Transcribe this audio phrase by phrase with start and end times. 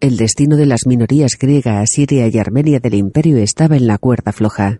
[0.00, 4.30] El destino de las minorías griega, asiria y armenia del imperio estaba en la cuerda
[4.30, 4.78] floja.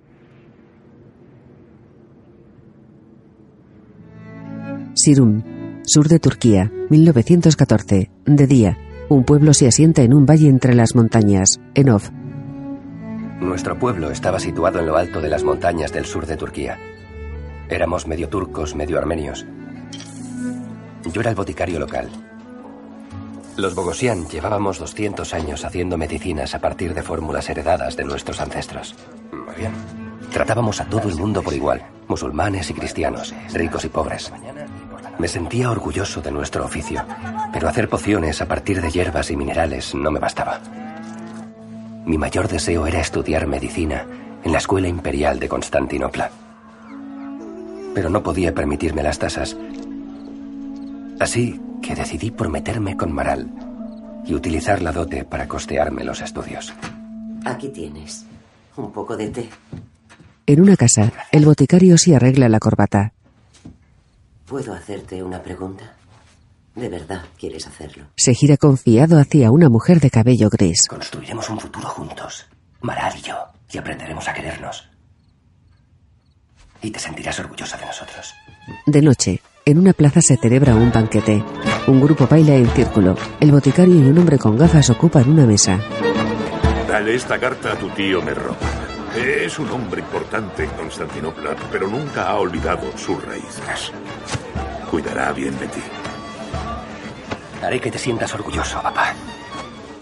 [4.95, 5.43] Sirum,
[5.85, 8.13] sur de Turquía, 1914.
[8.27, 8.79] De día,
[9.09, 11.59] un pueblo se asienta en un valle entre las montañas.
[11.75, 12.13] Enov.
[13.41, 16.79] Nuestro pueblo estaba situado en lo alto de las montañas del sur de Turquía.
[17.69, 19.45] Éramos medio turcos, medio armenios.
[21.13, 22.09] Yo era el boticario local.
[23.59, 28.95] Los Bogosian llevábamos 200 años haciendo medicinas a partir de fórmulas heredadas de nuestros ancestros.
[29.33, 29.73] Muy bien.
[30.33, 34.33] Tratábamos a todo el mundo por igual, musulmanes y cristianos, ricos y pobres.
[35.19, 37.05] Me sentía orgulloso de nuestro oficio,
[37.53, 40.61] pero hacer pociones a partir de hierbas y minerales no me bastaba.
[42.07, 44.07] Mi mayor deseo era estudiar medicina
[44.45, 46.31] en la Escuela Imperial de Constantinopla.
[47.93, 49.57] Pero no podía permitirme las tasas.
[51.19, 53.49] Así que decidí prometerme con Maral
[54.25, 56.73] y utilizar la dote para costearme los estudios.
[57.45, 58.25] Aquí tienes
[58.77, 59.49] un poco de té.
[60.47, 63.13] En una casa, el boticario se arregla la corbata.
[64.47, 65.95] ¿Puedo hacerte una pregunta?
[66.75, 68.05] ¿De verdad quieres hacerlo?
[68.17, 70.87] Se gira confiado hacia una mujer de cabello gris.
[70.89, 72.47] Construiremos un futuro juntos,
[72.81, 73.35] Maral y yo,
[73.71, 74.89] y aprenderemos a querernos.
[76.81, 78.33] Y te sentirás orgullosa de nosotros.
[78.87, 81.45] De noche, en una plaza se celebra un banquete.
[81.89, 83.17] Un grupo baila en círculo.
[83.41, 85.81] El boticario y un hombre con gafas ocupan una mesa.
[86.87, 88.55] Dale esta carta a tu tío Merro.
[89.17, 93.91] Es un hombre importante en Constantinopla, pero nunca ha olvidado sus raíces.
[94.91, 95.81] Cuidará bien de ti.
[97.63, 99.15] Haré que te sientas orgulloso, papá.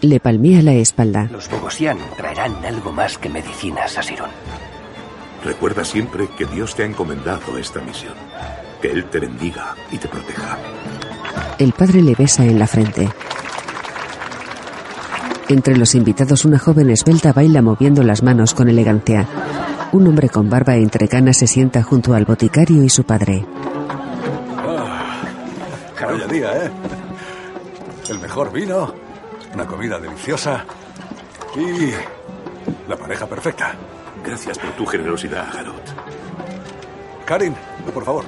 [0.01, 1.29] Le palmea la espalda.
[1.31, 4.31] Los Bogosian traerán algo más que medicinas a Sirón.
[5.45, 8.15] Recuerda siempre que Dios te ha encomendado esta misión.
[8.83, 10.59] Que Él te bendiga y te proteja.
[11.59, 13.09] El padre le besa en la frente.
[15.49, 19.27] Entre los invitados, una joven esbelta baila moviendo las manos con elegancia.
[19.93, 23.47] Un hombre con barba e entrecana se sienta junto al boticario y su padre.
[26.05, 26.71] Vaya día, ¿eh?
[28.09, 28.93] El mejor vino,
[29.55, 30.65] una comida deliciosa
[31.57, 31.91] y
[32.89, 33.75] la pareja perfecta.
[34.25, 35.83] Gracias por tu generosidad, Harut.
[37.25, 37.55] Karin,
[37.93, 38.25] por favor.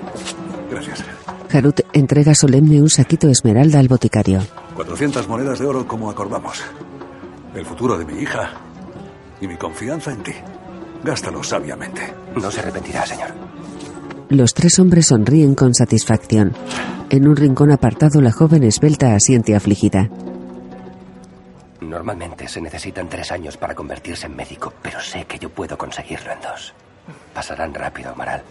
[0.71, 1.05] Gracias.
[1.53, 4.41] Harut entrega solemne un saquito esmeralda al boticario.
[4.75, 6.63] 400 monedas de oro como acordamos.
[7.55, 8.51] El futuro de mi hija
[9.41, 10.33] y mi confianza en ti.
[11.03, 12.03] Gástalo sabiamente.
[12.37, 13.31] No se arrepentirá, señor.
[14.29, 16.53] Los tres hombres sonríen con satisfacción.
[17.09, 20.11] En un rincón apartado, la joven esbelta asiente afligida.
[21.81, 26.31] Normalmente se necesitan tres años para convertirse en médico, pero sé que yo puedo conseguirlo
[26.33, 26.75] en dos.
[27.33, 28.43] Pasarán rápido, Maral.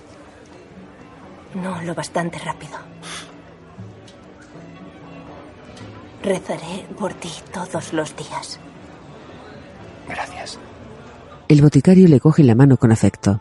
[1.55, 2.77] No lo bastante rápido.
[6.23, 8.59] Rezaré por ti todos los días.
[10.07, 10.59] Gracias.
[11.47, 13.39] El boticario le coge la mano con afecto.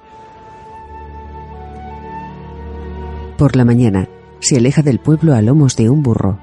[3.36, 4.08] Por la mañana,
[4.40, 6.38] se aleja del pueblo a lomos de un burro.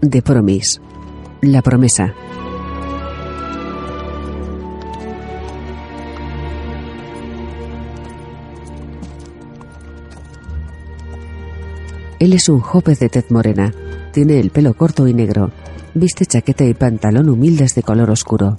[0.00, 0.80] De Promis.
[1.40, 2.12] La promesa.
[12.18, 13.72] Él es un joven de tez morena.
[14.12, 15.50] Tiene el pelo corto y negro.
[15.94, 18.58] Viste chaqueta y pantalón humildes de color oscuro.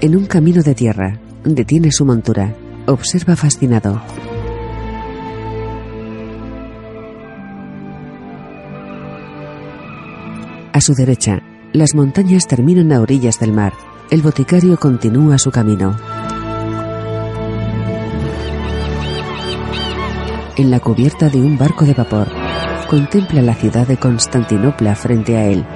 [0.00, 2.54] En un camino de tierra, detiene su montura.
[2.86, 4.00] Observa fascinado.
[10.72, 11.40] A su derecha,
[11.72, 13.72] las montañas terminan a orillas del mar.
[14.10, 15.96] El boticario continúa su camino.
[20.56, 22.28] En la cubierta de un barco de vapor,
[22.88, 25.66] contempla la ciudad de Constantinopla frente a él.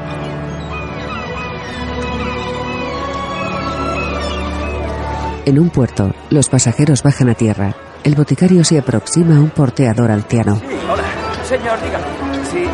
[5.44, 7.74] En un puerto, los pasajeros bajan a tierra.
[8.04, 10.60] El boticario se aproxima a un porteador anciano.
[10.90, 11.02] Hola,
[11.44, 12.04] señor, dígame.
[12.50, 12.64] Sí,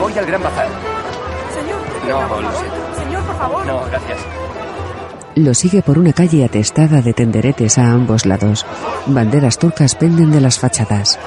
[0.00, 0.68] voy al Gran Bazar.
[1.54, 2.76] Señor, No, lo siento.
[3.04, 3.66] Señor, por favor.
[3.66, 4.18] No, gracias.
[5.36, 8.64] Lo sigue por una calle atestada de tenderetes a ambos lados.
[9.04, 11.18] Banderas turcas penden de las fachadas.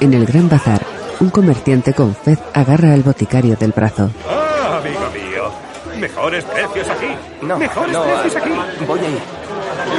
[0.00, 0.82] En el gran bazar,
[1.20, 4.10] un comerciante con fez agarra al boticario del brazo.
[4.28, 5.50] Ah, amigo mío.
[5.98, 7.08] Mejores precios aquí.
[7.40, 8.50] No, Mejores no, precios aquí.
[8.86, 9.20] Voy a ir.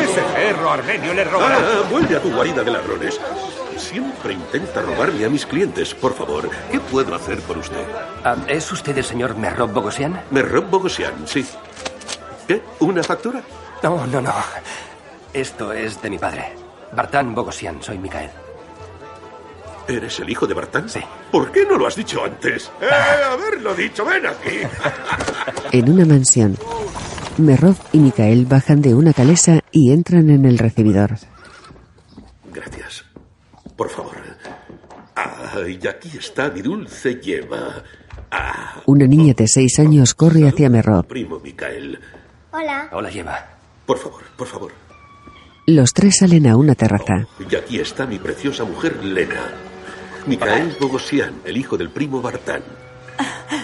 [0.03, 1.57] Ese perro armenio le robará.
[1.57, 3.19] Ah, vuelve a tu guarida de ladrones.
[3.83, 5.93] Siempre intenta robarme a mis clientes.
[5.93, 7.83] Por favor, ¿qué puedo hacer por usted?
[8.23, 10.21] Ah, ¿Es usted el señor Merrob Bogosian?
[10.31, 11.45] Merrob Bogosian, sí.
[12.47, 12.61] ¿Qué?
[12.79, 13.41] ¿Una factura?
[13.83, 14.33] No, no, no.
[15.33, 16.53] Esto es de mi padre.
[16.95, 18.29] Bartán Bogosian, soy Mikael.
[19.87, 20.87] ¿Eres el hijo de Bartán?
[20.89, 21.01] Sí.
[21.31, 22.71] ¿Por qué no lo has dicho antes?
[22.81, 22.85] ¡Eh,
[23.25, 24.05] haberlo dicho!
[24.05, 24.59] ¡Ven aquí!
[25.73, 26.55] En una mansión,
[27.37, 31.17] Merov y Mikael bajan de una calesa y entran en el recibidor.
[32.53, 33.02] Gracias.
[33.75, 34.15] Por favor.
[35.15, 37.83] Ah, y aquí está mi dulce yema.
[38.31, 41.05] Ah, Una niña de seis años corre hacia Merov.
[41.05, 41.99] primo Micael.
[42.51, 42.87] Hola.
[42.91, 43.35] Hola, Yema.
[43.85, 44.71] Por favor, por favor.
[45.65, 47.25] Los tres salen a una terraza.
[47.49, 49.41] Y aquí está mi preciosa mujer Lena.
[50.27, 52.63] Micael Bogosian, el hijo del primo Bartán.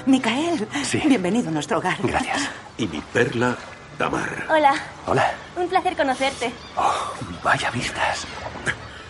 [0.05, 1.01] Micael, Sí.
[1.05, 1.97] bienvenido a nuestro hogar.
[2.03, 2.49] Gracias.
[2.77, 3.57] Y mi perla
[3.97, 4.45] Tamar.
[4.49, 4.73] Hola.
[5.07, 5.31] Hola.
[5.57, 6.51] Un placer conocerte.
[6.77, 7.13] Oh,
[7.43, 8.25] vaya vistas.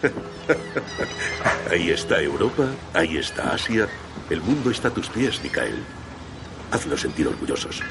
[1.72, 3.88] Ahí está Europa, ahí está Asia.
[4.30, 5.76] El mundo está a tus pies, Micael.
[6.72, 7.82] Hazlos sentir orgullosos.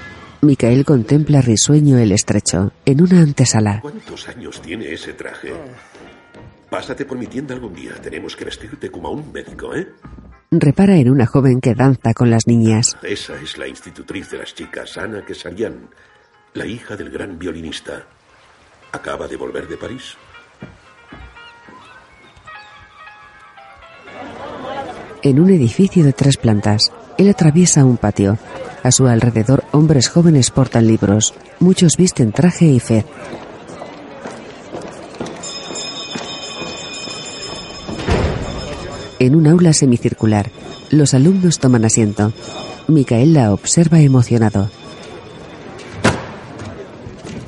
[0.41, 3.81] Mikael contempla risueño el estrecho, en una antesala.
[3.81, 5.53] ¿Cuántos años tiene ese traje?
[6.71, 7.95] Pásate por mi tienda algún día.
[7.95, 9.89] Tenemos que vestirte como a un médico, ¿eh?
[10.51, 12.97] Repara en una joven que danza con las niñas.
[13.03, 15.89] Esa es la institutriz de las chicas, Ana Kesarian,
[16.55, 18.07] la hija del gran violinista.
[18.93, 20.17] Acaba de volver de París.
[25.23, 28.39] En un edificio de tres plantas, él atraviesa un patio.
[28.83, 31.35] A su alrededor, hombres jóvenes portan libros.
[31.59, 33.05] Muchos visten traje y fez.
[39.19, 40.51] En un aula semicircular,
[40.91, 42.33] los alumnos toman asiento.
[42.87, 44.71] Micael la observa emocionado.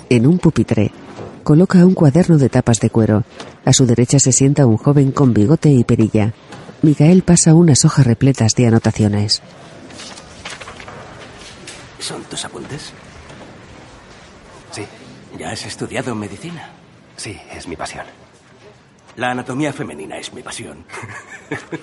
[0.08, 0.90] En un pupitre,
[1.44, 3.22] coloca un cuaderno de tapas de cuero.
[3.64, 6.34] A su derecha se sienta un joven con bigote y perilla.
[6.82, 9.42] Micael pasa unas hojas repletas de anotaciones.
[11.98, 12.92] ¿Son tus apuntes?
[14.72, 14.84] Sí,
[15.38, 16.70] ¿Ya has estudiado medicina?
[17.16, 18.06] sí, es mi pasión.
[19.16, 20.84] La anatomía femenina es mi pasión.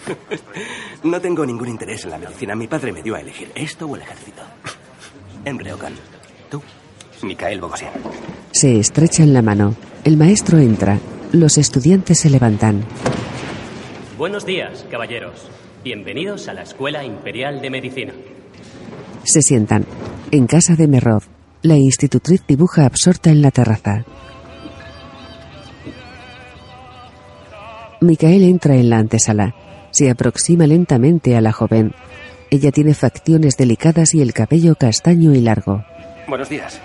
[1.04, 2.56] no tengo ningún interés en la medicina.
[2.56, 4.42] Mi padre me dio a elegir esto o el ejército.
[5.46, 5.94] Embreocan.
[6.50, 6.62] ¿Tú?
[7.22, 7.92] Micael Bogosian.
[8.52, 9.76] Se estrechan la mano.
[10.04, 10.98] El maestro entra.
[11.34, 12.84] Los estudiantes se levantan.
[14.18, 15.48] Buenos días, caballeros.
[15.84, 18.14] Bienvenidos a la Escuela Imperial de Medicina.
[19.24, 19.86] Se sientan.
[20.31, 21.22] En casa de Merov,
[21.62, 24.06] la institutriz dibuja absorta en la terraza.
[28.02, 29.54] Micael entra en la antesala.
[29.92, 31.94] Se aproxima lentamente a la joven.
[32.50, 35.86] Ella tiene facciones delicadas y el cabello castaño y largo.
[36.28, 36.81] Buenos días.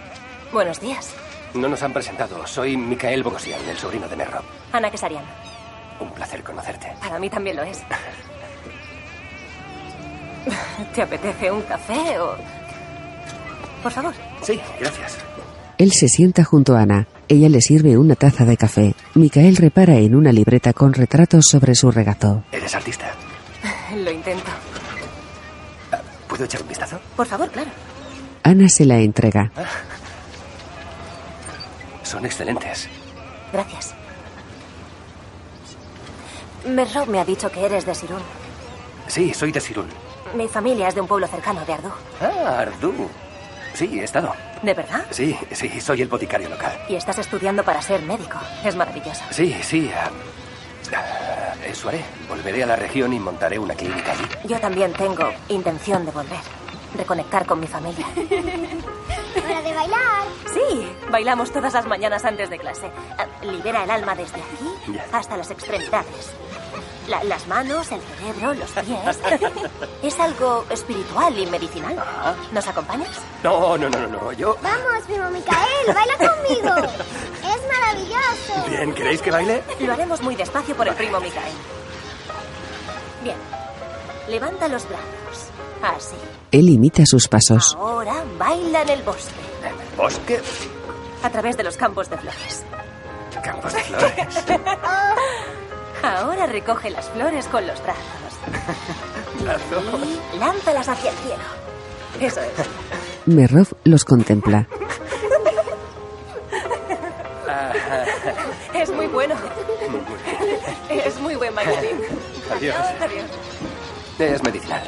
[0.53, 1.15] Buenos días.
[1.55, 2.47] No nos han presentado.
[2.47, 4.45] Soy Micael Bogosian, el sobrino de Merrob.
[4.71, 5.25] Ana Kesarian.
[6.03, 6.93] Un placer conocerte.
[7.01, 7.81] Para mí también lo es.
[10.95, 12.37] ¿Te apetece un café o...?
[13.83, 14.13] Por favor.
[14.43, 15.19] Sí, gracias.
[15.79, 17.07] Él se sienta junto a Ana.
[17.29, 18.95] Ella le sirve una taza de café.
[19.15, 22.43] Micael repara en una libreta con retratos sobre su regazo.
[22.53, 23.07] ¿Eres artista?
[23.97, 24.51] Lo intento.
[26.29, 26.99] ¿Puedo echar un vistazo?
[27.17, 27.71] Por favor, claro.
[28.43, 29.51] Ana se la entrega.
[32.03, 32.89] Son excelentes.
[33.53, 33.95] Gracias.
[36.65, 38.23] Merrob me ha dicho que eres de Sirun.
[39.09, 39.87] Sí, soy de Sirun.
[40.35, 41.91] Mi familia es de un pueblo cercano, de Ardú.
[42.21, 43.09] Ah, Ardú.
[43.75, 44.33] Sí, he estado.
[44.63, 45.05] ¿De verdad?
[45.11, 46.73] Sí, sí, soy el boticario local.
[46.89, 48.39] Y estás estudiando para ser médico.
[48.65, 49.23] Es maravilloso.
[49.31, 49.91] Sí, sí.
[49.95, 52.05] ah, eso haré.
[52.29, 54.25] Volveré a la región y montaré una clínica allí.
[54.45, 56.39] Yo también tengo intención de volver.
[56.97, 58.07] Reconectar con mi familia.
[58.17, 60.25] ¡Hora de bailar!
[60.53, 62.91] Sí, bailamos todas las mañanas antes de clase.
[63.19, 66.31] Ah, Libera el alma desde aquí hasta las extremidades.
[67.09, 69.19] La- las manos, el cerebro, los pies.
[70.03, 71.97] es algo espiritual y medicinal.
[72.53, 73.11] ¿Nos acompañas?
[73.43, 74.33] No, no, no, no, no.
[74.33, 74.57] Yo.
[74.63, 76.93] Vamos, primo Micael, baila conmigo.
[77.43, 78.69] Es maravilloso.
[78.71, 79.63] Bien, ¿queréis que baile?
[79.81, 81.53] Lo haremos muy despacio por el primo Micael.
[83.25, 83.37] Bien.
[84.29, 85.49] Levanta los brazos.
[85.83, 86.15] Así.
[86.53, 87.75] Él imita sus pasos.
[87.79, 89.33] Ahora baila en el bosque.
[89.97, 90.41] Bosque.
[91.23, 92.65] A través de los campos de flores.
[93.43, 94.45] Campos de flores.
[96.03, 98.03] Ahora recoge las flores con los brazos.
[100.35, 101.43] Y lánzalas hacia el cielo.
[102.21, 102.53] Eso es.
[103.27, 104.69] Merov los contempla.
[108.75, 109.35] Es muy bueno.
[110.91, 112.01] Es muy buen bailarín.
[112.51, 112.77] Adiós.
[113.01, 113.25] Adiós.
[114.19, 114.83] Es medicinal.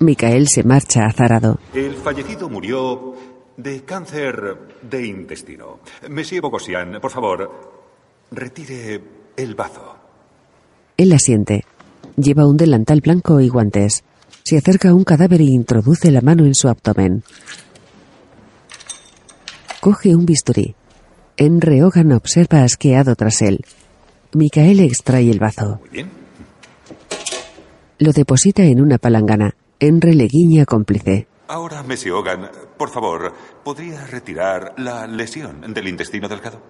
[0.00, 1.60] Micael se marcha azarado.
[1.74, 3.14] El fallecido murió
[3.58, 5.80] de cáncer de intestino.
[6.08, 7.50] Monsieur Bogosian, por favor,
[8.30, 9.02] retire
[9.36, 9.96] el bazo.
[10.96, 11.64] Él asiente.
[12.16, 14.02] Lleva un delantal blanco y guantes.
[14.42, 17.22] Se acerca a un cadáver y introduce la mano en su abdomen.
[19.80, 20.74] Coge un bisturí.
[21.36, 23.60] En Rehogan observa asqueado tras él.
[24.32, 25.78] Micael extrae el bazo.
[25.80, 26.10] Muy bien.
[27.98, 29.56] Lo deposita en una palangana.
[29.80, 31.26] Enre le guiña cómplice.
[31.48, 33.32] Ahora, Messi Hogan, por favor,
[33.64, 36.60] ¿podría retirar la lesión del intestino delgado?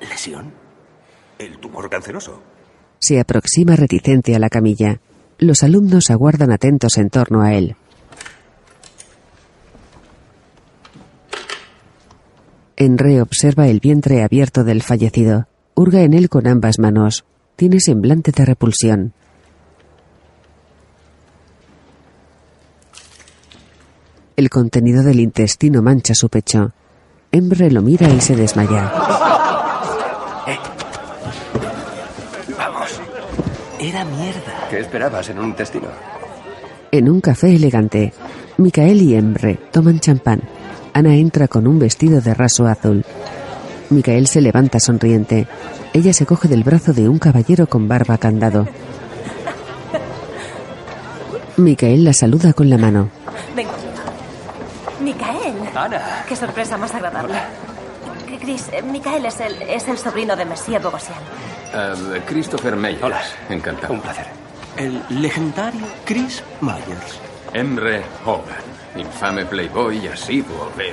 [0.00, 0.52] ¿Lesión?
[1.38, 2.42] El tumor canceroso.
[2.98, 5.00] Se aproxima reticente a la camilla.
[5.38, 7.74] Los alumnos aguardan atentos en torno a él.
[12.76, 15.48] Enre observa el vientre abierto del fallecido.
[15.74, 17.24] Hurga en él con ambas manos.
[17.56, 19.14] Tiene semblante de repulsión.
[24.38, 26.70] El contenido del intestino mancha su pecho.
[27.32, 28.92] Embre lo mira y se desmaya.
[32.56, 33.00] Vamos.
[33.80, 34.68] Era mierda.
[34.70, 35.88] ¿Qué esperabas en un intestino?
[36.92, 38.12] En un café elegante,
[38.58, 40.42] Micael y Embre toman champán.
[40.92, 43.04] Ana entra con un vestido de raso azul.
[43.90, 45.48] Micael se levanta sonriente.
[45.92, 48.68] Ella se coge del brazo de un caballero con barba candado.
[51.56, 53.10] Micael la saluda con la mano.
[53.56, 53.67] Venga.
[55.84, 56.24] Ana.
[56.28, 57.34] Qué sorpresa más agradable.
[58.40, 61.18] Chris, eh, Micael es el, es el sobrino de Monsieur Bogosian.
[61.74, 63.02] Eh, Christopher Meyers.
[63.02, 63.20] Hola.
[63.48, 63.92] Encantado.
[63.94, 64.26] Un placer.
[64.76, 67.20] El legendario Chris Myers.
[67.52, 68.56] Emre Hogan,
[68.96, 70.92] infame playboy y asiduo de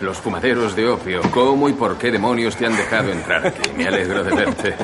[0.00, 1.20] los fumaderos de opio.
[1.30, 3.70] ¿Cómo y por qué demonios te han dejado entrar aquí?
[3.76, 4.74] Me alegro de verte.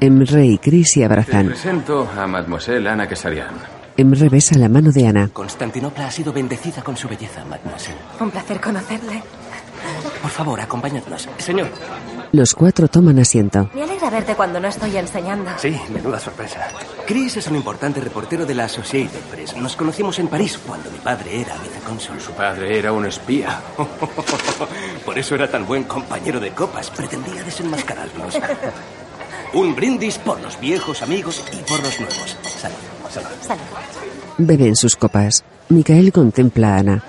[0.00, 1.46] Emre y Chris se Te abrazan.
[1.46, 3.77] presento a Mademoiselle Ana Kesarian.
[3.98, 5.28] Emre besa la mano de Ana.
[5.32, 7.98] Constantinopla ha sido bendecida con su belleza, mademoiselle.
[8.20, 9.24] Un placer conocerle.
[10.22, 11.28] Por favor, acompañadnos.
[11.38, 11.68] Señor.
[12.30, 13.68] Los cuatro toman asiento.
[13.74, 15.50] Me alegra verte cuando no estoy enseñando.
[15.56, 16.68] Sí, menuda sorpresa.
[17.08, 19.56] Chris es un importante reportero de la Associated Press.
[19.56, 22.20] Nos conocimos en París cuando mi padre era vicecónsul.
[22.20, 23.60] Su padre era un espía.
[25.04, 26.88] Por eso era tan buen compañero de copas.
[26.90, 28.38] Pretendía desenmascararnos.
[29.54, 32.36] Un brindis por los viejos amigos y por los nuevos.
[32.44, 32.76] Salud.
[34.38, 35.44] Beben sus copas.
[35.68, 37.02] Micael contempla a Ana.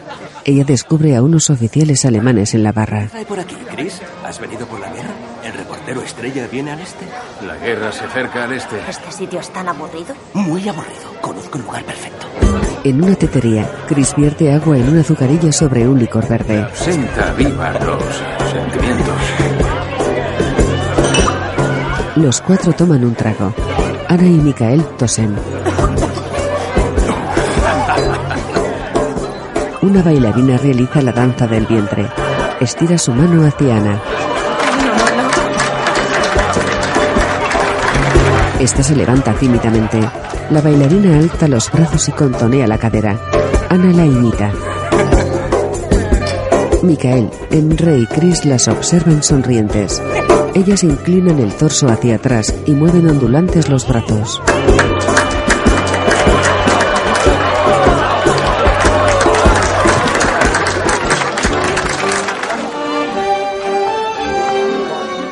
[0.45, 3.09] Ella descubre a unos oficiales alemanes en la barra.
[3.13, 4.01] Hay por aquí, Chris.
[4.25, 5.13] ¿Has venido por la guerra?
[5.43, 7.05] ¿El reportero estrella viene al este?
[7.45, 8.77] La guerra se acerca al este.
[8.89, 10.15] ¿Este sitio es tan aburrido?
[10.33, 11.13] Muy aburrido.
[11.21, 12.25] Conozco un lugar perfecto.
[12.83, 16.67] En una tetería, Chris vierte agua en un azucarillo sobre un licor verde.
[16.73, 18.03] Senta viva los
[18.51, 19.15] sentimientos.
[22.15, 23.53] Los cuatro toman un trago.
[24.07, 25.35] Ana y Micael tosen.
[29.89, 32.05] Una bailarina realiza la danza del vientre.
[32.59, 33.99] Estira su mano hacia Ana.
[38.59, 39.99] Esta se levanta tímidamente.
[40.51, 43.19] La bailarina alza los brazos y contonea la cadera.
[43.69, 44.51] Ana la imita.
[46.83, 50.03] Micael, Emre y Chris las observan sonrientes.
[50.53, 54.39] Ellas inclinan el torso hacia atrás y mueven ondulantes los brazos.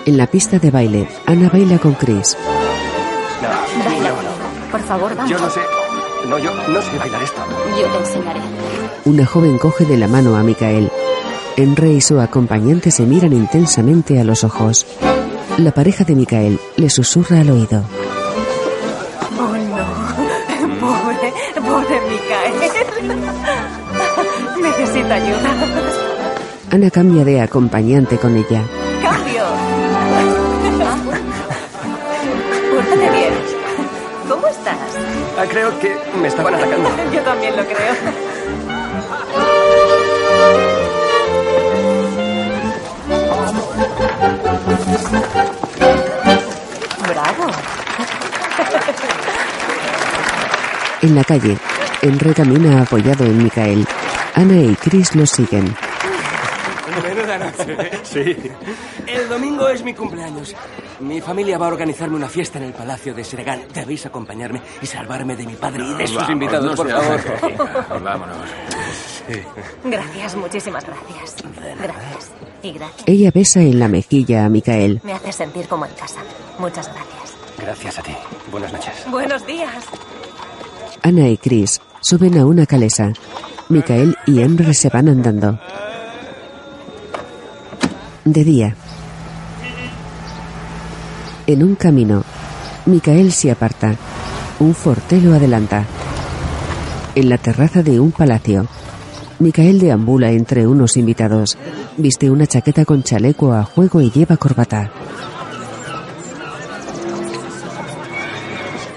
[0.08, 2.38] En la pista de baile, Ana baila con Chris.
[3.42, 4.10] Dale.
[4.72, 5.30] Por favor, vamos.
[5.30, 5.60] Yo no sé.
[6.30, 7.42] No, yo no sé bailar esto.
[7.78, 8.40] Yo te enseñaré.
[9.04, 10.90] Una joven coge de la mano a Micael.
[11.58, 14.86] Enre y su acompañante se miran intensamente a los ojos.
[15.58, 17.84] La pareja de Micael le susurra al oído.
[19.38, 20.80] Oh, no.
[20.80, 22.54] Pobre, pobre Micael.
[24.62, 25.52] Necesita ayuda.
[26.72, 28.64] Ana cambia de acompañante con ella.
[35.46, 36.90] Creo que me estaban atacando.
[37.14, 37.94] Yo también lo creo.
[47.08, 47.52] Bravo.
[51.02, 51.58] En la calle,
[52.02, 53.88] Enre camina apoyado en Micael.
[54.34, 55.76] Ana y Chris lo siguen.
[57.04, 57.92] Menuda noche.
[58.04, 58.36] Sí.
[59.06, 60.56] El domingo es mi cumpleaños.
[61.00, 63.62] Mi familia va a organizarme una fiesta en el Palacio de Seregán.
[63.74, 68.04] Debéis acompañarme y salvarme de mi padre y de sus Vamos, invitados, no por favor.
[68.04, 68.38] Vámonos.
[69.84, 71.36] Gracias, muchísimas gracias.
[71.80, 72.32] Gracias.
[72.64, 73.04] Y gracias.
[73.08, 75.00] Ella besa en la mejilla a Micael.
[75.04, 76.22] Me hace sentir como en casa.
[76.58, 77.36] Muchas gracias.
[77.60, 78.16] Gracias a ti.
[78.52, 78.94] Buenas noches.
[79.12, 79.86] Buenos días.
[81.04, 83.14] Ana y Chris suben a una calesa.
[83.70, 85.60] Micael y Emre se van andando.
[88.26, 88.76] De día.
[91.48, 92.26] En un camino,
[92.86, 93.96] Micael se aparta.
[94.60, 95.86] Un fortelo adelanta.
[97.16, 98.68] En la terraza de un palacio,
[99.40, 101.58] Micael deambula entre unos invitados.
[101.96, 104.92] Viste una chaqueta con chaleco a juego y lleva corbata.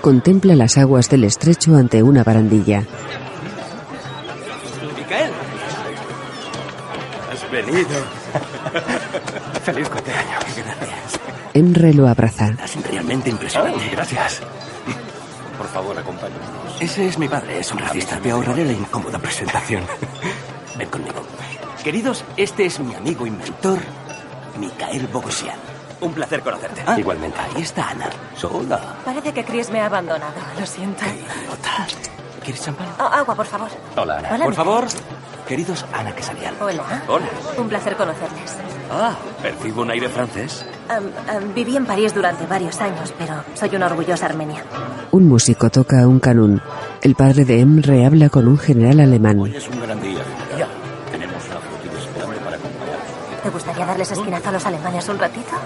[0.00, 2.83] Contempla las aguas del estrecho ante una barandilla.
[4.97, 5.30] Micael.
[7.30, 8.04] Has venido.
[9.64, 10.45] Feliz cumpleaños.
[10.57, 11.40] Gracias.
[11.54, 12.50] Emre lo abraza.
[12.64, 13.88] Es realmente impresionante.
[13.90, 14.40] gracias.
[15.59, 16.80] Por favor, acompáñanos.
[16.80, 18.19] Ese es mi padre, es un racista.
[18.19, 19.83] Te ahorraré la incómoda presentación.
[20.78, 21.23] Ven conmigo.
[21.85, 23.78] Queridos, este es mi amigo y mentor,
[24.59, 25.57] Micael Bogosian.
[26.00, 26.83] Un placer conocerte.
[26.87, 27.38] Ah, Igualmente.
[27.54, 28.09] Ahí está Ana.
[28.37, 28.97] Sola.
[29.04, 30.33] Parece que Chris me ha abandonado.
[30.59, 31.04] Lo siento.
[32.42, 32.87] ¿Quieres champán?
[32.99, 33.69] Oh, agua, por favor.
[33.97, 34.28] Hola, Ana.
[34.35, 34.87] Hola, Por favor,
[35.50, 36.54] queridos Ana Quesalian.
[36.61, 37.02] Hola.
[37.09, 37.26] Hola.
[37.59, 38.57] Un placer conocerles.
[38.88, 40.64] Ah, percibo un aire francés.
[41.57, 44.62] Viví en París durante varios años, pero soy una orgullosa armenia.
[45.11, 46.62] Un músico toca un canún.
[47.02, 49.45] El padre de Emre habla con un general alemán.
[49.52, 50.71] Es un gran día, general.
[51.11, 53.42] Tenemos una flotilla para acompañarnos.
[53.42, 55.57] ¿Te gustaría darles esquinazo a los alemanes un ratito?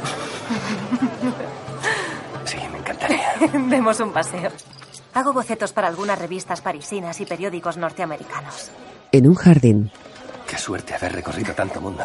[2.46, 3.34] Sí, me encantaría.
[3.68, 4.50] Demos un paseo.
[5.14, 8.70] Hago bocetos para algunas revistas parisinas y periódicos norteamericanos.
[9.12, 9.90] En un jardín,
[10.48, 12.04] Qué suerte haber recorrido tanto mundo.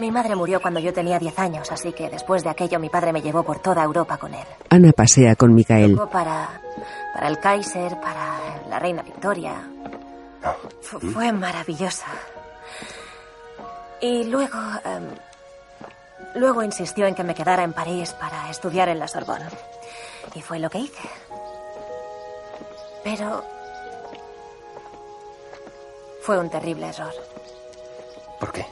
[0.00, 3.12] Mi madre murió cuando yo tenía 10 años, así que después de aquello mi padre
[3.12, 4.44] me llevó por toda Europa con él.
[4.70, 5.94] Ana pasea con Micael.
[5.94, 6.48] Tocó para,
[7.14, 9.54] para el Kaiser, para la reina Victoria.
[10.80, 12.06] Fu- fue maravillosa.
[14.00, 14.58] Y luego...
[14.84, 19.46] em, luego insistió en que me quedara en París para estudiar en la Sorbonne.
[20.34, 21.08] Y fue lo que hice.
[23.04, 23.44] Pero...
[26.22, 27.12] Fue un terrible error.
[28.38, 28.66] ¿Por qué?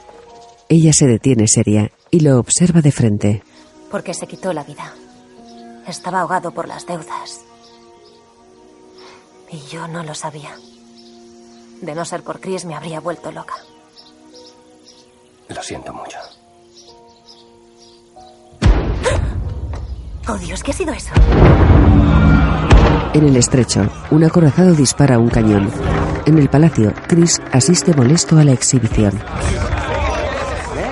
[0.69, 3.43] Ella se detiene seria y lo observa de frente.
[3.89, 4.93] Porque se quitó la vida.
[5.85, 7.41] Estaba ahogado por las deudas.
[9.49, 10.55] Y yo no lo sabía.
[11.81, 13.55] De no ser por Chris me habría vuelto loca.
[15.49, 16.17] Lo siento mucho.
[20.27, 21.11] Oh Dios, ¿qué ha sido eso?
[23.13, 25.69] En el estrecho, un acorazado dispara un cañón.
[26.25, 29.19] En el palacio, Chris asiste molesto a la exhibición.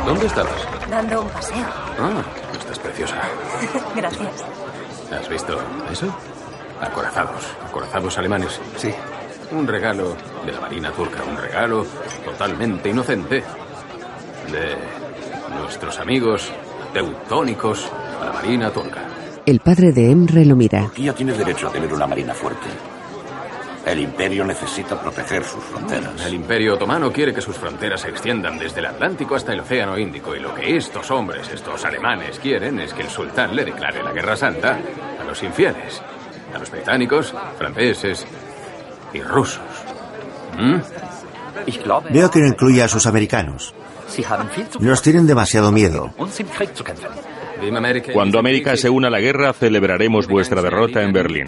[0.05, 0.51] ¿Dónde estabas?
[0.89, 1.65] Dando un paseo.
[1.99, 2.23] Ah,
[2.59, 3.15] estás preciosa.
[3.95, 4.43] Gracias.
[5.17, 5.59] ¿Has visto
[5.91, 6.07] eso?
[6.81, 7.45] Acorazados.
[7.67, 8.59] Acorazados alemanes.
[8.77, 8.93] Sí.
[9.51, 10.15] Un regalo
[10.45, 11.23] de la Marina turca.
[11.23, 11.85] Un regalo
[12.25, 13.43] totalmente inocente.
[14.51, 14.75] De
[15.59, 16.51] nuestros amigos
[16.93, 17.89] teutónicos
[18.21, 19.01] a la Marina turca.
[19.49, 20.81] El padre de Emre lo mira.
[20.81, 22.67] Turquía tiene derecho a tener una marina fuerte.
[23.83, 26.23] El imperio necesita proteger sus fronteras.
[26.23, 29.97] El Imperio Otomano quiere que sus fronteras se extiendan desde el Atlántico hasta el Océano
[29.97, 34.03] Índico y lo que estos hombres, estos alemanes, quieren es que el sultán le declare
[34.03, 34.77] la guerra santa
[35.19, 35.99] a los infieles,
[36.53, 38.27] a los británicos, franceses
[39.15, 39.63] y rusos.
[40.59, 40.77] ¿Mm?
[42.11, 43.73] Veo que no incluye a sus americanos.
[44.79, 46.13] Nos tienen demasiado miedo.
[48.13, 51.47] Cuando América se una a la guerra, celebraremos vuestra derrota en Berlín.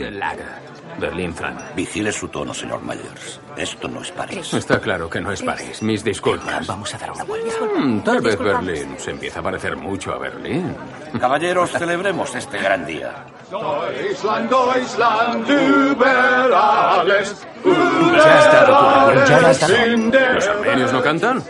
[1.00, 1.58] Berlín, Fran.
[1.76, 3.40] Vigile su tono, señor Myers.
[3.58, 4.54] Esto no es París.
[4.54, 5.82] Está claro que no es París.
[5.82, 6.68] Mis disculpas.
[6.68, 7.56] Vamos a dar una vuelta.
[7.76, 10.76] Mm, tal vez Berlín se empieza a parecer mucho a Berlín.
[11.20, 13.26] Caballeros, celebremos este gran día.
[13.52, 17.46] Deutschland, Deutschland, über alles.
[17.66, 19.68] Ya está, doctor, ya basta.
[19.68, 21.44] ¿Los armenios no cantan?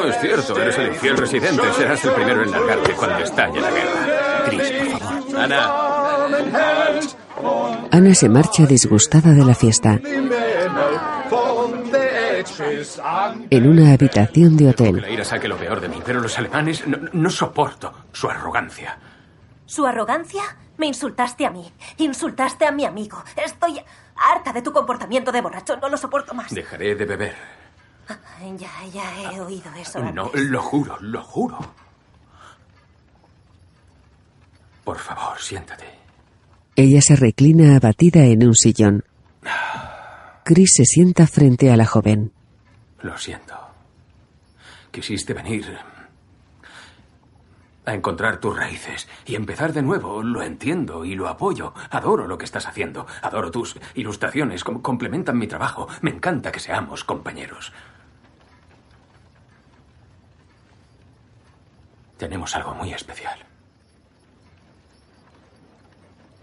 [0.00, 1.62] Oh, es cierto, eres el infiel residente.
[1.76, 4.44] Serás el primero en largarte cuando estalle la guerra.
[4.46, 5.40] Chris, por favor.
[5.40, 5.70] Ana.
[7.90, 9.98] Ana se marcha disgustada de la fiesta.
[13.50, 16.38] En una habitación de Que hotel, la ira saque lo peor de mí, pero los
[16.38, 18.96] alemanes no, no soporto su arrogancia.
[19.66, 20.42] ¿Su arrogancia?
[20.82, 21.72] Me insultaste a mí.
[21.98, 23.22] Insultaste a mi amigo.
[23.36, 23.80] Estoy
[24.16, 25.76] harta de tu comportamiento de borracho.
[25.76, 26.52] No lo soporto más.
[26.52, 27.36] Dejaré de beber.
[28.58, 30.00] Ya, ya he oído eso.
[30.00, 30.42] No, antes.
[30.42, 31.56] lo juro, lo juro.
[34.82, 35.84] Por favor, siéntate.
[36.74, 39.04] ella se reclina abatida en un sillón.
[40.44, 42.32] Chris se sienta frente a la joven.
[43.02, 43.54] Lo siento.
[44.90, 45.78] Quisiste venir
[47.84, 50.22] a encontrar tus raíces y empezar de nuevo.
[50.22, 51.74] Lo entiendo y lo apoyo.
[51.90, 53.06] Adoro lo que estás haciendo.
[53.22, 54.62] Adoro tus ilustraciones.
[54.64, 55.88] com- complementan mi trabajo.
[56.00, 57.72] Me encanta que seamos compañeros.
[62.18, 63.38] Tenemos algo muy especial.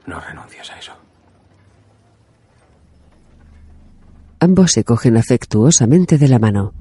[0.05, 0.93] No renuncies a eso.
[4.41, 6.73] Ambos se cogen afectuosamente de la mano.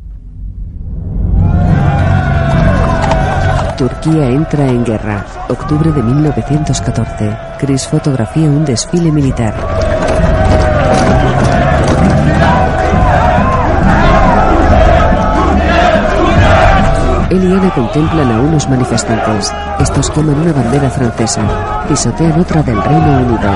[3.78, 5.24] Turquía entra en guerra.
[5.48, 7.38] Octubre de 1914.
[7.60, 9.54] Chris fotografía un desfile militar.
[17.30, 19.54] Él y Ana contemplan a unos manifestantes.
[19.78, 21.42] Estos queman una bandera francesa.
[21.88, 23.50] Pisotean otra del Reino Unido.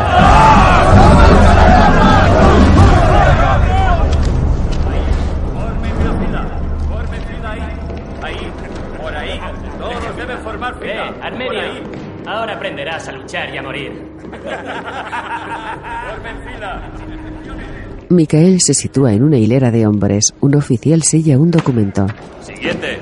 [18.12, 20.34] Micael se sitúa en una hilera de hombres.
[20.40, 22.06] Un oficial sella un documento.
[22.42, 22.98] Siguiente.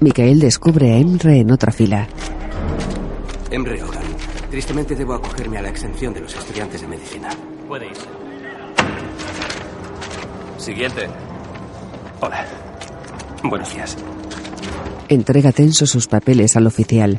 [0.00, 2.08] Micael descubre a Emre en otra fila.
[3.50, 4.02] Emre Hogan.
[4.50, 7.28] Tristemente debo acogerme a la exención de los estudiantes de medicina.
[7.68, 8.06] Puede irse.
[10.56, 11.06] Siguiente.
[12.20, 12.46] Hola.
[13.42, 13.96] Buenos días.
[15.08, 17.18] Entrega tenso sus papeles al oficial.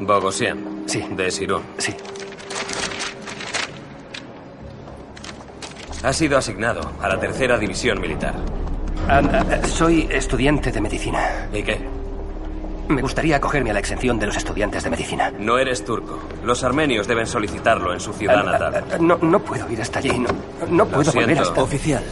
[0.00, 0.82] Bogosian.
[0.86, 1.04] Sí.
[1.16, 1.62] De Sirun.
[1.78, 1.94] Sí.
[6.06, 8.36] Ha sido asignado a la tercera división militar.
[9.08, 11.48] Ah, ah, soy estudiante de medicina.
[11.52, 11.80] ¿Y qué?
[12.88, 15.32] Me gustaría acogerme a la exención de los estudiantes de medicina.
[15.36, 16.20] No eres turco.
[16.44, 18.84] Los armenios deben solicitarlo en su ciudad natal.
[18.88, 20.16] ah, no, no puedo ir hasta allí.
[20.16, 20.28] No,
[20.70, 21.60] no puedo volver hasta...
[21.60, 22.04] Oficial.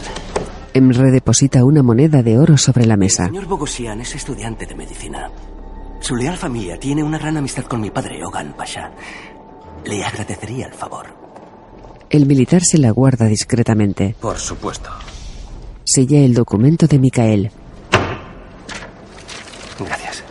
[0.73, 3.27] Emre deposita una moneda de oro sobre la mesa.
[3.27, 5.31] Señor Bogosian es estudiante de medicina.
[6.01, 8.91] Su leal familia tiene una gran amistad con mi padre, Ogan Pasha.
[9.85, 11.24] Le agradecería el favor.
[12.15, 14.15] El militar se la guarda discretamente.
[14.21, 14.89] Por supuesto.
[15.83, 17.51] Sella el documento de Micael.
[19.77, 20.23] Gracias.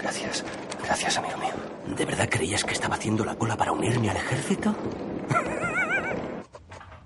[0.00, 0.44] Gracias.
[0.82, 1.96] Gracias, amigo mío.
[1.96, 4.74] ¿De verdad creías que estaba haciendo la cola para unirme al ejército?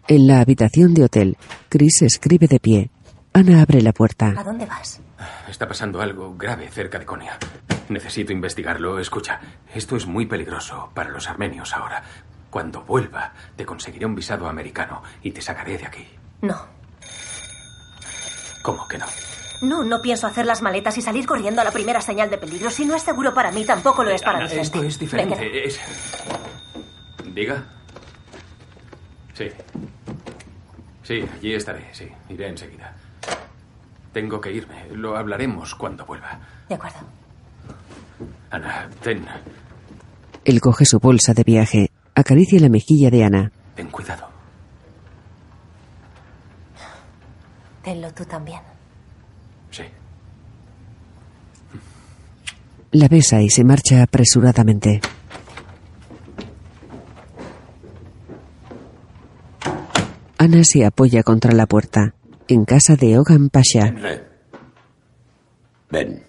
[0.09, 1.37] En la habitación de hotel,
[1.69, 2.91] Chris escribe de pie.
[3.33, 4.35] Ana abre la puerta.
[4.37, 5.01] ¿A dónde vas?
[5.49, 7.39] Está pasando algo grave cerca de Konya.
[7.89, 8.99] Necesito investigarlo.
[8.99, 9.41] Escucha,
[9.75, 12.03] esto es muy peligroso para los armenios ahora.
[12.51, 16.07] Cuando vuelva, te conseguiré un visado americano y te sacaré de aquí.
[16.43, 16.57] No.
[18.63, 19.07] ¿Cómo que no?
[19.63, 22.71] No, no pienso hacer las maletas y salir corriendo a la primera señal de peligro.
[22.71, 24.63] Si no es seguro para mí, tampoco lo es para Ana, mi gente.
[24.63, 25.67] Esto es diferente.
[25.67, 25.79] Es...
[27.33, 27.63] Diga.
[29.35, 29.49] Sí.
[31.03, 32.09] Sí, allí estaré, sí.
[32.29, 32.95] Iré enseguida.
[34.13, 34.87] Tengo que irme.
[34.93, 36.41] Lo hablaremos cuando vuelva.
[36.69, 36.99] De acuerdo.
[38.51, 39.25] Ana, ten,
[40.45, 41.91] Él coge su bolsa de viaje.
[42.15, 43.53] Acaricia la mejilla de Ana.
[43.77, 44.29] ten cuidado.
[47.83, 48.61] Tenlo tú también.
[49.71, 49.85] Sí.
[52.93, 55.01] La besa y se marcha apresuradamente.
[60.39, 62.15] Ana se apoya contra la puerta.
[62.51, 63.87] En casa de Ogan Pasha.
[63.87, 64.25] Emre.
[65.89, 66.21] Ven.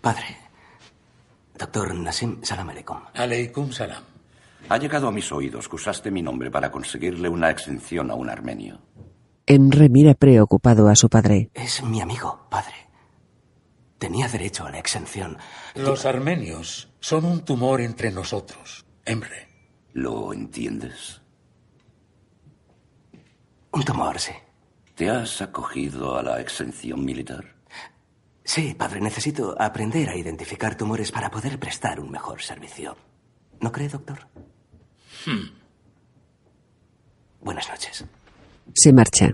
[0.00, 0.36] Padre.
[1.58, 2.98] Doctor Nassim, salam aleikum.
[3.14, 4.04] Aleikum salam.
[4.68, 8.30] Ha llegado a mis oídos que usaste mi nombre para conseguirle una exención a un
[8.30, 8.78] armenio.
[9.44, 11.50] Emre mira preocupado a su padre.
[11.52, 12.76] Es mi amigo, padre.
[13.98, 15.36] Tenía derecho a la exención.
[15.74, 19.48] Los armenios son un tumor entre nosotros, Emre.
[19.94, 21.21] ¿Lo entiendes?
[23.72, 24.32] Un tumor, sí.
[24.94, 27.44] ¿Te has acogido a la exención militar?
[28.44, 32.96] Sí, padre, necesito aprender a identificar tumores para poder prestar un mejor servicio.
[33.60, 34.26] ¿No cree, doctor?
[35.24, 35.48] Hmm.
[37.40, 38.04] Buenas noches.
[38.74, 39.32] Se marcha.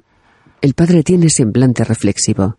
[0.61, 2.57] El padre tiene semblante reflexivo.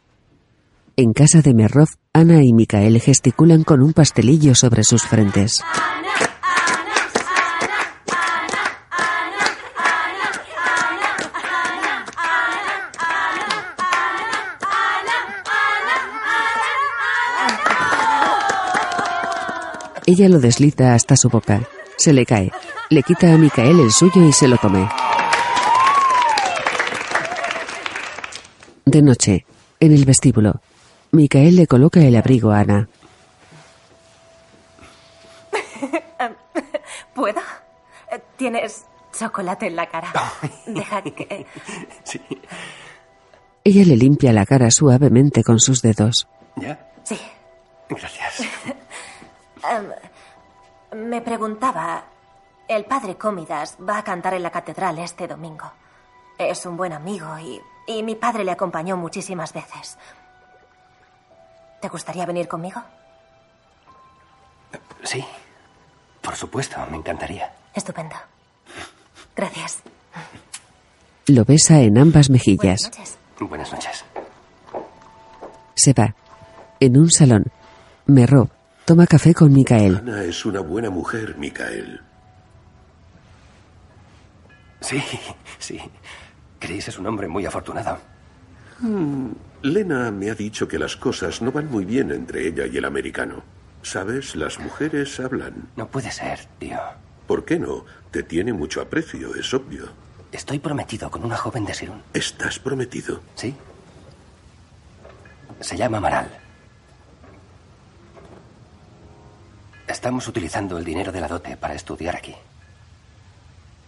[0.96, 5.64] En casa de Merrov, Ana y Micael gesticulan con un pastelillo sobre sus frentes.
[20.10, 21.62] Ella lo desliza hasta su boca.
[21.96, 22.52] Se le cae.
[22.90, 24.90] Le quita a Micael el suyo y se lo come.
[28.86, 29.46] De noche,
[29.80, 30.62] en el vestíbulo,
[31.12, 32.90] Micael le coloca el abrigo a Ana.
[37.14, 37.42] ¿Puedo?
[38.36, 40.12] Tienes chocolate en la cara.
[40.66, 41.46] Deja que...
[42.04, 42.20] Sí.
[43.64, 46.28] Ella le limpia la cara suavemente con sus dedos.
[46.56, 46.80] ¿Ya?
[47.04, 47.20] Sí.
[47.90, 48.42] Gracias.
[49.70, 52.04] Em, me preguntaba,
[52.68, 55.72] el padre Cómidas va a cantar en la catedral este domingo.
[56.38, 59.98] Es un buen amigo y, y mi padre le acompañó muchísimas veces.
[61.82, 62.82] ¿Te gustaría venir conmigo?
[65.04, 65.24] Sí.
[66.22, 67.54] Por supuesto, me encantaría.
[67.74, 68.16] Estupendo.
[69.36, 69.82] Gracias.
[71.28, 72.92] Lo besa en ambas mejillas.
[73.40, 74.04] Buenas noches.
[75.76, 76.14] Se va.
[76.80, 77.46] En un salón,
[78.06, 78.50] Merrov
[78.90, 79.98] toma café con Micael.
[79.98, 82.02] Ana es una buena mujer, Micael.
[84.82, 85.00] Sí,
[85.60, 85.80] sí.
[86.58, 88.00] Chris es un hombre muy afortunado.
[88.80, 89.30] Hmm,
[89.62, 92.86] Lena me ha dicho que las cosas no van muy bien entre ella y el
[92.86, 93.44] americano.
[93.84, 94.36] ¿Sabes?
[94.36, 95.70] Las mujeres hablan.
[95.76, 96.80] No puede ser, tío.
[97.28, 97.86] ¿Por qué no?
[98.10, 99.84] Te tiene mucho aprecio, es obvio.
[100.32, 102.02] Estoy prometido con una joven de Sirun.
[102.16, 103.22] ¿Estás prometido?
[103.36, 103.54] Sí.
[105.60, 106.49] Se llama Maral.
[109.90, 112.36] Estamos utilizando el dinero de la dote para estudiar aquí.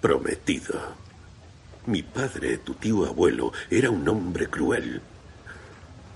[0.02, 0.74] Prometido.
[1.86, 5.00] Mi padre, tu tío abuelo, era un hombre cruel.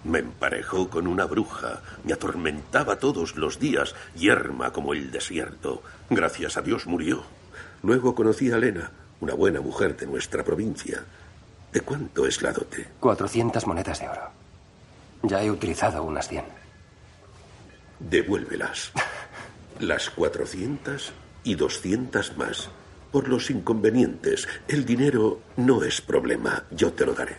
[0.04, 5.84] Me emparejó con una bruja, me atormentaba todos los días, yerma como el desierto.
[6.10, 7.24] Gracias a Dios murió.
[7.84, 8.89] Luego conocí a Elena,
[9.21, 11.04] una buena mujer de nuestra provincia.
[11.71, 12.88] ¿De cuánto es la dote?
[13.00, 14.32] 400 monedas de oro.
[15.21, 16.43] Ya he utilizado unas 100.
[18.00, 18.91] Devuélvelas.
[19.80, 22.70] Las 400 y 200 más.
[23.12, 24.48] Por los inconvenientes.
[24.68, 26.64] El dinero no es problema.
[26.72, 27.38] Yo te lo daré.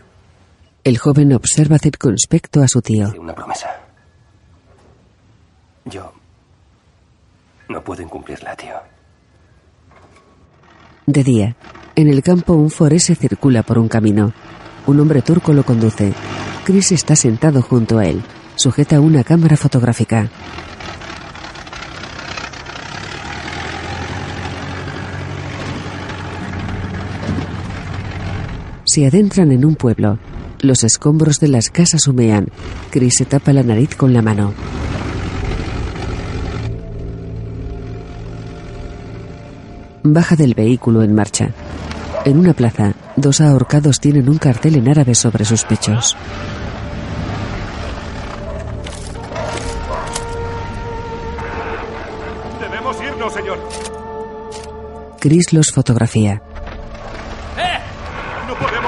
[0.85, 3.13] El joven observa circunspecto a su tío.
[3.19, 3.69] Una promesa.
[5.85, 6.13] Yo
[7.69, 8.75] no puedo incumplirla, tío.
[11.07, 11.57] De día,
[11.95, 14.33] en el campo un forese circula por un camino.
[14.87, 16.13] Un hombre turco lo conduce.
[16.65, 18.23] Chris está sentado junto a él.
[18.57, 20.31] Sujeta una cámara fotográfica.
[28.97, 30.19] Se adentran en un pueblo.
[30.63, 32.49] Los escombros de las casas humean.
[32.89, 34.55] Chris se tapa la nariz con la mano.
[40.03, 41.51] Baja del vehículo en marcha.
[42.25, 46.17] En una plaza, dos ahorcados tienen un cartel en árabe sobre sus pechos.
[52.63, 53.59] Debemos irnos, señor.
[55.21, 56.46] Chris los fotografía.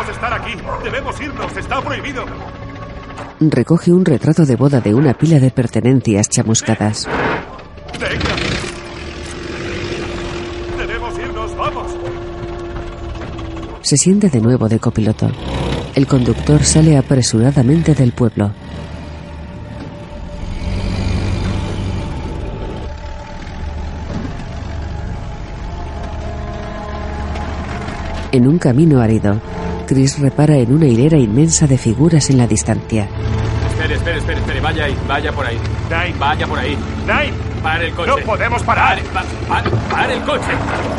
[0.06, 0.52] Estar aquí.
[0.84, 1.56] Debemos irnos.
[1.56, 2.24] Está prohibido.
[3.40, 7.06] Recoge un retrato de boda de una pila de pertenencias chamuscadas.
[8.00, 8.36] Venga.
[10.78, 11.56] Debemos irnos.
[11.56, 11.96] Vamos.
[13.82, 15.30] Se siente de nuevo de copiloto.
[15.94, 18.52] El conductor sale apresuradamente del pueblo.
[28.30, 29.40] En un camino árido,
[29.88, 33.08] Chris repara en una hilera inmensa de figuras en la distancia.
[33.70, 34.60] Espere, espere, espere, espere.
[34.60, 35.58] Vaya ahí, vaya por ahí.
[36.18, 36.76] Vaya por ahí.
[37.06, 37.32] Nine.
[37.62, 38.08] Pare el coche.
[38.10, 38.98] No podemos parar.
[39.02, 40.52] Pare, pa- pare, pare el coche.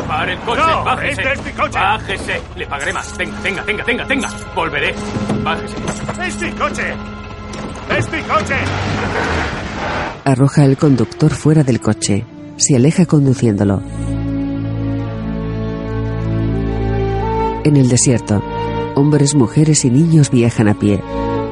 [0.08, 0.60] Pare el coche.
[0.60, 1.22] No, Bájese.
[1.22, 1.78] este es mi coche.
[1.78, 2.40] Bájese.
[2.56, 3.12] Le pagaré más.
[3.16, 4.28] Tenga, tenga, tenga, tenga, tenga.
[4.56, 4.94] Volveré.
[5.44, 5.76] Bájese.
[6.26, 6.82] ¡Es mi coche!
[7.96, 8.54] ¡Es mi coche!
[10.24, 12.26] Arroja al conductor fuera del coche.
[12.56, 13.80] Se aleja conduciéndolo.
[17.64, 18.42] En el desierto,
[18.94, 21.00] hombres, mujeres y niños viajan a pie.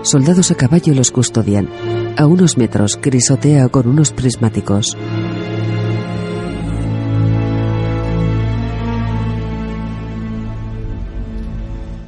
[0.02, 1.68] Soldados a caballo los custodian.
[2.16, 4.96] A unos metros, crisotea con unos prismáticos.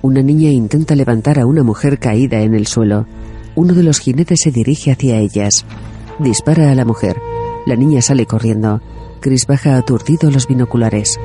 [0.02, 3.06] Una niña intenta levantar a una mujer caída en el suelo.
[3.54, 5.66] Uno de los jinetes se dirige hacia ellas.
[6.18, 7.20] Dispara a la mujer.
[7.66, 8.80] La niña sale corriendo.
[9.20, 11.20] Chris baja aturdido los binoculares.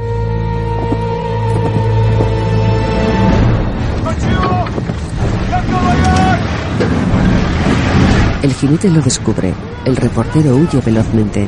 [8.56, 9.54] Jinete lo descubre.
[9.86, 11.48] El reportero huye velozmente.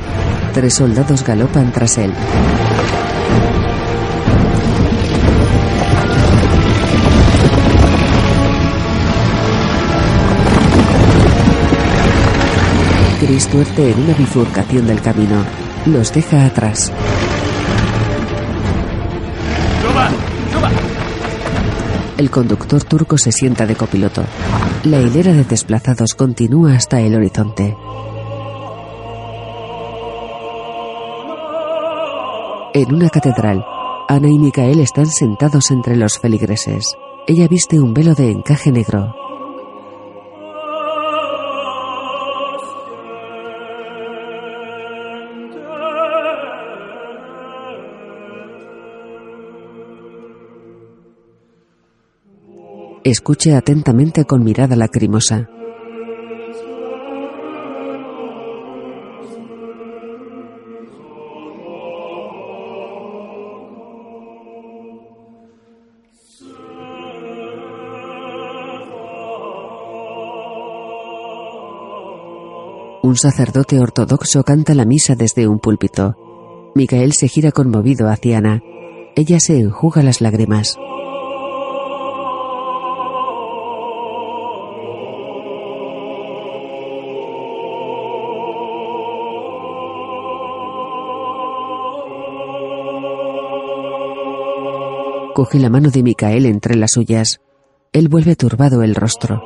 [0.53, 2.13] Tres soldados galopan tras él.
[13.19, 15.43] Chris tuerte en una bifurcación del camino.
[15.85, 16.91] Los deja atrás.
[22.17, 24.23] El conductor turco se sienta de copiloto.
[24.85, 27.77] La hilera de desplazados continúa hasta el horizonte.
[32.73, 33.63] En una catedral,
[34.07, 36.97] Ana y Micael están sentados entre los feligreses.
[37.27, 39.26] Ella viste un velo de encaje negro.
[53.09, 55.47] Escuche atentamente con mirada lacrimosa.
[73.03, 76.73] Un sacerdote ortodoxo canta la misa desde un púlpito.
[76.75, 78.61] Micael se gira conmovido hacia Ana.
[79.15, 80.77] Ella se enjuga las lágrimas.
[95.37, 97.41] Coge la mano de Micael entre las suyas.
[97.93, 99.39] Él vuelve turbado el rostro.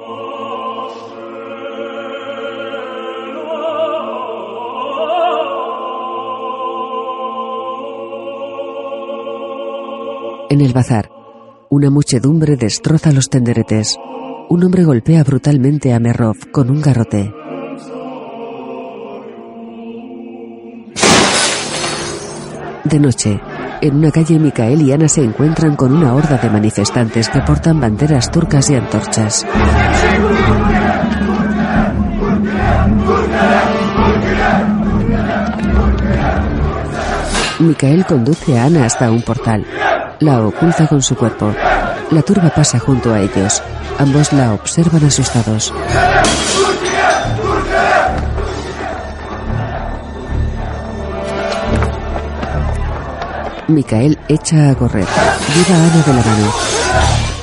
[10.49, 11.11] En el bazar,
[11.69, 13.97] una muchedumbre destroza los tenderetes.
[14.47, 17.33] Un hombre golpea brutalmente a Merov con un garrote.
[22.85, 23.41] De noche,
[23.81, 27.79] en una calle Micael y Ana se encuentran con una horda de manifestantes que portan
[27.79, 29.45] banderas turcas y antorchas.
[37.59, 39.65] Micael conduce a Ana hasta un portal.
[40.19, 41.53] La oculta con su cuerpo.
[42.11, 43.61] La turba pasa junto a ellos.
[43.97, 45.73] Ambos la observan asustados.
[53.71, 55.05] Micael echa a correr.
[55.05, 56.51] Lleva a Ana de la mano.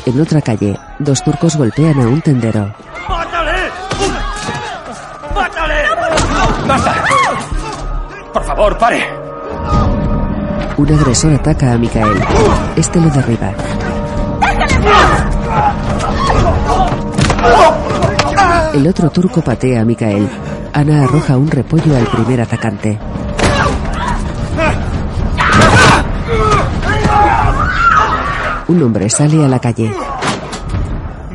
[0.07, 2.73] En otra calle, dos turcos golpean a un tendero.
[3.09, 3.53] ¡Mátale!
[5.35, 5.75] ¡Mátale!
[6.67, 6.95] ¡Basta!
[8.33, 9.09] Por favor, pare.
[10.77, 12.23] Un agresor ataca a Micael.
[12.77, 13.53] Este lo derriba.
[18.75, 20.29] El otro turco patea a Micael.
[20.73, 22.99] Ana arroja un repollo al primer atacante.
[28.69, 29.91] Un hombre sale a la calle.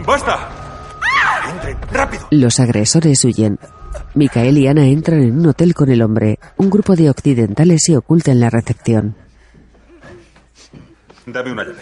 [0.05, 0.49] ¡Basta!
[1.51, 2.27] ¡Entren, rápido!
[2.31, 3.57] Los agresores huyen.
[4.13, 6.37] Micael y Ana entran en un hotel con el hombre.
[6.57, 9.15] Un grupo de occidentales se oculta en la recepción.
[11.25, 11.81] Dame una llave.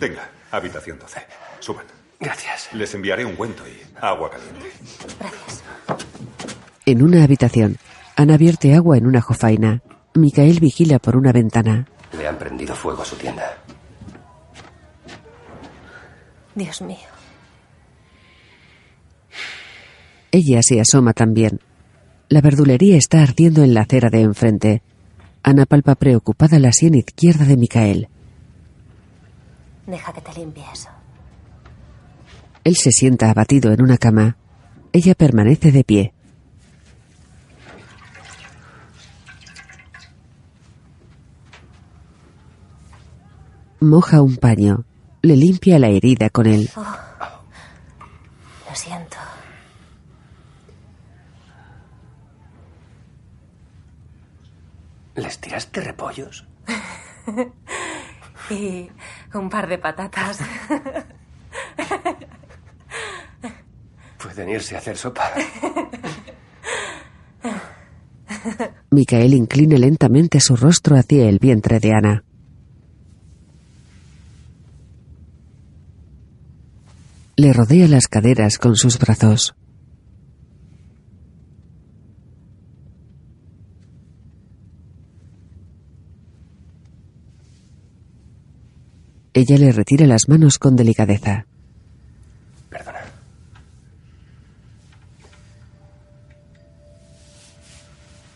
[0.00, 1.20] Venga, habitación 12.
[1.60, 1.84] Suban.
[2.18, 2.70] Gracias.
[2.72, 4.72] Les enviaré un cuento y agua caliente.
[6.86, 7.76] En una habitación,
[8.16, 9.82] Ana vierte agua en una jofaina.
[10.14, 11.86] Micael vigila por una ventana.
[12.16, 13.58] Le han prendido fuego a su tienda.
[16.54, 16.98] Dios mío.
[20.32, 21.60] Ella se asoma también.
[22.28, 24.82] La verdulería está ardiendo en la acera de enfrente.
[25.42, 28.08] Ana palpa preocupada la sien izquierda de Micael.
[29.86, 30.88] Deja que te limpie eso.
[32.62, 34.36] Él se sienta abatido en una cama.
[34.92, 36.12] Ella permanece de pie.
[43.80, 44.84] Moja un paño.
[45.22, 46.68] Le limpia la herida con él.
[46.76, 46.82] Oh,
[48.68, 49.16] lo siento.
[55.14, 56.46] ¿Les tiraste repollos?
[58.50, 58.90] y
[59.32, 60.40] un par de patatas.
[64.22, 65.30] Pueden irse a hacer sopa.
[68.90, 72.24] Micael inclina lentamente su rostro hacia el vientre de Ana.
[77.40, 79.54] Le rodea las caderas con sus brazos.
[89.32, 91.46] Ella le retira las manos con delicadeza.
[92.68, 93.00] Perdona.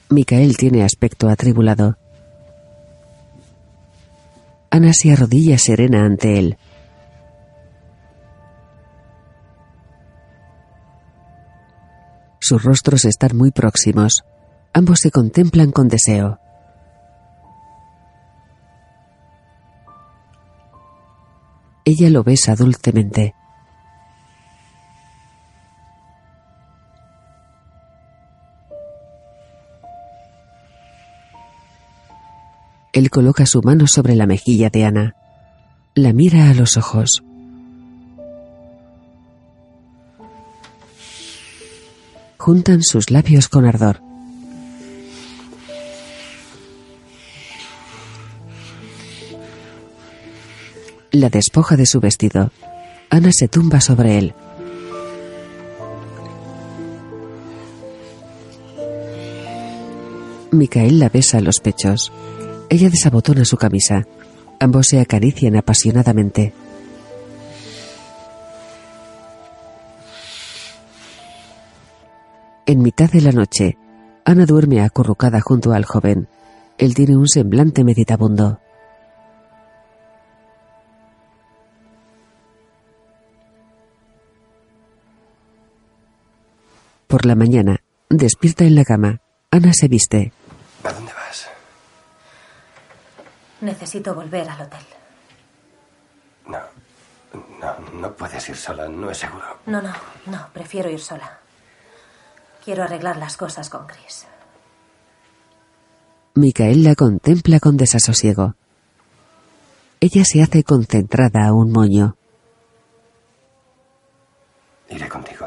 [0.09, 1.99] Micael tiene aspecto atribulado.
[4.71, 6.57] Ana se arrodilla serena ante él.
[12.47, 14.23] Sus rostros están muy próximos.
[14.75, 16.39] Ambos se contemplan con deseo.
[21.87, 23.35] Ella lo besa dulcemente.
[32.92, 35.17] Él coloca su mano sobre la mejilla de Ana.
[35.95, 37.25] La mira a los ojos.
[42.45, 44.03] Juntan sus labios con ardor.
[51.11, 52.51] La despoja de su vestido.
[53.09, 54.35] Ana se tumba sobre él.
[60.51, 62.13] Micael la besa los pechos.
[62.69, 64.07] Ella desabotona su camisa.
[64.61, 66.53] Ambos se acarician apasionadamente.
[72.67, 73.77] En mitad de la noche,
[74.25, 76.29] Ana duerme acurrucada junto al joven.
[76.79, 78.58] Él tiene un semblante meditabundo.
[87.06, 89.21] Por la mañana, despierta en la cama.
[89.50, 90.33] Ana se viste.
[90.83, 91.48] ¿A dónde vas?
[93.60, 94.83] Necesito volver al hotel.
[96.46, 96.58] No.
[97.60, 99.44] No, no puedes ir sola, no es seguro.
[99.67, 99.92] No, no,
[100.27, 101.40] no, prefiero ir sola.
[102.65, 104.27] Quiero arreglar las cosas con Chris.
[106.35, 108.54] Micael la contempla con desasosiego.
[110.00, 112.17] Ella se hace concentrada a un moño.
[114.88, 115.46] Iré contigo.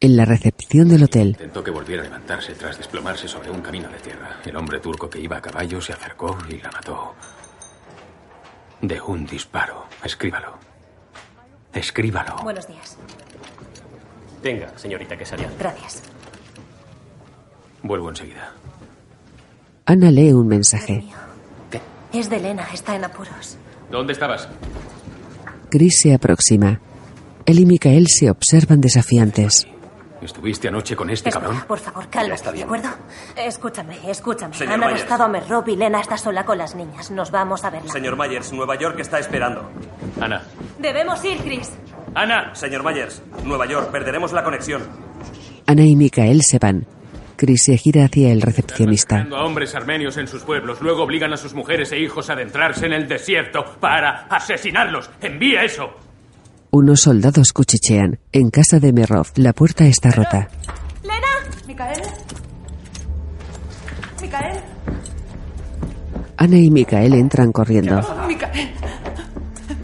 [0.00, 3.88] En la recepción del hotel, Intentó que volviera a levantarse tras desplomarse sobre un camino
[3.88, 4.40] de tierra.
[4.44, 7.14] El hombre turco que iba a caballo se acercó y la mató.
[8.80, 9.86] De un disparo.
[10.02, 10.58] Escríbalo.
[11.72, 12.36] Escríbalo.
[12.42, 12.98] Buenos días.
[14.44, 15.50] Tenga, señorita Quesaria.
[15.58, 16.02] Gracias.
[17.82, 18.52] Vuelvo enseguida.
[19.86, 21.02] Ana lee un mensaje.
[22.12, 23.56] Es de Elena, está en apuros.
[23.90, 24.46] ¿Dónde estabas?
[25.70, 26.78] Chris se aproxima.
[27.46, 29.66] Él y Micael se observan desafiantes.
[30.24, 31.64] ¿Estuviste anoche con este Espera, cabrón?
[31.68, 32.88] por favor, cálmate, ¿de acuerdo?
[33.36, 34.54] Escúchame, escúchame.
[34.54, 34.92] Señor Han Myers.
[34.94, 37.10] arrestado a Merrop y Lena está sola con las niñas.
[37.10, 37.92] Nos vamos a verla.
[37.92, 39.68] Señor Myers, Nueva York está esperando.
[40.20, 40.42] Ana.
[40.78, 41.72] Debemos ir, Chris.
[42.14, 42.54] Ana.
[42.54, 44.82] Señor Myers, Nueva York, perderemos la conexión.
[45.66, 46.86] Ana y Micael se van.
[47.36, 49.16] Chris se gira hacia el recepcionista.
[49.16, 52.34] Masacrando a hombres armenios en sus pueblos, luego obligan a sus mujeres e hijos a
[52.34, 55.10] adentrarse en el desierto para asesinarlos.
[55.20, 55.90] ¡Envía eso!
[56.76, 58.18] Unos soldados cuchichean.
[58.32, 60.48] En casa de Merov, la puerta está rota.
[61.04, 61.54] ¡Lena!
[61.68, 62.02] ¿Micael?
[64.20, 64.60] ¿Micael?
[66.36, 68.00] Ana y Micael entran corriendo.
[68.26, 68.74] ¡Micael!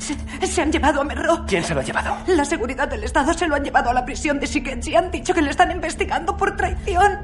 [0.00, 1.46] Se, se han llevado a Merro.
[1.46, 2.16] ¿Quién se lo ha llevado?
[2.26, 4.96] La seguridad del Estado se lo han llevado a la prisión de Sikensi.
[4.96, 7.20] Han dicho que le están investigando por traición.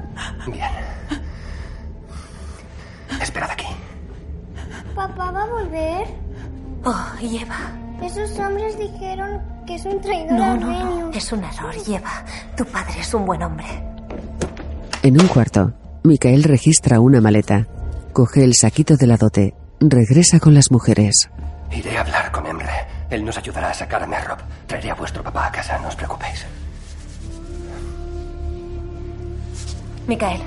[0.49, 0.69] Bien.
[3.21, 3.67] Esperad aquí.
[4.95, 6.07] ¿Papá va a volver?
[6.85, 7.86] Oh, Lleva.
[8.01, 11.11] Esos hombres dijeron que es un traidor No, no, no.
[11.11, 12.23] Es un error, Lleva.
[12.55, 13.65] Tu padre es un buen hombre.
[15.03, 15.73] En un cuarto,
[16.03, 17.67] Micael registra una maleta.
[18.13, 19.53] Coge el saquito de la dote.
[19.79, 21.29] Regresa con las mujeres.
[21.71, 22.87] Iré a hablar con Emre.
[23.09, 24.39] Él nos ayudará a sacar a Merrop.
[24.67, 26.45] Traeré a vuestro papá a casa, no os preocupéis.
[30.07, 30.41] Micael,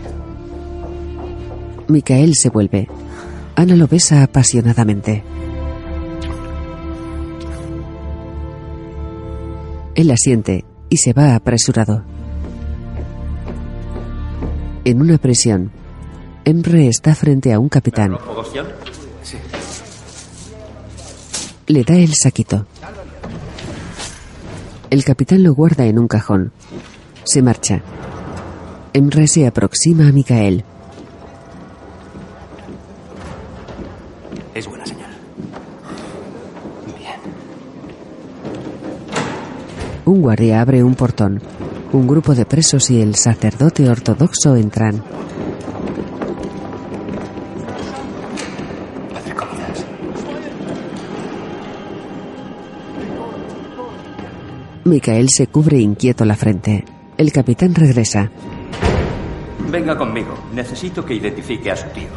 [1.89, 2.89] Micael se vuelve.
[3.57, 5.23] Ana lo besa apasionadamente.
[10.01, 12.03] Él asiente y se va apresurado.
[14.87, 15.71] En una prisión,
[16.47, 18.17] Emre está frente a un capitán.
[21.67, 22.67] Le da el saquito.
[24.89, 26.51] El capitán lo guarda en un cajón.
[27.25, 27.83] Se marcha.
[28.95, 30.65] Emre se aproxima a Micael.
[34.55, 35.11] Es buena señal.
[36.99, 37.21] Bien.
[40.05, 41.41] Un guardia abre un portón.
[41.93, 45.03] Un grupo de presos y el sacerdote ortodoxo entran.
[49.13, 49.87] Padre Comidas.
[54.85, 56.85] Micael se cubre inquieto la frente.
[57.17, 58.31] El capitán regresa.
[59.71, 60.35] Venga conmigo.
[60.55, 62.09] Necesito que identifique a su tío.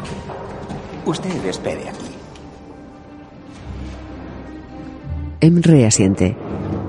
[1.04, 2.06] Usted espere aquí.
[5.40, 6.34] Emre asiente.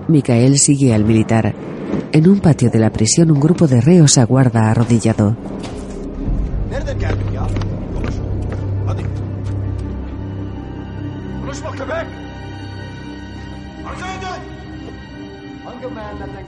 [0.07, 1.53] Micael sigue al militar.
[2.11, 5.35] En un patio de la prisión un grupo de reos aguarda arrodillado.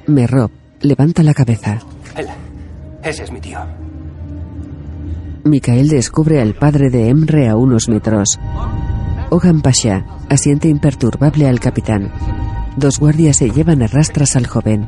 [0.08, 0.52] Merrob
[0.82, 1.80] levanta la cabeza.
[2.16, 2.28] Él.
[3.04, 3.60] Ese es mi tío.
[5.44, 8.40] Micael descubre al padre de Emre a unos metros.
[9.30, 12.12] Ogan Pasha asiente imperturbable al capitán.
[12.78, 14.88] Dos guardias se llevan a rastras al joven.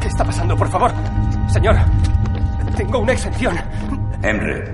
[0.00, 0.90] ¿Qué está pasando, por favor?
[1.52, 1.76] Señor,
[2.76, 3.54] tengo una exención.
[4.22, 4.64] Emre,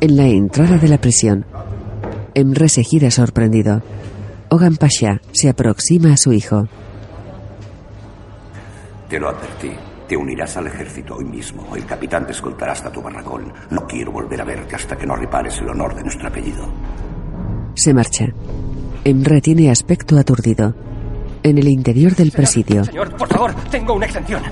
[0.00, 1.44] En la entrada de la prisión,
[2.34, 3.82] Emre se gira sorprendido.
[4.48, 6.66] Ogan Pasha se aproxima a su hijo.
[9.08, 9.70] te lo advertí.
[10.08, 11.74] Te unirás al ejército hoy mismo.
[11.76, 13.52] El capitán te escoltará hasta tu barracón.
[13.70, 16.66] No quiero volver a verte hasta que no repares el honor de nuestro apellido.
[17.74, 18.26] Se marcha.
[19.04, 20.74] Emre tiene aspecto aturdido.
[21.42, 24.42] En el interior del presidio, Señor, por favor, tengo una exención.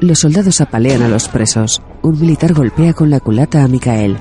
[0.00, 1.82] los soldados apalean a los presos.
[2.02, 4.16] Un militar golpea con la culata a Micael.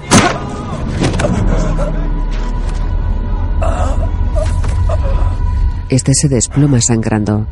[5.90, 7.48] Este se desploma sangrando.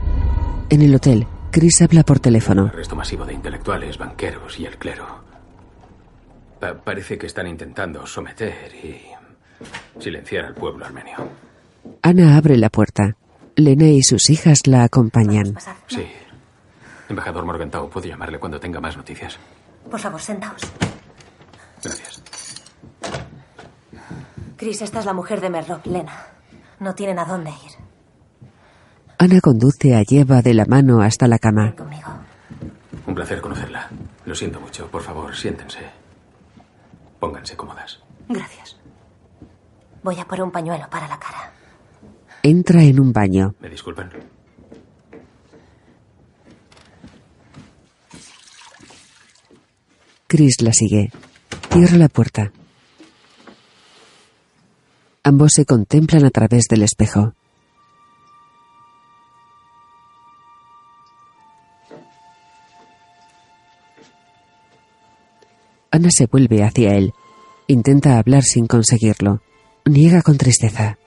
[0.69, 2.65] En el hotel, Chris habla por teléfono.
[2.65, 5.05] Arresto masivo de intelectuales, banqueros y el clero.
[6.59, 8.53] Pa- parece que están intentando someter
[8.83, 9.01] y
[10.01, 11.15] silenciar al pueblo armenio.
[12.01, 13.15] Ana abre la puerta.
[13.55, 15.55] Lena y sus hijas la acompañan.
[15.87, 16.05] Sí.
[17.09, 19.37] Embajador Morgenthau, puedo llamarle cuando tenga más noticias.
[19.89, 20.61] por favor, sentaos.
[21.83, 22.21] Gracias.
[24.57, 26.27] Chris, esta es la mujer de Merlock, Lena.
[26.79, 27.71] No tienen a dónde ir.
[29.17, 31.73] Ana conduce a Yeva de la mano hasta la cama.
[33.07, 33.89] Un placer conocerla.
[34.25, 34.87] Lo siento mucho.
[34.87, 35.79] Por favor, siéntense.
[37.19, 37.99] Pónganse cómodas.
[38.27, 38.77] Gracias.
[40.03, 41.51] Voy a por un pañuelo para la cara.
[42.47, 43.55] Entra en un baño.
[43.59, 44.07] ¿Me disculpan?
[50.27, 51.09] Chris la sigue.
[51.71, 52.51] Cierra la puerta.
[55.23, 57.33] Ambos se contemplan a través del espejo.
[65.89, 67.11] Ana se vuelve hacia él.
[67.65, 69.41] Intenta hablar sin conseguirlo.
[69.85, 70.99] Niega con tristeza.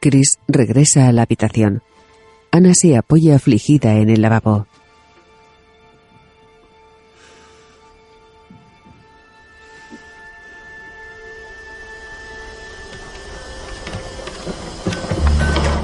[0.00, 1.82] Chris regresa a la habitación.
[2.50, 4.66] Ana se apoya afligida en el lavabo.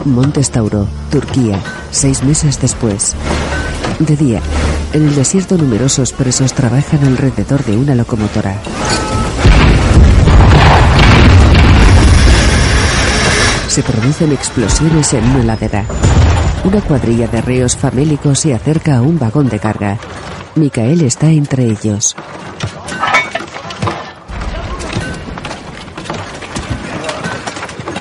[0.05, 3.17] Montes Tauro, Turquía, seis meses después.
[3.99, 4.41] De día,
[4.93, 8.61] en el desierto numerosos presos trabajan alrededor de una locomotora.
[13.75, 15.85] Se producen explosiones en una ladera.
[16.63, 19.99] Una cuadrilla de reos famélicos se acerca a un vagón de carga.
[20.55, 22.15] Micael está entre ellos.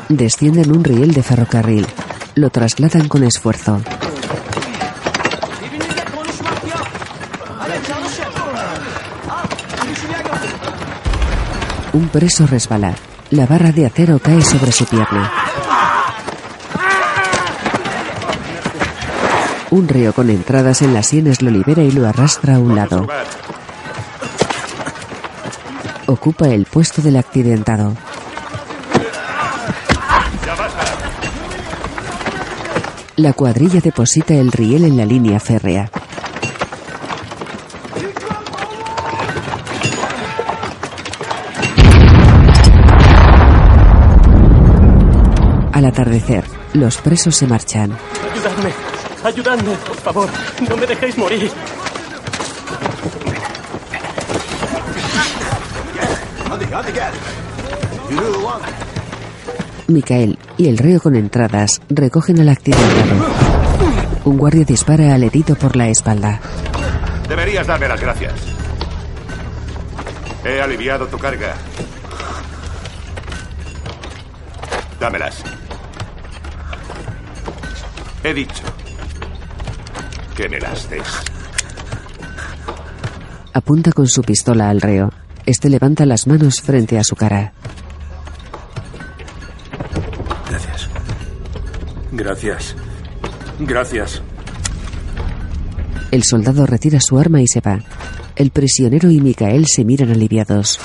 [0.09, 1.87] Descienden un riel de ferrocarril.
[2.35, 3.81] Lo trasladan con esfuerzo.
[11.93, 12.93] Un preso resbala.
[13.31, 15.42] La barra de acero cae sobre su pierna.
[19.73, 23.07] Un río con entradas en las sienes lo libera y lo arrastra a un lado.
[26.05, 27.95] Ocupa el puesto del accidentado.
[33.15, 35.89] La cuadrilla deposita el riel en la línea férrea.
[45.71, 46.43] Al atardecer,
[46.73, 47.97] los presos se marchan.
[48.31, 48.82] Ayudadme,
[49.23, 50.29] ayudadme, por favor.
[50.69, 51.51] No me dejéis morir.
[59.87, 63.27] Micael y el reo con entradas recogen al accidentado.
[64.25, 66.39] Un guardia dispara al herido por la espalda.
[67.27, 68.33] Deberías darme las gracias.
[70.43, 71.55] He aliviado tu carga.
[74.99, 75.43] Dámelas.
[78.23, 78.72] He dicho
[83.53, 85.11] Apunta con su pistola al reo.
[85.45, 87.53] Este levanta las manos frente a su cara.
[90.49, 90.89] Gracias.
[92.11, 92.75] Gracias.
[93.59, 94.21] Gracias.
[96.11, 97.79] El soldado retira su arma y se va.
[98.35, 100.79] El prisionero y Micael se miran aliviados.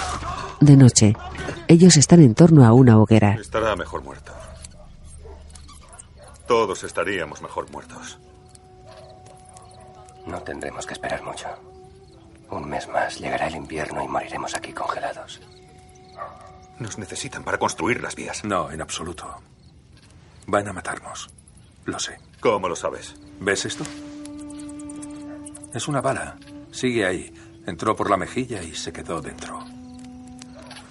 [0.61, 1.15] De noche,
[1.69, 3.35] ellos están en torno a una hoguera.
[3.41, 4.33] Estará mejor muerto.
[6.47, 8.19] Todos estaríamos mejor muertos.
[10.29, 11.47] No tendremos que esperar mucho.
[12.51, 15.41] Un mes más llegará el invierno y moriremos aquí congelados.
[16.79, 18.45] Nos necesitan para construir las vías.
[18.45, 19.27] No, en absoluto.
[20.47, 21.31] Van a matarnos.
[21.87, 22.19] Lo sé.
[22.41, 23.15] ¿Cómo lo sabes?
[23.41, 23.85] ¿Ves esto?
[25.73, 26.37] Es una bala.
[26.71, 27.33] Sigue ahí.
[27.67, 29.65] Entró por la mejilla y se quedó dentro.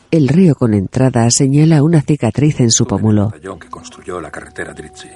[0.09, 3.31] El río con entrada señala una cicatriz en su pómulo.
[3.33, 5.09] El que construyó la carretera Dritzi.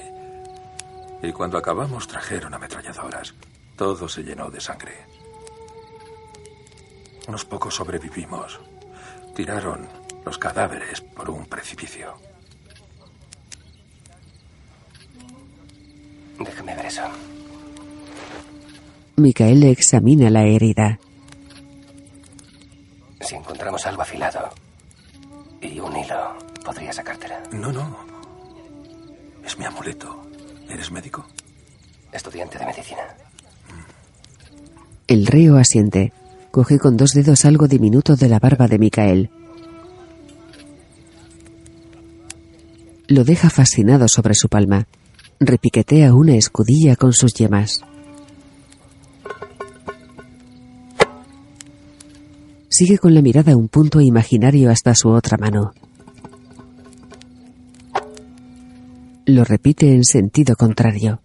[1.23, 3.33] Y cuando acabamos trajeron ametralladoras.
[3.81, 4.93] Todo se llenó de sangre.
[7.27, 8.59] Unos pocos sobrevivimos.
[9.35, 9.87] Tiraron
[10.23, 12.13] los cadáveres por un precipicio.
[16.37, 17.01] Déjame ver eso.
[19.15, 20.99] Micael examina la herida.
[23.21, 24.51] Si encontramos algo afilado
[25.59, 27.41] y un hilo, podría sacártela.
[27.51, 27.97] No, no.
[29.43, 30.27] Es mi amuleto.
[30.69, 31.25] ¿Eres médico?
[32.11, 33.07] Estudiante de medicina.
[35.07, 36.13] El río asiente.
[36.51, 39.29] Coge con dos dedos algo diminuto de la barba de Micael.
[43.07, 44.87] Lo deja fascinado sobre su palma.
[45.39, 47.81] Repiquetea una escudilla con sus yemas.
[52.69, 55.73] Sigue con la mirada un punto imaginario hasta su otra mano.
[59.25, 61.21] Lo repite en sentido contrario.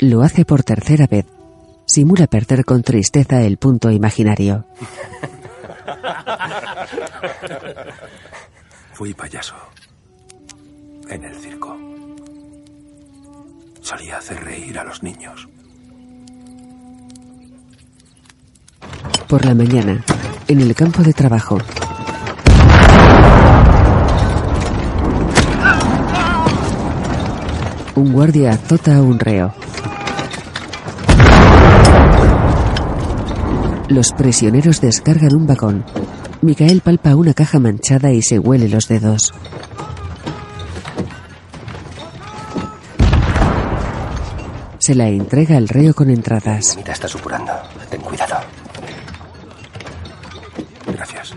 [0.00, 1.26] Lo hace por tercera vez.
[1.86, 4.66] Simula perder con tristeza el punto imaginario.
[8.92, 9.54] Fui payaso.
[11.08, 11.76] En el circo.
[13.80, 15.48] Solía hacer reír a los niños.
[19.28, 20.04] Por la mañana,
[20.48, 21.58] en el campo de trabajo.
[27.94, 29.54] Un guardia azota a un reo.
[33.88, 35.84] Los prisioneros descargan un vagón.
[36.42, 39.32] Micael palpa una caja manchada y se huele los dedos.
[44.78, 46.76] Se la entrega al reo con entradas.
[46.76, 47.52] Mira, está supurando.
[47.88, 48.36] Ten cuidado.
[50.86, 51.34] Gracias.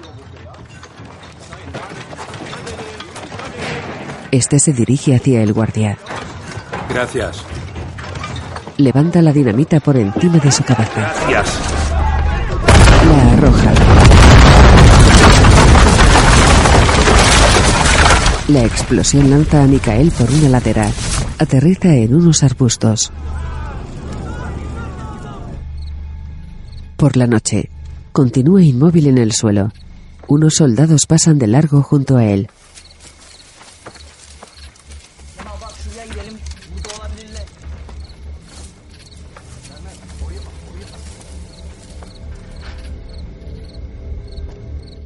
[4.32, 5.97] Este se dirige hacia el guardia.
[6.89, 7.43] Gracias.
[8.78, 11.14] Levanta la dinamita por encima de su cabeza.
[11.28, 11.89] Gracias.
[18.50, 20.91] La explosión lanza a Micael por una ladera.
[21.38, 23.12] Aterriza en unos arbustos.
[26.97, 27.70] Por la noche,
[28.12, 29.72] continúa inmóvil en el suelo.
[30.28, 32.50] Unos soldados pasan de largo junto a él.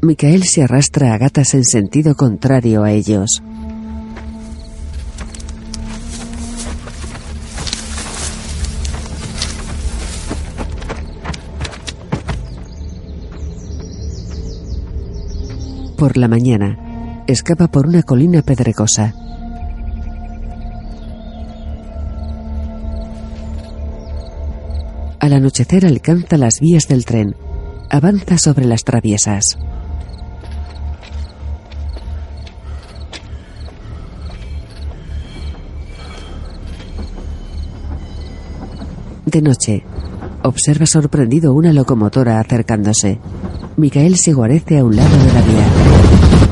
[0.03, 3.41] Micael se arrastra a gatas en sentido contrario a ellos.
[15.97, 19.13] Por la mañana, escapa por una colina pedregosa.
[25.21, 27.37] Al anochecer alcanza las vías del tren.
[27.89, 29.57] Avanza sobre las traviesas.
[39.33, 39.83] De noche,
[40.43, 43.17] observa sorprendido una locomotora acercándose.
[43.77, 46.42] Micael se guarece a un lado de la vía.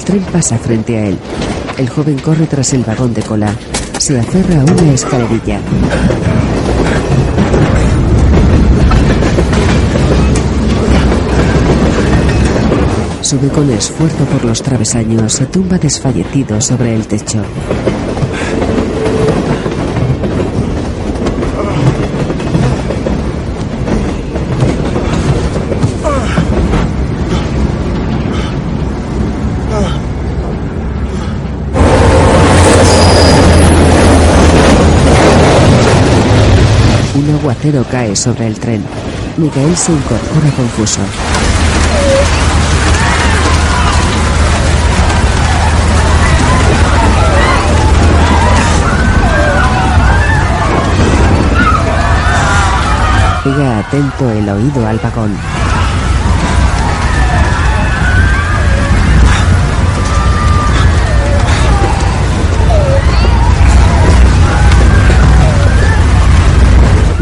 [0.00, 1.18] El tren pasa frente a él.
[1.76, 3.54] El joven corre tras el vagón de cola.
[3.98, 5.60] Se aferra a una escalerilla.
[13.20, 15.34] Sube con esfuerzo por los travesaños.
[15.34, 17.44] Se tumba desfallecido sobre el techo.
[37.60, 38.82] Aguacero cae sobre el tren.
[39.36, 41.00] Miguel se incorpora confuso.
[53.44, 55.59] Pega atento el oído al vagón.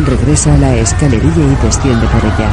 [0.08, 2.48] Regresa a la escalerilla y desciende por ella.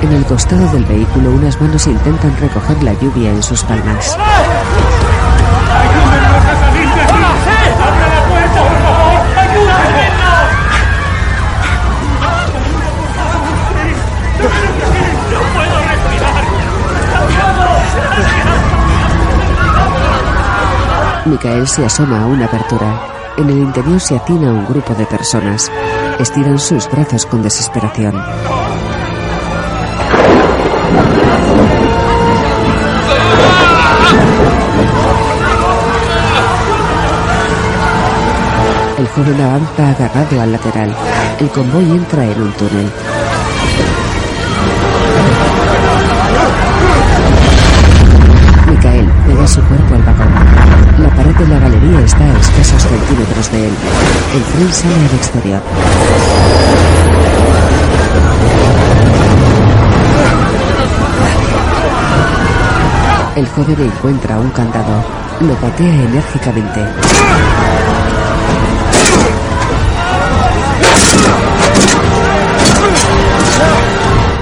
[0.00, 4.16] En el costado del vehículo unas manos intentan recoger la lluvia en sus palmas.
[21.32, 23.32] Micael se asoma a una apertura.
[23.38, 25.72] En el interior se atina un grupo de personas.
[26.18, 28.14] Estiran sus brazos con desesperación.
[38.98, 40.94] El joven avanza agarrado al lateral.
[41.40, 42.90] El convoy entra en un túnel.
[48.68, 50.04] Micael pega su cuerpo al
[51.48, 53.74] la galería está a escasos centímetros de él.
[54.34, 55.62] El tren sale al exterior.
[63.34, 65.04] El joven encuentra un candado.
[65.40, 66.80] Lo patea enérgicamente.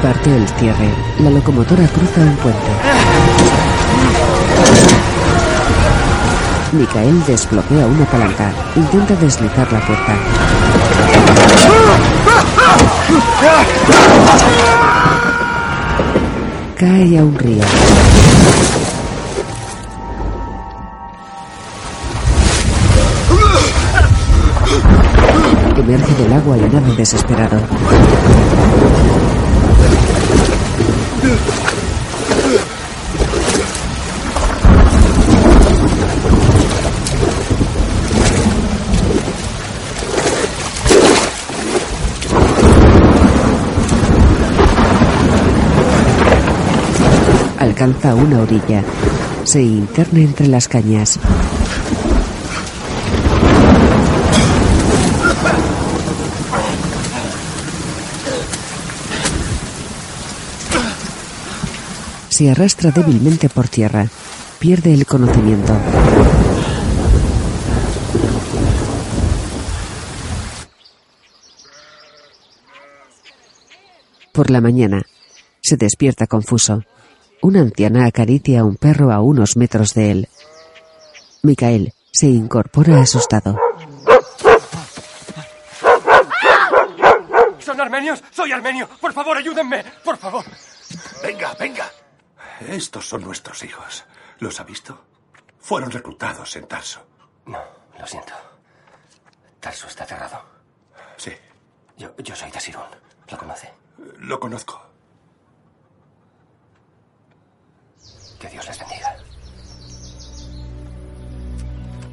[0.03, 0.91] Parte el cierre.
[1.21, 3.60] La locomotora cruza un puente.
[6.73, 8.53] Micael desbloquea una palanca.
[8.77, 10.15] Intenta deslizar la puerta.
[16.77, 17.63] Cae a un río.
[25.77, 27.59] Emerge del agua y nada desesperado.
[47.81, 48.85] Alcanza una orilla.
[49.45, 51.19] Se interna entre las cañas.
[62.29, 64.09] Se arrastra débilmente por tierra.
[64.59, 65.75] Pierde el conocimiento.
[74.33, 75.07] Por la mañana,
[75.63, 76.83] se despierta confuso.
[77.43, 80.29] Una anciana acaricia a un perro a unos metros de él.
[81.43, 83.59] Micael se incorpora asustado.
[87.59, 88.23] ¿Son armenios?
[88.31, 88.89] Soy armenio.
[89.01, 89.85] Por favor, ayúdenme.
[90.05, 90.45] Por favor.
[91.23, 91.91] Venga, venga.
[92.69, 94.05] Estos son nuestros hijos.
[94.41, 95.03] ¿Los ha visto?
[95.61, 97.01] Fueron reclutados en Tarso.
[97.47, 97.59] No,
[97.99, 98.33] lo siento.
[99.61, 100.43] Tarso está cerrado.
[101.17, 101.33] Sí.
[101.97, 102.83] Yo, yo soy de Sirun.
[103.31, 103.71] ¿Lo conoce?
[104.19, 104.90] Lo conozco.
[108.41, 109.17] Que Dios les bendiga.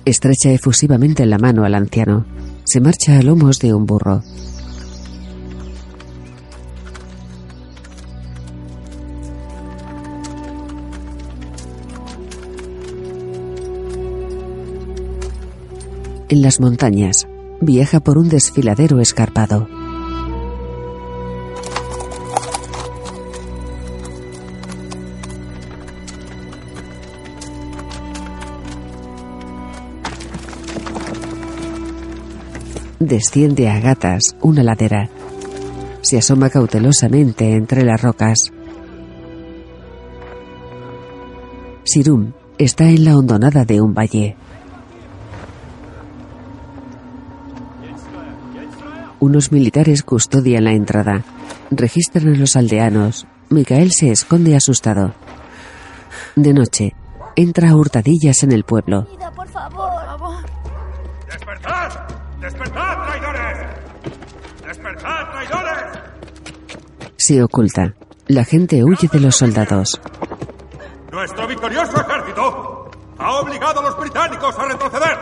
[0.03, 2.25] Estrecha efusivamente la mano al anciano.
[2.65, 4.23] Se marcha a lomos de un burro.
[16.29, 17.25] En las montañas,
[17.61, 19.76] viaja por un desfiladero escarpado.
[33.07, 35.07] Desciende a gatas una ladera.
[36.01, 38.51] Se asoma cautelosamente entre las rocas.
[41.85, 44.35] Sirum está en la hondonada de un valle.
[49.21, 51.23] Unos militares custodian la entrada.
[51.71, 53.25] Registran a los aldeanos.
[53.49, 55.13] Micael se esconde asustado.
[56.35, 56.93] De noche,
[57.37, 59.07] entra a hurtadillas en el pueblo.
[59.33, 60.43] Por favor.
[61.25, 62.26] ¡Despertad!
[62.39, 63.57] ¡Despertad, traidores!
[64.65, 65.99] ¡Despertad, traidores!
[67.17, 67.93] Se oculta.
[68.27, 69.99] La gente huye de los soldados.
[71.11, 75.17] Nuestro victorioso ejército ha obligado a los británicos a retroceder.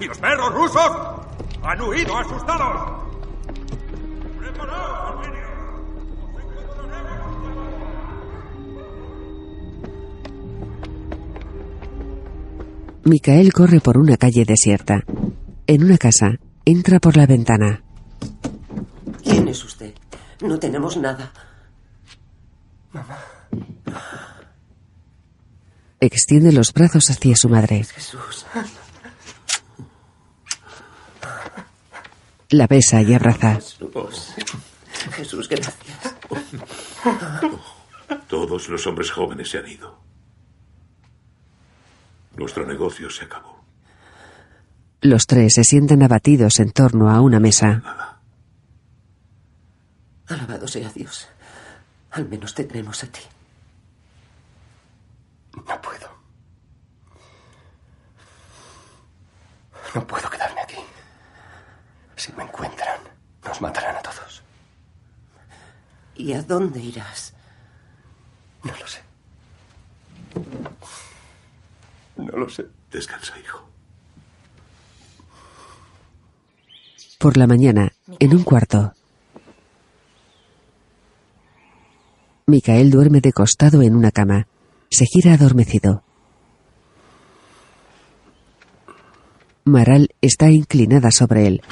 [0.00, 0.90] Y los perros rusos
[1.62, 3.02] han huido asustados.
[4.38, 5.48] ¡Preparaos, armenios!
[13.04, 15.04] Micael corre por una calle desierta.
[15.66, 16.38] En una casa,
[16.70, 17.82] entra por la ventana.
[19.22, 19.94] ¿Quién es usted?
[20.42, 21.32] No tenemos nada.
[22.92, 23.18] Mamá.
[25.98, 27.84] Extiende los brazos hacia su madre.
[27.84, 28.44] Jesús.
[32.50, 33.54] La besa y abraza.
[33.54, 34.34] Jesús.
[35.12, 36.16] Jesús, gracias.
[38.28, 39.98] Todos los hombres jóvenes se han ido.
[42.36, 43.57] Nuestro negocio se acabó.
[45.00, 47.82] Los tres se sientan abatidos en torno a una mesa.
[50.26, 51.28] Alabado sea Dios.
[52.10, 53.20] Al menos te tenemos a ti.
[55.54, 56.08] No puedo.
[59.94, 60.78] No puedo quedarme aquí.
[62.16, 63.00] Si me encuentran,
[63.44, 64.42] nos matarán a todos.
[66.16, 67.32] ¿Y a dónde irás?
[68.64, 69.00] No lo sé.
[72.16, 72.66] No lo sé.
[72.90, 73.68] Descansa, hijo.
[77.18, 78.92] Por la mañana, en un cuarto.
[82.46, 84.46] Micael duerme de costado en una cama.
[84.88, 86.04] Se gira adormecido.
[89.64, 91.62] Maral está inclinada sobre él.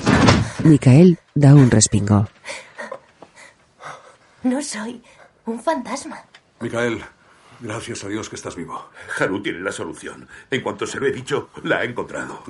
[0.65, 2.27] Micael da un respingo.
[4.43, 5.01] No soy
[5.45, 6.25] un fantasma.
[6.59, 7.05] Micael,
[7.61, 8.91] Gracias a Dios que estás vivo.
[9.19, 10.29] Haru tiene la solución.
[10.51, 12.43] En cuanto se lo he dicho, la ha encontrado.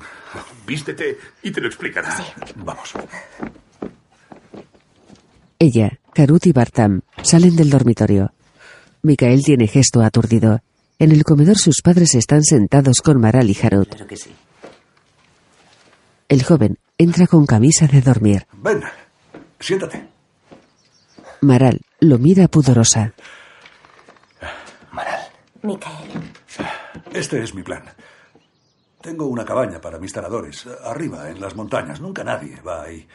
[0.66, 2.16] Vístete y te lo explicará.
[2.56, 2.92] Vamos.
[5.58, 8.32] Ella, Karut y Bartam salen del dormitorio.
[9.02, 10.60] Mikael tiene gesto aturdido.
[10.98, 13.88] En el comedor sus padres están sentados con Maral y Harut.
[13.88, 14.30] Claro que sí.
[16.28, 18.46] El joven entra con camisa de dormir.
[18.54, 18.82] Ven,
[19.60, 20.08] siéntate.
[21.40, 23.14] Maral lo mira pudorosa.
[25.66, 26.32] Micael.
[27.12, 27.84] Este es mi plan.
[29.00, 32.00] Tengo una cabaña para mis taradores, arriba, en las montañas.
[32.00, 33.06] Nunca nadie va ahí.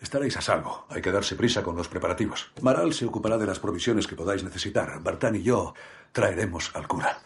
[0.00, 0.86] Estaréis a salvo.
[0.90, 2.50] Hay que darse prisa con los preparativos.
[2.62, 5.00] Maral se ocupará de las provisiones que podáis necesitar.
[5.02, 5.74] Bartán y yo
[6.12, 7.18] traeremos al cura.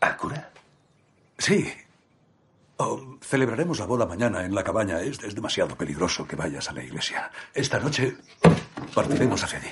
[0.00, 0.50] ¿Al cura?
[1.38, 1.70] Sí.
[2.78, 5.00] Oh, celebraremos la boda mañana en la cabaña.
[5.00, 7.30] Es, es demasiado peligroso que vayas a la iglesia.
[7.52, 8.16] Esta noche
[8.94, 9.70] partiremos hacia allí.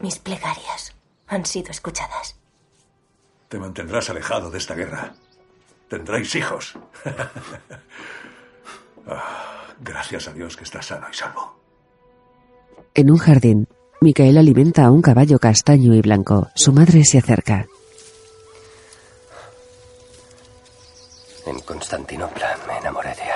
[0.00, 0.94] Mis plegarias
[1.26, 2.36] han sido escuchadas.
[3.48, 5.14] Te mantendrás alejado de esta guerra.
[5.88, 6.74] Tendréis hijos.
[9.08, 11.60] Ah, gracias a Dios que estás sano y salvo.
[12.92, 13.68] En un jardín,
[14.00, 16.48] Micael alimenta a un caballo castaño y blanco.
[16.56, 17.68] Su madre se acerca.
[21.46, 23.30] En Constantinopla me enamoré de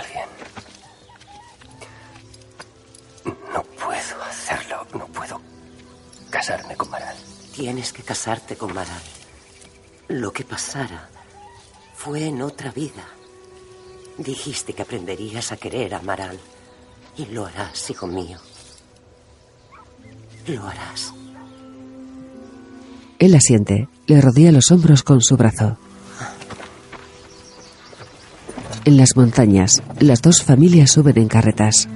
[6.31, 7.17] casarme con Maral.
[7.55, 9.03] Tienes que casarte con Maral.
[10.09, 11.09] Lo que pasara
[11.95, 13.05] fue en otra vida.
[14.17, 16.39] Dijiste que aprenderías a querer a Maral.
[17.17, 18.39] Y lo harás, hijo mío.
[20.47, 21.13] Lo harás.
[23.19, 25.77] Él asiente, le rodea los hombros con su brazo.
[28.87, 31.87] En las montañas, las dos familias suben en carretas.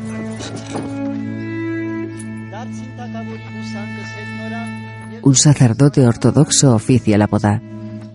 [5.24, 7.62] Un sacerdote ortodoxo oficia la boda.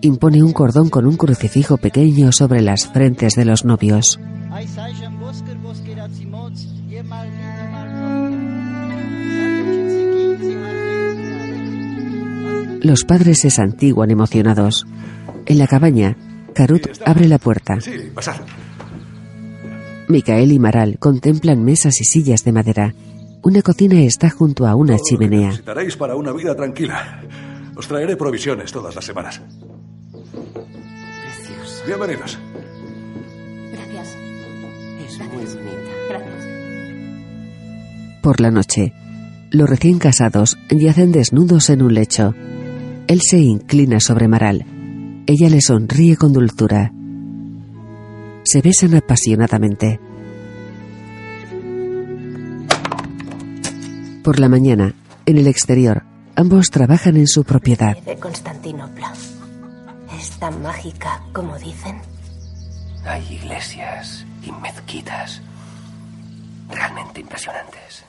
[0.00, 4.20] Impone un cordón con un crucifijo pequeño sobre las frentes de los novios.
[12.80, 14.86] Los padres se santiguan emocionados.
[15.46, 16.16] En la cabaña,
[16.54, 17.80] Karut abre la puerta.
[17.80, 17.90] Sí.
[20.06, 22.94] Micael y Maral contemplan mesas y sillas de madera.
[23.42, 25.46] Una cocina está junto a una chimenea.
[25.48, 27.22] Necesitaréis para una vida tranquila.
[27.74, 29.40] Os traeré provisiones todas las semanas.
[30.12, 31.84] Precioso.
[31.86, 32.38] Bienvenidos.
[33.72, 34.16] Gracias.
[35.06, 35.90] Es muy bonita.
[36.10, 36.46] Gracias.
[38.22, 38.92] Por la noche,
[39.50, 42.34] los recién casados yacen desnudos en un lecho.
[43.06, 44.66] Él se inclina sobre Maral.
[45.26, 46.92] Ella le sonríe con dulzura.
[48.44, 49.98] Se besan apasionadamente.
[54.22, 54.94] Por la mañana,
[55.24, 56.02] en el exterior,
[56.36, 57.96] ambos trabajan en su propiedad.
[58.02, 59.14] De Constantinopla.
[60.18, 61.96] ¿Es tan mágica como dicen?
[63.06, 65.40] Hay iglesias y mezquitas
[66.68, 68.04] realmente impresionantes.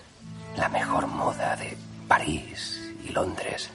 [0.58, 1.78] La mejor moda de
[2.10, 3.70] París y Londres.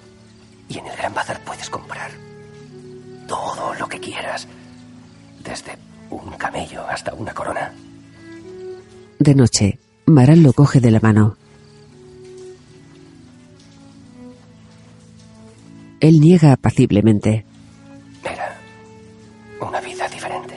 [0.68, 2.11] Y en el Gran Bazar puedes comprar
[3.26, 4.47] todo lo que quieras.
[5.43, 5.78] Desde
[6.11, 7.72] un camello hasta una corona.
[9.18, 11.39] De noche, Maral lo coge de la mano.
[16.01, 17.44] Él niega apaciblemente.
[18.24, 18.57] Era
[19.61, 20.55] una vida diferente.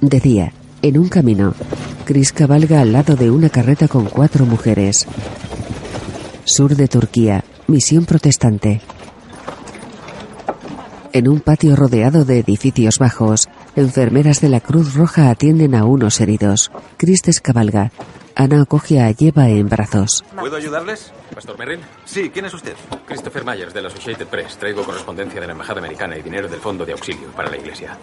[0.00, 0.52] De día,
[0.82, 1.54] en un camino,
[2.04, 5.06] Chris cabalga al lado de una carreta con cuatro mujeres.
[6.44, 8.82] Sur de Turquía, misión protestante.
[11.14, 16.20] En un patio rodeado de edificios bajos, enfermeras de la Cruz Roja atienden a unos
[16.20, 16.70] heridos.
[16.98, 17.92] Chris descabalga.
[18.36, 20.24] Ana acoge a Yeva en brazos.
[20.36, 21.12] ¿Puedo ayudarles?
[21.34, 21.80] ¿Pastor Merrill?
[22.04, 22.74] Sí, ¿quién es usted?
[23.06, 24.56] Christopher Myers, de la Associated Press.
[24.56, 27.96] Traigo correspondencia de la Embajada Americana y dinero del Fondo de Auxilio para la Iglesia.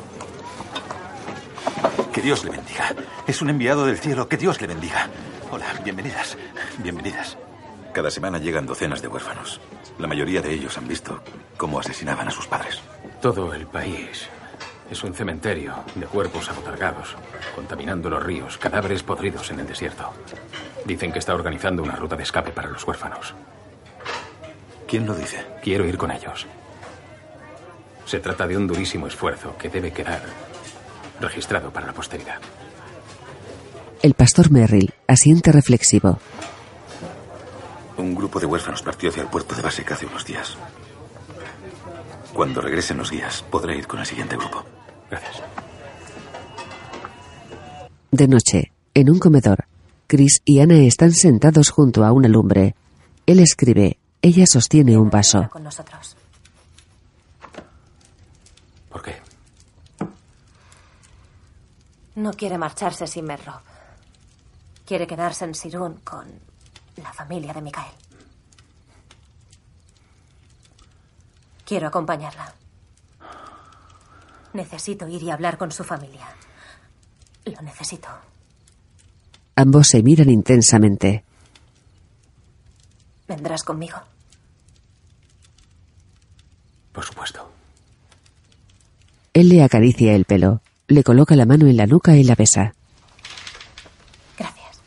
[2.13, 2.95] Que Dios le bendiga.
[3.27, 4.29] Es un enviado del cielo.
[4.29, 5.09] Que Dios le bendiga.
[5.51, 6.37] Hola, bienvenidas.
[6.77, 7.37] Bienvenidas.
[7.93, 9.59] Cada semana llegan docenas de huérfanos.
[9.99, 11.21] La mayoría de ellos han visto
[11.57, 12.79] cómo asesinaban a sus padres.
[13.21, 14.29] Todo el país
[14.91, 17.15] es un cementerio de cuerpos abotargados,
[17.55, 20.11] contaminando los ríos, cadáveres podridos en el desierto.
[20.85, 23.33] Dicen que está organizando una ruta de escape para los huérfanos.
[24.85, 25.45] ¿Quién lo dice?
[25.63, 26.45] Quiero ir con ellos.
[28.05, 30.21] Se trata de un durísimo esfuerzo que debe quedar
[31.21, 32.41] registrado para la posteridad.
[34.01, 36.19] El pastor Merrill asiente reflexivo.
[37.95, 40.57] Un grupo de huérfanos partió hacia el puerto de Basek hace unos días.
[42.33, 44.65] Cuando regresen los guías, podré ir con el siguiente grupo.
[45.11, 45.43] Gracias.
[48.11, 49.65] De noche, en un comedor,
[50.07, 52.75] Chris y Ana están sentados junto a una lumbre.
[53.25, 55.49] Él escribe, ella sostiene un vaso.
[55.49, 56.15] Con nosotros.
[58.89, 59.15] ¿Por qué?
[62.15, 63.61] No quiere marcharse sin Merrob.
[64.85, 66.27] Quiere quedarse en Sirun con
[66.97, 67.93] la familia de Mikael.
[71.65, 72.60] Quiero acompañarla.
[74.53, 76.27] Necesito ir y hablar con su familia.
[77.45, 78.07] Lo necesito.
[79.55, 81.23] Ambos se miran intensamente.
[83.27, 83.97] ¿Vendrás conmigo?
[86.91, 87.49] Por supuesto.
[89.33, 92.73] Él le acaricia el pelo, le coloca la mano en la nuca y la besa.
[94.37, 94.81] Gracias.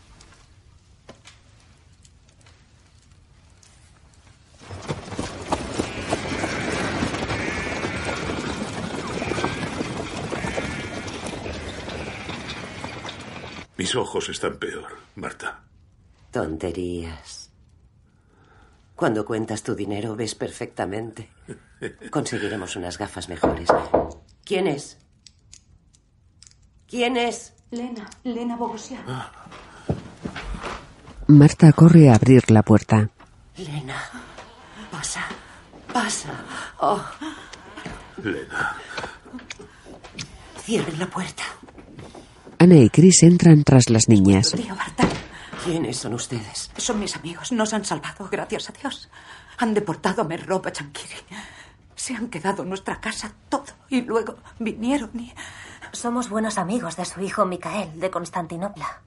[13.84, 15.60] Mis ojos están peor, Marta.
[16.30, 17.50] Tonterías.
[18.96, 21.28] Cuando cuentas tu dinero ves perfectamente.
[22.10, 23.68] Conseguiremos unas gafas mejores.
[24.42, 24.96] ¿Quién es?
[26.88, 27.52] ¿Quién es?
[27.72, 29.04] Lena, Lena Bogosian.
[31.26, 33.10] Marta corre a abrir la puerta.
[33.58, 34.02] Lena,
[34.90, 35.26] pasa,
[35.92, 36.32] pasa.
[36.80, 37.04] Oh,
[38.22, 38.76] Lena.
[40.62, 41.42] cierren la puerta.
[42.58, 44.52] Ana y Chris entran tras las niñas.
[44.52, 45.06] Tío Marta,
[45.64, 46.70] ¿Quiénes son ustedes?
[46.76, 47.52] son mis amigos.
[47.52, 49.08] Nos han salvado, gracias a Dios.
[49.58, 51.14] Han deportado a Merrob a Chankiri.
[51.94, 53.64] Se han quedado en nuestra casa todo.
[53.88, 55.32] Y luego vinieron y...
[55.92, 59.02] Somos buenos amigos de su hijo Mikael, de Constantinopla.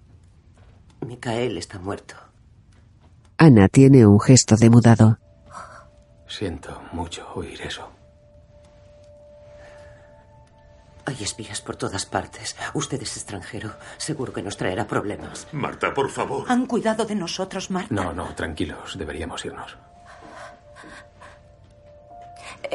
[1.05, 2.15] Micael está muerto.
[3.37, 5.19] Ana tiene un gesto de mudado.
[6.27, 7.89] Siento mucho oír eso.
[11.07, 12.57] Hay espías por todas partes.
[12.73, 13.71] Usted es extranjero.
[13.95, 15.47] Seguro que nos traerá problemas.
[15.53, 16.45] Marta, por favor.
[16.49, 17.95] Han cuidado de nosotros, Marta.
[17.95, 19.77] No, no, tranquilos, deberíamos irnos.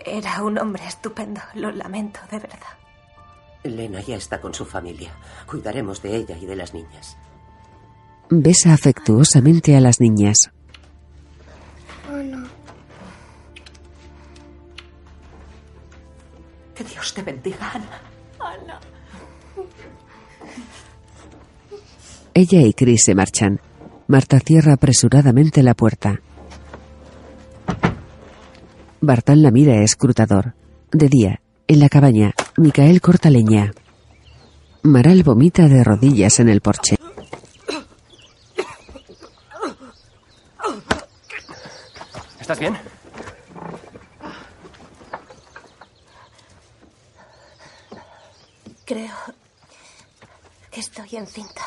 [0.06, 1.42] Era un hombre estupendo.
[1.52, 2.72] Lo lamento, de verdad.
[3.64, 5.12] Lena ya está con su familia.
[5.46, 7.18] Cuidaremos de ella y de las niñas.
[8.30, 10.50] Besa afectuosamente a las niñas.
[16.74, 18.11] Que Dios te bendiga, Ana.
[18.44, 18.80] Ana.
[22.34, 23.60] Ella y Chris se marchan.
[24.08, 26.20] Marta cierra apresuradamente la puerta.
[29.00, 30.54] Bartán la mira escrutador.
[30.90, 33.72] De día, en la cabaña, Micael corta leña.
[34.82, 36.96] Maral vomita de rodillas en el porche.
[42.40, 42.76] ¿Estás bien?
[48.92, 49.16] Creo
[50.70, 51.62] que estoy encinta.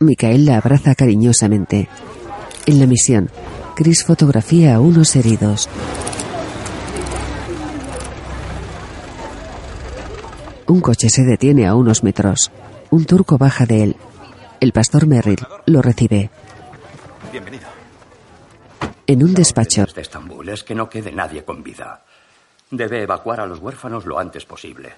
[0.00, 1.88] Micael la abraza cariñosamente.
[2.66, 3.30] En la misión,
[3.74, 5.70] Chris fotografía a unos heridos.
[10.66, 12.50] Un coche se detiene a unos metros.
[12.90, 13.96] Un turco baja de él.
[14.60, 16.28] El pastor Merrill lo recibe.
[17.32, 17.68] Bienvenido.
[19.06, 22.04] En un despacho, de Estambul es que no quede nadie con vida.
[22.70, 24.94] Debe evacuar a los huérfanos lo antes posible.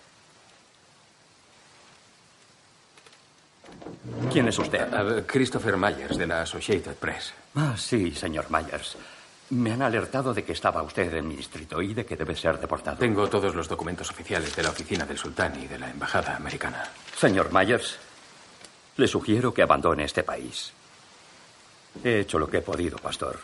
[4.32, 4.88] ¿Quién es usted?
[4.92, 7.32] Ah, Christopher Myers, de la Associated Press.
[7.54, 8.96] Ah, sí, señor Myers.
[9.50, 12.58] Me han alertado de que estaba usted en mi distrito y de que debe ser
[12.58, 12.98] deportado.
[12.98, 16.84] Tengo todos los documentos oficiales de la oficina del sultán y de la embajada americana.
[17.16, 17.96] Señor Myers,
[18.96, 20.72] le sugiero que abandone este país.
[22.02, 23.38] He hecho lo que he podido, pastor.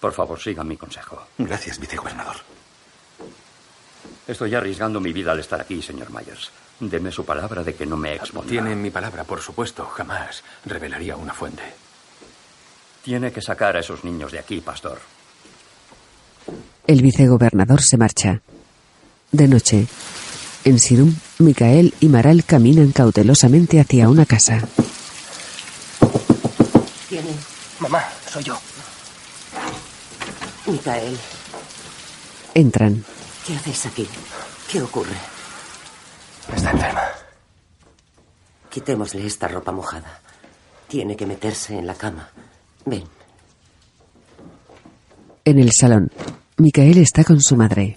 [0.00, 1.24] Por favor, siga mi consejo.
[1.38, 2.36] Gracias, vicegobernador.
[4.32, 6.50] Estoy arriesgando mi vida al estar aquí, señor Myers.
[6.80, 8.48] Deme su palabra de que no me expondrá.
[8.48, 9.84] Tiene mi palabra, por supuesto.
[9.84, 11.62] Jamás revelaría una fuente.
[13.04, 14.98] Tiene que sacar a esos niños de aquí, pastor.
[16.86, 18.40] el vicegobernador se marcha.
[19.30, 19.86] De noche,
[20.64, 24.66] en Sirum, Micael y Maral caminan cautelosamente hacia una casa.
[27.10, 27.80] ¿Quién es?
[27.80, 28.58] Mamá, soy yo.
[30.66, 31.18] Micael,
[32.54, 33.04] Entran.
[33.46, 34.08] ¿Qué haces aquí?
[34.70, 35.16] ¿Qué ocurre?
[36.54, 37.02] Está enferma.
[38.70, 40.20] Quitémosle esta ropa mojada.
[40.88, 42.28] Tiene que meterse en la cama.
[42.84, 43.04] Ven.
[45.44, 46.10] En el salón,
[46.56, 47.96] Micael está con su madre.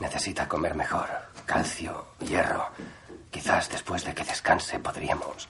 [0.00, 1.08] Necesita comer mejor.
[1.46, 2.66] Calcio, hierro.
[3.30, 5.48] Quizás después de que descanse podríamos.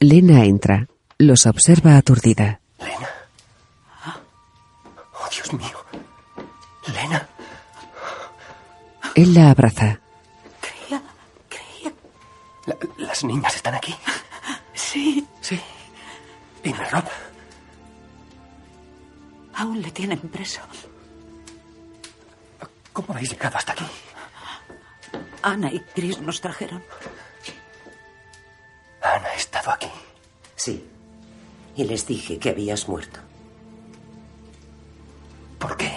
[0.00, 0.86] Lena entra.
[1.18, 2.60] Los observa aturdida.
[2.78, 3.08] Lena.
[4.06, 5.81] Oh, Dios mío.
[6.86, 7.28] Lena.
[9.14, 10.00] Él la abraza.
[10.60, 11.02] Creía,
[11.48, 11.92] creía.
[12.98, 13.94] ¿Las niñas están aquí?
[14.74, 15.26] Sí.
[15.40, 15.60] Sí.
[16.64, 17.10] ¿Y me roba?
[19.54, 20.60] Aún le tienen preso.
[22.92, 23.84] ¿Cómo habéis llegado hasta aquí?
[25.42, 26.82] Ana y Chris nos trajeron.
[29.02, 29.90] Ana ha estado aquí.
[30.56, 30.88] Sí.
[31.74, 33.20] Y les dije que habías muerto.
[35.58, 35.92] ¿Por qué?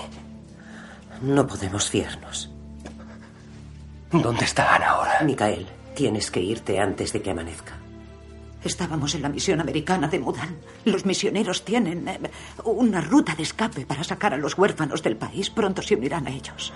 [1.26, 2.52] No podemos fiarnos.
[4.12, 5.22] ¿Dónde está Ana ahora?
[5.24, 5.66] Micael,
[5.96, 7.74] tienes que irte antes de que amanezca.
[8.64, 10.56] Estábamos en la misión americana de Mudan.
[10.86, 12.20] Los misioneros tienen eh,
[12.64, 15.50] una ruta de escape para sacar a los huérfanos del país.
[15.50, 16.72] Pronto se unirán a ellos.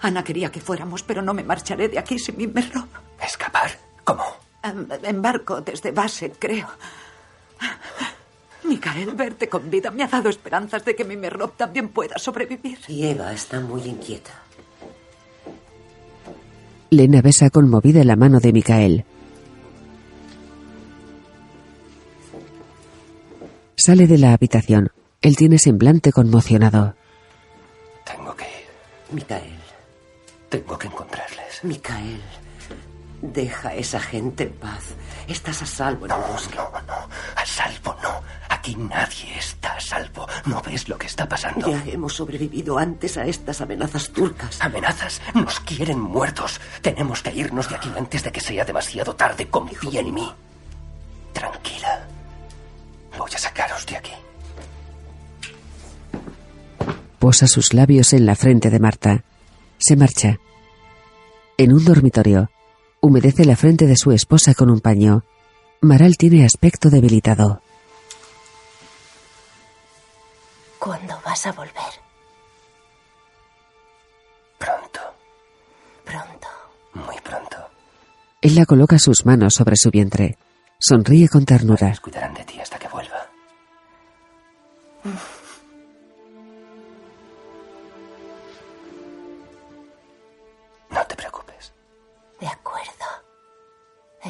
[0.00, 2.88] Ana quería que fuéramos, pero no me marcharé de aquí sin mi Merrob.
[3.22, 3.70] ¿Escapar?
[4.02, 4.24] ¿Cómo?
[4.64, 6.66] En, en barco, desde base, creo.
[8.64, 12.78] Micael, verte con vida me ha dado esperanzas de que mi Merrob también pueda sobrevivir.
[12.88, 14.32] Y Eva está muy inquieta.
[16.90, 19.04] Lena besa conmovida la mano de Micael.
[23.76, 24.90] Sale de la habitación.
[25.22, 26.94] Él tiene semblante conmocionado.
[28.04, 29.14] Tengo que ir.
[29.14, 29.58] Micael.
[30.48, 31.64] Tengo que encontrarles.
[31.64, 32.20] Micael.
[33.22, 34.82] Deja a esa gente en paz.
[35.28, 36.56] Estás a salvo en el bosque.
[36.56, 37.08] No, no, no.
[37.36, 38.22] A salvo no.
[38.48, 40.26] Aquí nadie está a salvo.
[40.46, 41.68] ¿No ves lo que está pasando?
[41.70, 44.60] Ya hemos sobrevivido antes a estas amenazas turcas.
[44.60, 45.20] ¿Amenazas?
[45.34, 46.60] Nos quieren muertos.
[46.80, 49.48] Tenemos que irnos de aquí antes de que sea demasiado tarde.
[49.48, 50.32] Confía en mí.
[51.32, 52.06] Tranquila.
[53.18, 54.12] Voy a sacaros de aquí.
[57.18, 59.24] Posa sus labios en la frente de Marta.
[59.76, 60.38] Se marcha.
[61.58, 62.50] En un dormitorio,
[63.00, 65.24] humedece la frente de su esposa con un paño.
[65.80, 67.62] Maral tiene aspecto debilitado.
[70.78, 71.92] ¿Cuándo vas a volver?
[74.58, 75.00] Pronto.
[76.04, 76.48] Pronto.
[76.94, 77.56] Muy pronto.
[78.40, 80.36] Él la coloca sus manos sobre su vientre.
[80.78, 81.94] Sonríe con ternura.
[82.02, 82.88] Cuidarán de ti hasta que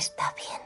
[0.01, 0.63] Está bien.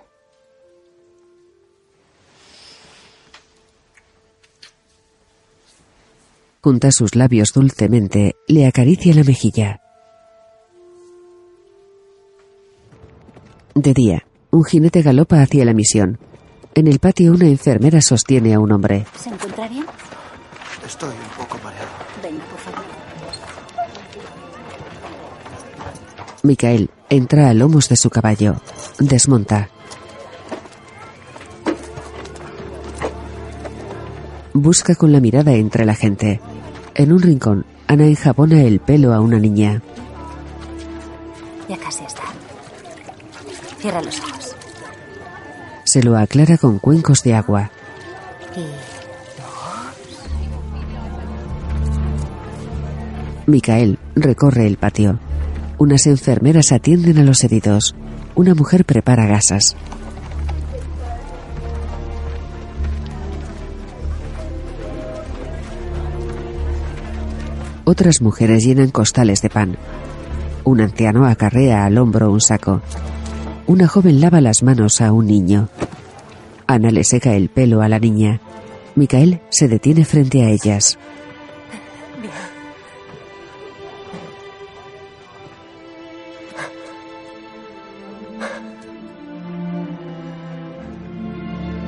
[6.62, 9.80] Junta sus labios dulcemente, le acaricia la mejilla.
[13.74, 16.20] De día, un jinete galopa hacia la misión.
[16.76, 19.05] En el patio una enfermera sostiene a un hombre.
[19.16, 19.85] ¿Se encuentra bien?
[20.87, 21.89] Estoy un poco mareado.
[22.22, 22.84] Venga, por favor.
[26.45, 28.57] Micael entra a lomos de su caballo.
[28.99, 29.70] Desmonta.
[34.53, 36.42] Busca con la mirada entre la gente.
[36.95, 39.80] En un rincón, Ana enjabona el pelo a una niña.
[41.66, 42.24] Ya casi está.
[43.78, 44.55] Cierra los ojos.
[45.85, 47.70] Se lo aclara con cuencos de agua.
[48.55, 48.66] Y
[53.51, 55.18] Micael recorre el patio.
[55.78, 57.94] Unas enfermeras atienden a los heridos.
[58.34, 59.76] Una mujer prepara gasas.
[67.84, 69.76] Otras mujeres llenan costales de pan.
[70.64, 72.80] Un anciano acarrea al hombro un saco.
[73.66, 75.68] Una joven lava las manos a un niño.
[76.66, 78.40] Ana le seca el pelo a la niña.
[78.94, 80.98] Micael se detiene frente a ellas.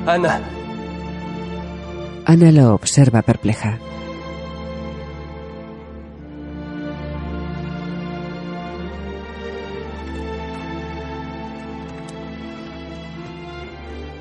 [0.07, 0.39] Ana.
[2.25, 3.77] Ana lo observa perpleja.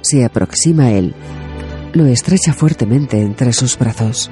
[0.00, 1.14] Se aproxima a él.
[1.92, 4.28] Lo estrecha fuertemente entre sus brazos.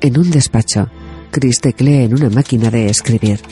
[0.00, 0.88] En un despacho,
[1.38, 3.42] Chris teclea en una máquina de escribir.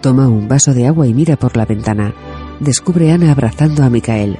[0.00, 2.12] Toma un vaso de agua y mira por la ventana.
[2.58, 4.36] Descubre a Ana abrazando a Micael.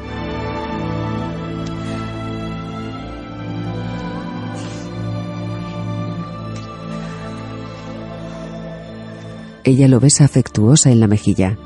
[9.62, 11.56] Ella lo besa afectuosa en la mejilla.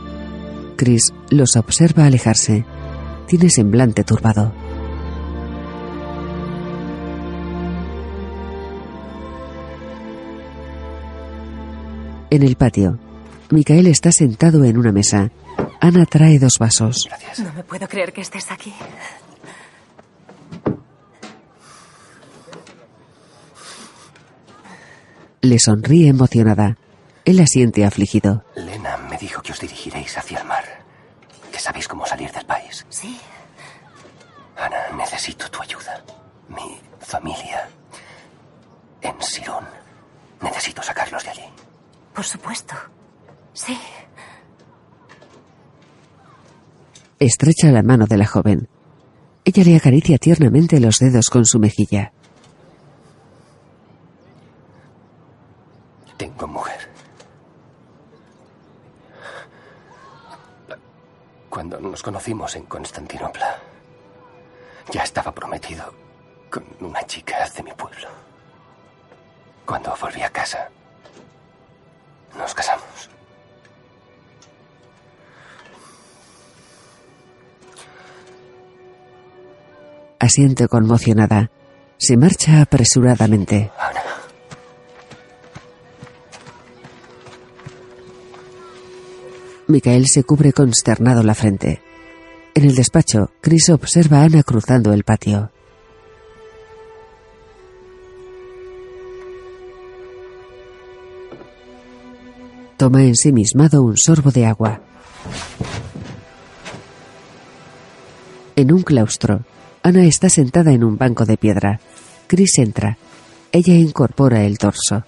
[0.77, 2.67] Chris los observa alejarse.
[3.27, 4.53] Tiene semblante turbado.
[12.31, 12.99] En el patio,
[13.51, 15.31] Micael está sentado en una mesa.
[15.81, 17.07] Ana trae dos vasos.
[17.37, 18.73] No me puedo creer que estés aquí.
[25.43, 26.79] Le sonríe emocionada.
[27.27, 28.45] Él asiente afligido.
[28.57, 30.82] Lena me dijo que os dirigiréis hacia el mar.
[31.63, 32.85] Sabéis cómo salir del país.
[32.89, 33.21] Sí.
[34.57, 36.03] Ana, necesito tu ayuda.
[36.49, 37.69] Mi familia.
[39.01, 39.65] En Sirón.
[40.41, 41.45] Necesito sacarlos de allí.
[42.13, 42.75] Por supuesto.
[43.53, 43.79] Sí.
[47.21, 48.69] Estrecha la mano de la joven.
[49.45, 52.13] Ella le acaricia tiernamente los dedos con su mejilla.
[56.17, 56.92] Tengo mujer.
[61.53, 63.59] Cuando nos conocimos en Constantinopla,
[64.91, 65.93] ya estaba prometido
[66.49, 68.09] con una chica de mi pueblo.
[69.67, 70.71] Cuando volví a casa,
[72.39, 73.11] nos casamos.
[80.21, 81.51] Asiente conmocionada.
[81.99, 83.71] Se marcha apresuradamente.
[89.73, 91.81] Micael se cubre consternado la frente.
[92.55, 95.51] En el despacho, Chris observa a Ana cruzando el patio.
[102.77, 104.81] Toma ensimismado un sorbo de agua.
[108.55, 109.41] En un claustro,
[109.83, 111.81] Ana está sentada en un banco de piedra.
[112.27, 112.99] Chris entra.
[113.51, 115.03] Ella incorpora el torso.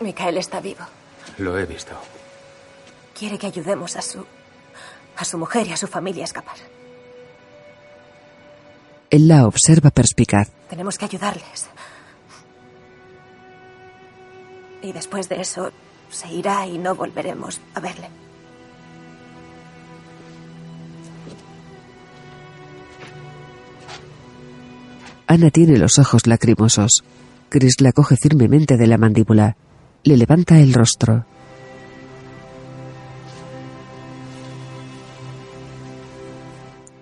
[0.00, 0.84] Micael está vivo.
[1.38, 1.92] Lo he visto.
[3.22, 4.26] Quiere que ayudemos a su.
[5.16, 6.56] a su mujer y a su familia a escapar.
[9.10, 10.50] Él la observa perspicaz.
[10.68, 11.68] Tenemos que ayudarles.
[14.82, 15.70] Y después de eso,
[16.10, 18.08] se irá y no volveremos a verle.
[25.28, 27.04] Ana tiene los ojos lacrimosos.
[27.50, 29.56] Chris la coge firmemente de la mandíbula.
[30.02, 31.24] Le levanta el rostro.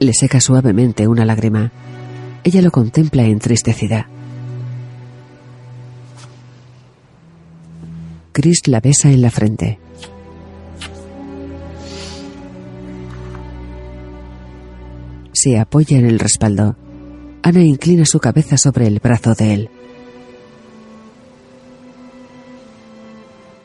[0.01, 1.71] Le seca suavemente una lágrima.
[2.43, 4.09] Ella lo contempla entristecida.
[8.33, 9.79] Chris la besa en la frente.
[15.33, 16.77] Se apoya en el respaldo.
[17.43, 19.71] Ana inclina su cabeza sobre el brazo de él.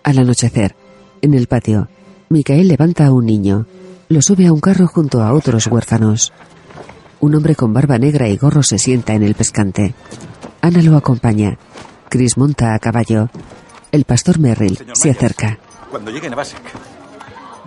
[0.03, 0.75] Al anochecer,
[1.21, 1.87] en el patio,
[2.27, 3.67] Micael levanta a un niño.
[4.07, 6.31] Lo sube a un carro junto a otros huérfanos.
[7.19, 9.95] Un hombre con barba negra y gorro se sienta en el pescante.
[10.61, 11.57] Ana lo acompaña.
[12.07, 13.29] Chris monta a caballo.
[13.91, 15.57] El pastor Merrill se acerca.
[15.89, 16.61] Cuando lleguen a Basek,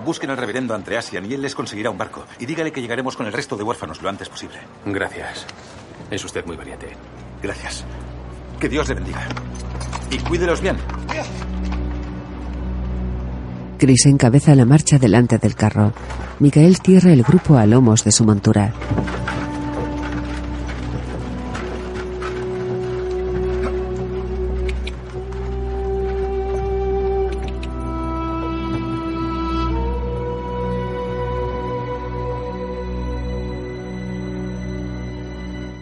[0.05, 2.25] busquen al reverendo Andreasian y él les conseguirá un barco.
[2.39, 4.59] Y dígale que llegaremos con el resto de huérfanos lo antes posible.
[4.87, 5.45] Gracias.
[6.09, 6.91] Es usted muy valiente.
[7.43, 7.85] Gracias.
[8.61, 9.27] Que Dios le bendiga.
[10.11, 10.77] Y cuídelos bien.
[13.79, 15.93] Chris encabeza la marcha delante del carro.
[16.41, 18.75] Micael cierra el grupo a lomos de su montura.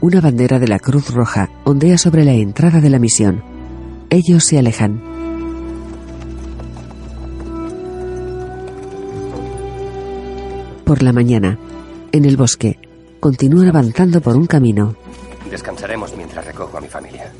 [0.02, 3.42] Una bandera de la Cruz Roja ondea sobre la entrada de la misión.
[4.10, 5.15] Ellos se alejan.
[10.86, 11.58] Por la mañana,
[12.12, 12.78] en el bosque,
[13.18, 14.94] continúan avanzando por un camino.
[15.50, 17.32] Descansaremos mientras recojo a mi familia.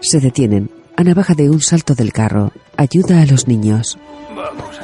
[0.00, 0.70] Se detienen.
[0.96, 2.50] Ana baja de un salto del carro.
[2.78, 3.98] Ayuda a los niños.
[4.34, 4.80] Vamos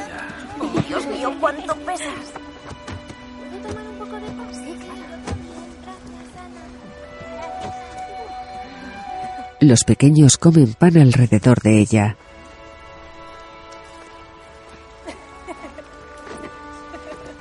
[9.60, 12.16] Los pequeños comen pan alrededor de ella.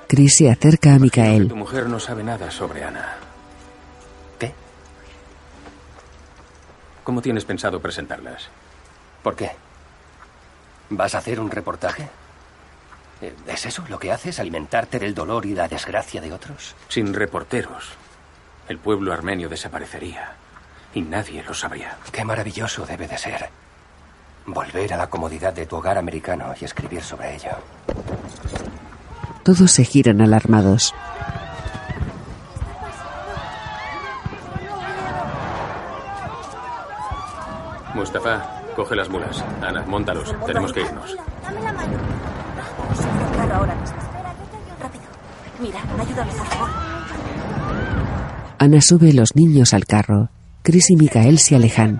[0.06, 1.48] Chris se acerca a Micael.
[1.48, 3.16] Tu mujer no sabe nada sobre Ana.
[4.38, 4.54] ¿Qué?
[7.06, 8.50] ¿Cómo tienes pensado presentarlas?
[9.24, 9.52] ¿Por qué?
[10.90, 12.10] ¿Vas a hacer un reportaje?
[13.22, 14.42] Eh, ¿Es eso lo que haces?
[14.42, 16.76] ¿Alimentarte del dolor y la desgracia de otros?
[16.90, 17.92] Sin reporteros,
[18.68, 20.36] el pueblo armenio desaparecería
[20.94, 21.98] y nadie lo sabría.
[22.12, 23.50] Qué maravilloso debe de ser.
[24.46, 27.52] Volver a la comodidad de tu hogar americano y escribir sobre ello.
[29.44, 30.94] Todos se giran alarmados.
[37.94, 39.44] Mustafa, coge las mulas.
[39.62, 40.34] Ana, montalos.
[40.46, 41.16] Tenemos que irnos.
[41.44, 41.98] Dame la mano.
[43.34, 43.76] Claro, ahora.
[44.80, 45.04] Rápido.
[45.60, 46.70] Mira, ayúdame, por favor.
[48.60, 50.30] Ana sube los niños al carro.
[50.62, 52.00] Chris y Micael se alejan.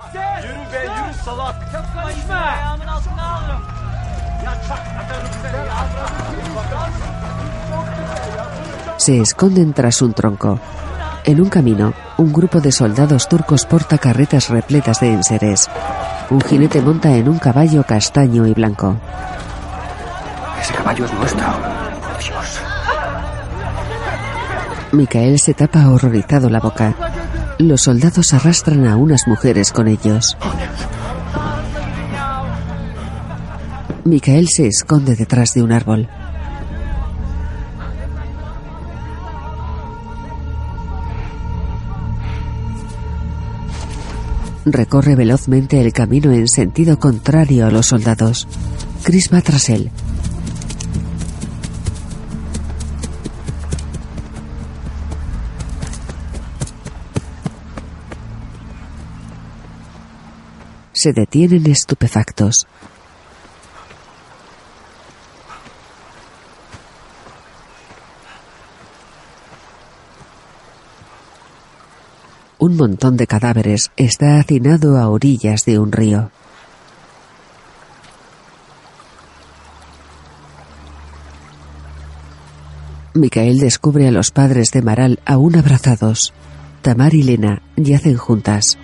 [8.98, 10.60] Se esconden tras un tronco.
[11.24, 15.70] En un camino, un grupo de soldados turcos porta carretas repletas de enseres.
[16.30, 18.98] Un jinete monta en un caballo castaño y blanco.
[20.62, 21.46] Ese caballo es nuestro.
[22.20, 22.60] Dios.
[24.92, 26.94] Micael se tapa horrorizado la boca.
[27.60, 30.38] Los soldados arrastran a unas mujeres con ellos.
[34.06, 36.08] Micael se esconde detrás de un árbol.
[44.64, 48.48] Recorre velozmente el camino en sentido contrario a los soldados.
[49.04, 49.92] Chris va tras él.
[61.00, 62.68] Se detienen estupefactos.
[72.58, 76.32] Un montón de cadáveres está hacinado a orillas de un río.
[83.14, 86.34] Micael descubre a los padres de Maral aún abrazados.
[86.82, 88.78] Tamar y Lena yacen juntas.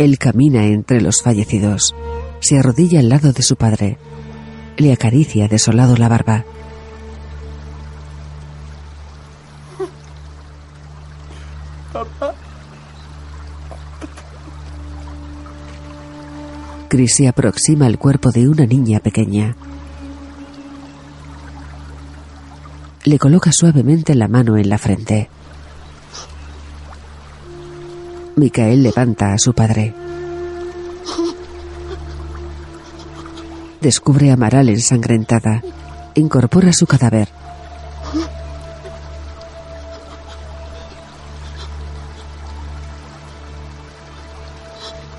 [0.00, 1.94] Él camina entre los fallecidos.
[2.40, 3.98] Se arrodilla al lado de su padre.
[4.78, 6.46] Le acaricia desolado la barba.
[11.92, 12.34] Papá.
[16.88, 19.54] Chris se aproxima al cuerpo de una niña pequeña.
[23.04, 25.28] Le coloca suavemente la mano en la frente.
[28.40, 29.92] Micael levanta a su padre.
[33.82, 35.62] Descubre a Maral ensangrentada.
[36.14, 37.28] Incorpora su cadáver.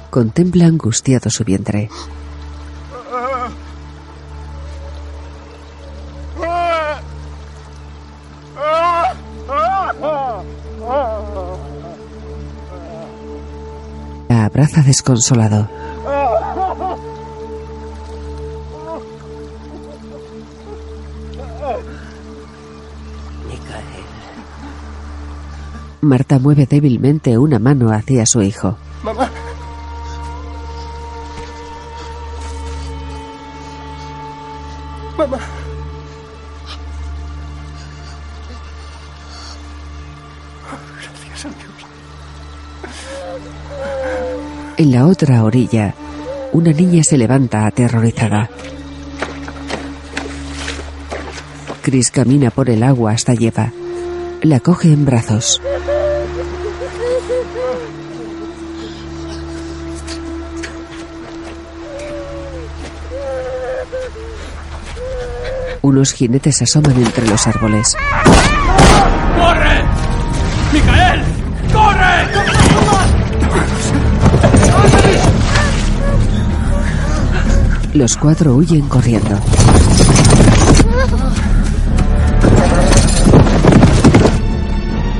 [0.09, 1.89] Contempla angustiado su vientre.
[14.31, 15.67] Abraza desconsolado.
[26.01, 28.75] Marta mueve débilmente una mano hacia su hijo.
[29.03, 29.29] Mamá.
[35.15, 35.60] Mamá.
[44.81, 45.93] En la otra orilla,
[46.53, 48.49] una niña se levanta aterrorizada.
[51.83, 53.71] Chris camina por el agua hasta Lleva.
[54.41, 55.61] La coge en brazos.
[65.83, 67.95] Unos jinetes asoman entre los árboles.
[77.93, 79.37] Los cuatro huyen corriendo.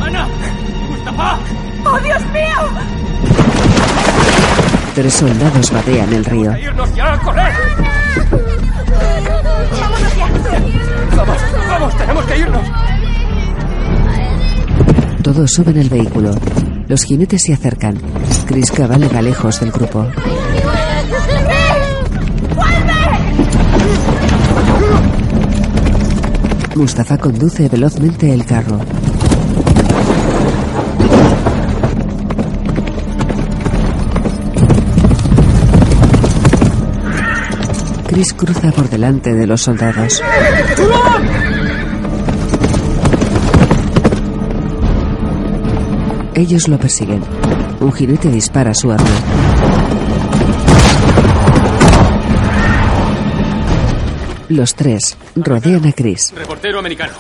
[0.02, 0.28] ¡Ana!
[0.90, 1.40] ¡Mustafa!
[1.86, 2.70] ¡Oh, Dios mío!
[4.96, 6.58] Tres soldados vadean el río.
[6.58, 7.20] ¡Irnos ya!
[7.20, 7.54] ¡Correr!
[9.82, 10.30] ¡Vámonos ya!
[11.18, 11.38] ¡Vamos!
[11.70, 11.98] ¡Vamos!
[11.98, 12.68] ¡Tenemos que irnos!
[15.24, 16.32] Todos suben el vehículo.
[16.88, 18.00] Los jinetes se acercan.
[18.46, 20.08] Chris cabalga lejos del grupo.
[26.82, 28.80] Mustafa conduce velozmente el carro.
[38.08, 40.24] Chris cruza por delante de los soldados.
[46.34, 47.22] Ellos lo persiguen.
[47.80, 50.01] Un jinete dispara su arma.
[54.52, 56.34] Los tres rodean a Chris.
[56.36, 57.14] Reportero americano.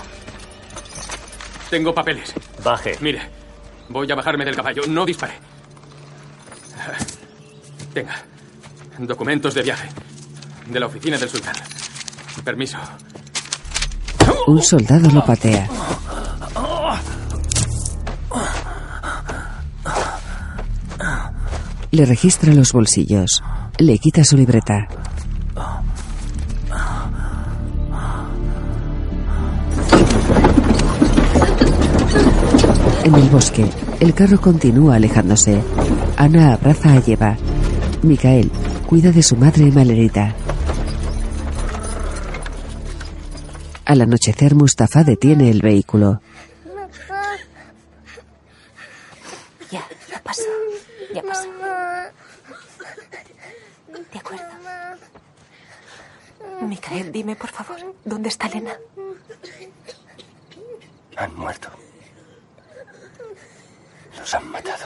[1.69, 2.33] Tengo papeles.
[2.61, 2.97] Baje.
[2.99, 3.21] Mire,
[3.87, 4.81] voy a bajarme del caballo.
[4.89, 5.35] No dispare.
[7.93, 8.21] Tenga.
[8.97, 9.87] Documentos de viaje.
[10.67, 11.55] De la oficina del sultán.
[12.43, 12.77] Permiso.
[14.47, 15.69] Un soldado lo patea.
[21.91, 23.41] Le registra los bolsillos.
[23.77, 25.00] Le quita su libreta.
[33.03, 33.65] En el bosque,
[33.99, 35.61] el carro continúa alejándose.
[36.17, 37.35] Ana abraza a Eva.
[38.03, 38.51] Micael
[38.87, 40.35] cuida de su madre malherida.
[43.85, 46.21] Al anochecer, Mustafa detiene el vehículo.
[49.71, 50.43] Ya, ya pasó.
[51.13, 51.49] Ya pasó.
[54.13, 54.43] De acuerdo.
[56.67, 58.73] Micael, dime, por favor, ¿dónde está Elena?
[61.17, 61.69] Han muerto.
[64.21, 64.85] Los han matado.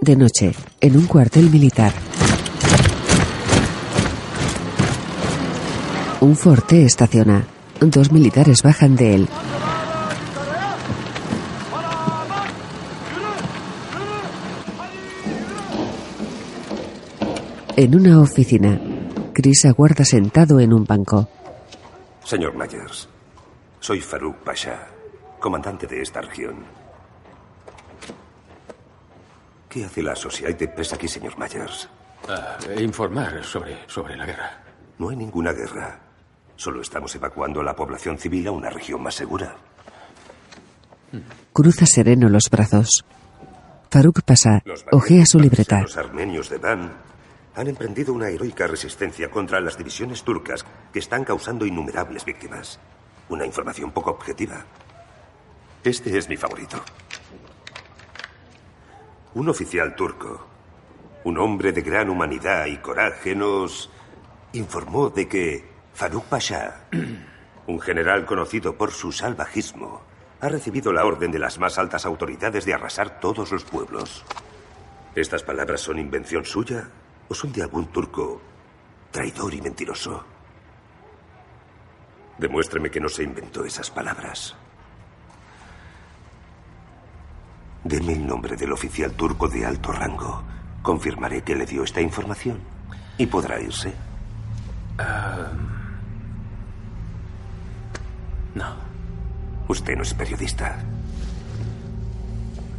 [0.00, 1.92] De noche, en un cuartel militar.
[6.20, 7.44] Un forte estaciona.
[7.80, 9.28] Dos militares bajan de él.
[17.76, 18.80] En una oficina,
[19.32, 21.28] Chris aguarda sentado en un banco.
[22.24, 23.08] Señor Myers,
[23.80, 24.88] soy Farouk Pasha,
[25.38, 26.56] comandante de esta región.
[29.68, 31.88] ¿Qué hace la Sociedad Press aquí, señor Myers?
[32.28, 34.62] Ah, informar sobre, sobre la guerra.
[34.98, 36.00] No hay ninguna guerra.
[36.56, 39.56] Solo estamos evacuando a la población civil a una región más segura.
[41.52, 43.04] Cruza sereno los brazos.
[43.90, 45.82] Farouk pasa, ojea su libreta.
[45.82, 46.92] Los armenios de Van
[47.54, 52.78] han emprendido una heroica resistencia contra las divisiones turcas que están causando innumerables víctimas.
[53.28, 54.64] Una información poco objetiva.
[55.84, 56.82] Este es mi favorito.
[59.34, 60.46] Un oficial turco,
[61.24, 63.90] un hombre de gran humanidad y coraje, nos
[64.52, 65.64] informó de que
[65.94, 66.86] Farouk Pasha,
[67.66, 70.00] un general conocido por su salvajismo,
[70.40, 74.24] ha recibido la orden de las más altas autoridades de arrasar todos los pueblos.
[75.14, 76.88] ¿Estas palabras son invención suya
[77.28, 78.40] o son de algún turco
[79.10, 80.37] traidor y mentiroso?
[82.38, 84.54] Demuéstreme que no se inventó esas palabras.
[87.82, 90.42] Deme el nombre del oficial turco de alto rango.
[90.82, 92.60] Confirmaré que le dio esta información
[93.16, 93.92] y podrá irse.
[94.98, 95.52] Ah,
[98.54, 98.76] no.
[99.68, 100.78] Usted no es periodista.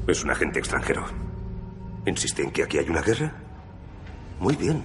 [0.08, 1.06] Es un agente extranjero.
[2.06, 3.32] ¿Insiste en que aquí hay una guerra?
[4.40, 4.82] Muy bien.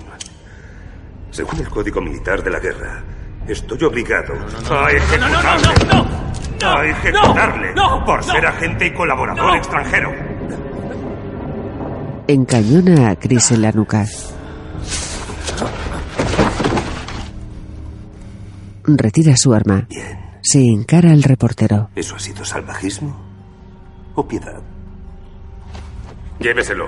[1.31, 3.03] Según el Código Militar de la Guerra,
[3.49, 4.35] estoy obligado
[4.71, 5.69] a ejecutarle.
[6.65, 7.75] a ejecutarle
[8.07, 10.11] por ser agente y colaborador extranjero.
[12.27, 14.07] Encañona a Chris en la nuca.
[18.87, 19.87] Retira su arma.
[20.43, 21.89] Se encara al reportero.
[21.95, 23.15] ¿Eso ha sido salvajismo
[24.15, 24.61] o piedad?
[26.39, 26.87] Lléveselo.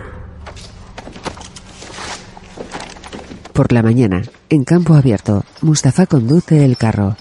[3.53, 7.17] Por la mañana, en campo abierto, Mustafa conduce el carro.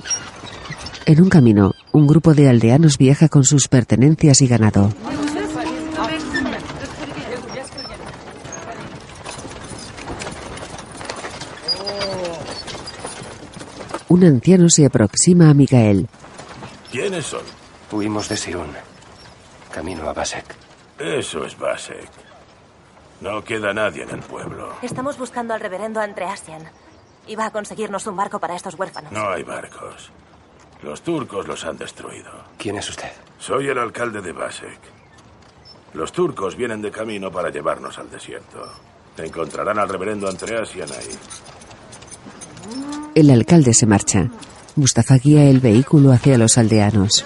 [1.05, 4.91] En un camino, un grupo de aldeanos viaja con sus pertenencias y ganado.
[14.07, 16.07] Un anciano se aproxima a Mikael.
[16.91, 17.41] ¿Quiénes son?
[17.91, 18.71] Huimos de Sirun.
[19.71, 20.55] Camino a Basek.
[20.99, 22.09] Eso es Basek.
[23.21, 24.73] No queda nadie en el pueblo.
[24.81, 26.63] Estamos buscando al reverendo Andreasian.
[27.27, 29.11] Iba a conseguirnos un barco para estos huérfanos.
[29.11, 30.11] No hay barcos.
[30.83, 32.31] Los turcos los han destruido.
[32.57, 33.11] ¿Quién es usted?
[33.39, 34.79] Soy el alcalde de Basek.
[35.93, 38.71] Los turcos vienen de camino para llevarnos al desierto.
[39.17, 41.17] Encontrarán al reverendo Andreasian ahí.
[43.15, 44.29] El alcalde se marcha.
[44.75, 47.25] Mustafa guía el vehículo hacia los aldeanos.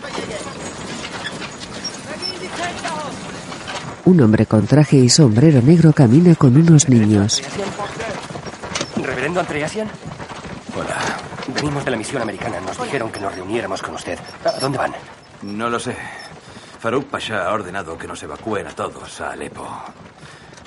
[4.06, 7.42] Un hombre con traje y sombrero negro camina con unos niños.
[9.20, 9.90] ¿Reverendo Andreasian?
[10.78, 10.98] Hola.
[11.54, 12.62] Venimos de la misión americana.
[12.62, 14.18] Nos dijeron que nos reuniéramos con usted.
[14.46, 14.94] ¿A dónde van?
[15.42, 15.94] No lo sé.
[16.80, 19.68] Farouk Pasha ha ordenado que nos evacúen a todos a Alepo.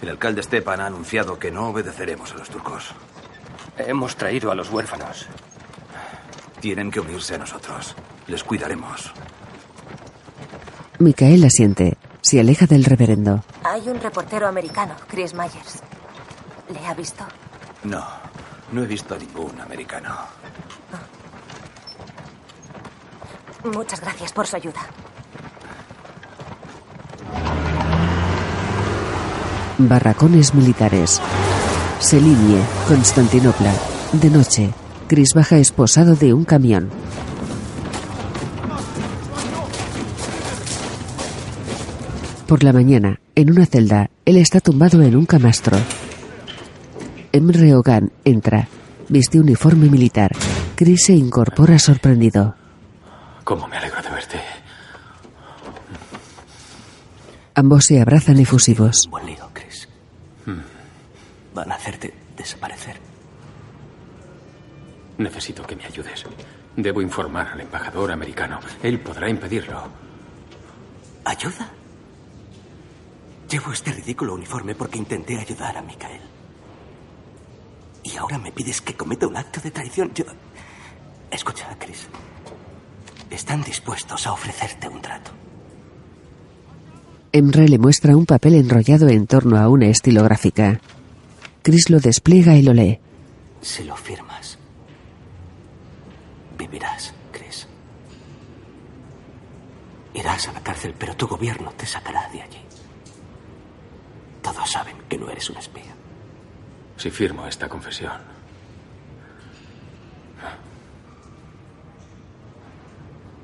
[0.02, 2.90] El alcalde Stepan ha anunciado que no obedeceremos a los turcos.
[3.78, 5.28] Hemos traído a los huérfanos.
[6.60, 7.96] Tienen que unirse a nosotros.
[8.26, 9.14] Les cuidaremos.
[10.98, 11.96] Micael asiente.
[12.20, 13.42] Se aleja del reverendo.
[13.64, 15.82] Hay un reportero americano, Chris Myers.
[16.68, 17.24] ¿Le ha visto?
[17.84, 18.04] No,
[18.72, 20.10] no he visto a ningún americano.
[23.64, 24.80] Muchas gracias por su ayuda.
[29.78, 31.20] Barracones militares.
[32.00, 33.72] Selinie, Constantinopla.
[34.12, 34.70] De noche,
[35.06, 36.90] Chris baja esposado de un camión.
[42.46, 45.78] Por la mañana, en una celda, él está tumbado en un camastro.
[47.32, 48.68] Emre Ogan entra.
[49.08, 50.32] Viste uniforme militar.
[50.76, 52.54] Chris se incorpora sorprendido.
[53.44, 54.40] ¿Cómo me alegro de verte?
[57.54, 59.08] Ambos se abrazan efusivos.
[59.10, 59.88] Buen lío, Chris.
[61.54, 62.96] Van a hacerte desaparecer.
[65.16, 66.24] Necesito que me ayudes.
[66.76, 68.60] Debo informar al embajador americano.
[68.82, 69.82] Él podrá impedirlo.
[71.24, 71.70] ¿Ayuda?
[73.48, 76.31] Llevo este ridículo uniforme porque intenté ayudar a Micael.
[78.04, 80.12] Y ahora me pides que cometa un acto de traición.
[80.14, 80.24] Yo.
[81.30, 82.08] Escucha, Chris.
[83.30, 85.30] Están dispuestos a ofrecerte un trato.
[87.32, 90.80] Emre le muestra un papel enrollado en torno a una estilográfica.
[91.62, 92.98] Chris lo despliega y lo lee.
[93.62, 94.58] Si lo firmas,
[96.58, 97.66] vivirás, Chris.
[100.12, 102.58] Irás a la cárcel, pero tu gobierno te sacará de allí.
[104.42, 105.91] Todos saben que no eres un espía.
[106.96, 108.20] Si firmo esta confesión.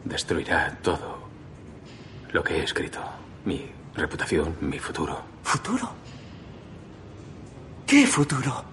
[0.04, 1.28] Destruirá todo
[2.32, 3.00] lo que he escrito.
[3.44, 5.22] Mi reputación, mi futuro.
[5.42, 5.90] ¿Futuro?
[7.86, 8.64] ¿Qué futuro?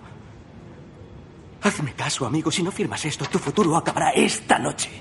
[1.61, 2.52] Hazme caso, amigo.
[2.52, 4.91] Si no firmas esto, tu futuro acabará esta noche.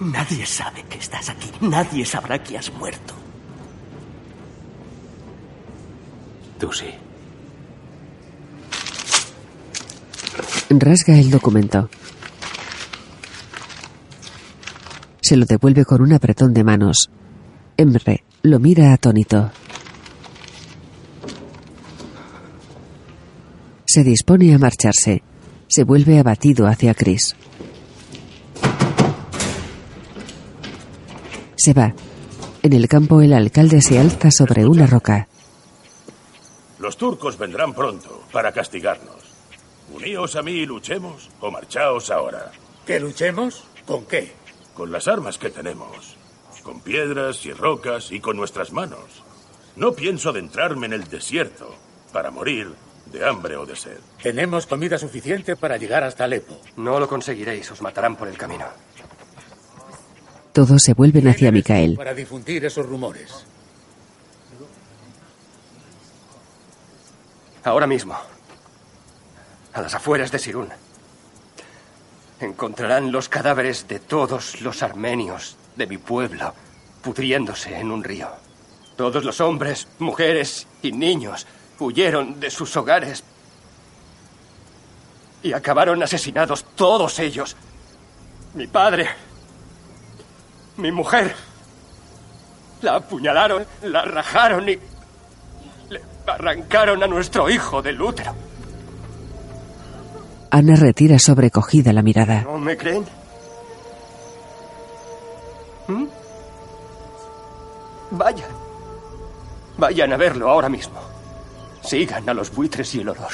[0.00, 1.50] Nadie sabe que estás aquí.
[1.60, 3.14] Nadie sabrá que has muerto.
[10.70, 11.88] Rasga el documento.
[15.20, 17.10] Se lo devuelve con un apretón de manos.
[17.76, 19.50] Emre lo mira atónito.
[23.84, 25.22] Se dispone a marcharse.
[25.68, 27.36] Se vuelve abatido hacia Chris.
[31.56, 31.94] Se va.
[32.62, 35.28] En el campo el alcalde se alza sobre una roca.
[36.82, 39.22] Los turcos vendrán pronto para castigarnos.
[39.94, 42.50] Uníos a mí y luchemos o marchaos ahora.
[42.84, 43.62] ¿Que luchemos?
[43.86, 44.32] ¿Con qué?
[44.74, 46.16] Con las armas que tenemos.
[46.64, 49.22] Con piedras y rocas y con nuestras manos.
[49.76, 51.72] No pienso adentrarme en el desierto
[52.12, 52.72] para morir
[53.12, 54.00] de hambre o de sed.
[54.20, 56.60] Tenemos comida suficiente para llegar hasta Alepo.
[56.76, 58.66] No lo conseguiréis, os matarán por el camino.
[60.52, 61.94] Todos se vuelven hacia Micael.
[61.94, 63.46] Para difundir esos rumores.
[67.64, 68.16] Ahora mismo.
[69.72, 70.68] A las afueras de Sirún.
[72.40, 76.52] Encontrarán los cadáveres de todos los armenios de mi pueblo
[77.02, 78.28] pudriéndose en un río.
[78.96, 81.46] Todos los hombres, mujeres y niños
[81.78, 83.24] huyeron de sus hogares
[85.42, 87.56] y acabaron asesinados todos ellos.
[88.54, 89.08] Mi padre,
[90.76, 91.34] mi mujer,
[92.82, 94.78] la apuñalaron, la rajaron y
[96.26, 98.34] arrancaron a nuestro hijo del útero.
[100.50, 102.42] Ana retira sobrecogida la mirada.
[102.42, 103.04] ¿No me creen?
[105.88, 106.04] ¿Mm?
[108.10, 108.50] Vayan.
[109.78, 111.00] Vayan a verlo ahora mismo.
[111.82, 113.32] Sigan a los buitres y el olor.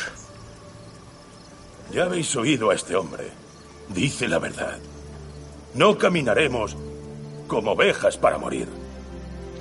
[1.90, 3.31] Ya habéis oído a este hombre.
[3.89, 4.78] Dice la verdad.
[5.74, 6.77] No caminaremos
[7.47, 8.69] como ovejas para morir.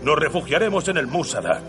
[0.04, 1.64] Nos refugiaremos en el Musadak.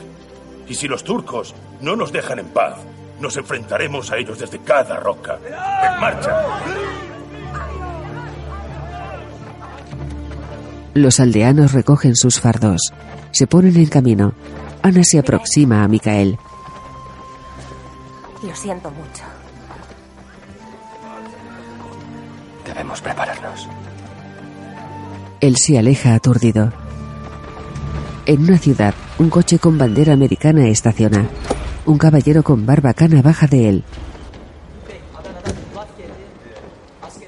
[0.69, 2.77] Y si los turcos no nos dejan en paz,
[3.21, 5.39] nos enfrentaremos a ellos desde cada roca.
[5.47, 6.31] ¡En marcha!
[10.95, 12.93] Los aldeanos recogen sus fardos.
[13.31, 14.35] Se ponen en camino.
[14.83, 16.39] Ana se aproxima a Micael.
[18.43, 19.25] Lo siento mucho.
[22.65, 23.69] Debemos prepararnos.
[25.41, 26.73] Él se aleja aturdido.
[28.29, 31.27] En una ciudad, un coche con bandera americana estaciona.
[31.87, 33.85] Un caballero con barbacana baja de él.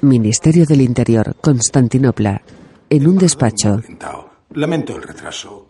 [0.01, 2.43] Ministerio del Interior, Constantinopla.
[2.87, 3.81] En un despacho,
[4.51, 5.65] Lamento el retraso.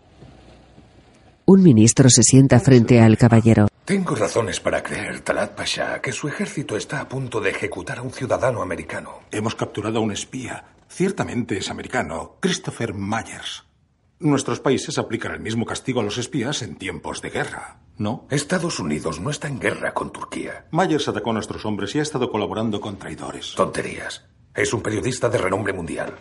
[1.45, 3.70] un ministro se sienta frente al caballero.
[3.86, 8.02] Tengo razones para creer, Talat Pasha, que su ejército está a punto de ejecutar a
[8.02, 9.22] un ciudadano americano.
[9.32, 10.66] Hemos capturado a un espía.
[10.90, 13.70] Ciertamente es americano, Christopher Myers.
[14.22, 18.27] Nuestros países aplican el mismo castigo a los espías en tiempos de guerra, ¿no?
[18.30, 20.68] Estados Unidos no está en guerra con Turquía.
[20.69, 23.56] Myers atacó a nuestros hombres y ha estado colaborando con traidores.
[23.56, 24.23] Tonterías.
[24.53, 26.14] Es un periodista de renombre mundial.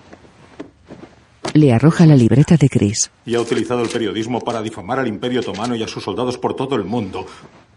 [1.52, 3.10] Le arroja la libreta de Chris.
[3.26, 6.56] Y ha utilizado el periodismo para difamar al Imperio Otomano y a sus soldados por
[6.56, 7.26] todo el mundo,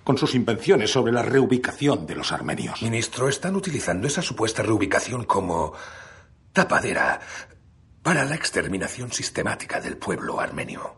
[0.05, 2.81] con sus invenciones sobre la reubicación de los armenios.
[2.81, 5.73] Ministro, están utilizando esa supuesta reubicación como
[6.53, 7.19] tapadera
[8.03, 10.97] para la exterminación sistemática del pueblo armenio.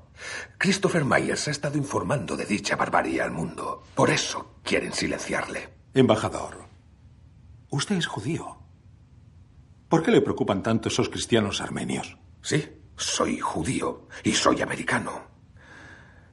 [0.58, 3.84] Christopher Myers ha estado informando de dicha barbarie al mundo.
[3.94, 5.70] Por eso quieren silenciarle.
[5.94, 6.68] Embajador,
[7.70, 8.58] usted es judío.
[9.88, 12.18] ¿Por qué le preocupan tanto esos cristianos armenios?
[12.42, 12.68] Sí,
[12.98, 15.36] soy judío y soy americano.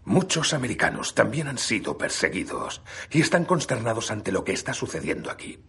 [0.04, 5.62] Muchos americanos también han sido perseguidos y están consternados ante lo que está sucediendo aquí.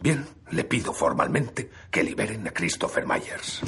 [0.00, 3.62] Bien, le pido formalmente que liberen a Christopher Myers.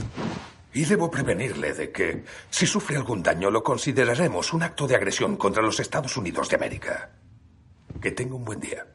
[0.72, 5.36] Y debo prevenirle de que, si sufre algún daño, lo consideraremos un acto de agresión
[5.36, 7.10] contra los Estados Unidos de América.
[8.00, 8.86] Que tenga un buen día.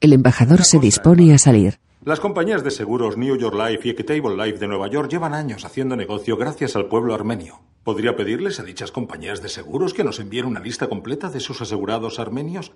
[0.00, 1.78] El embajador se dispone a salir.
[2.04, 5.64] Las compañías de seguros New York Life y Equitable Life de Nueva York llevan años
[5.64, 7.60] haciendo negocio gracias al pueblo armenio.
[7.82, 11.62] ¿Podría pedirles a dichas compañías de seguros que nos envíen una lista completa de sus
[11.62, 12.72] asegurados armenios?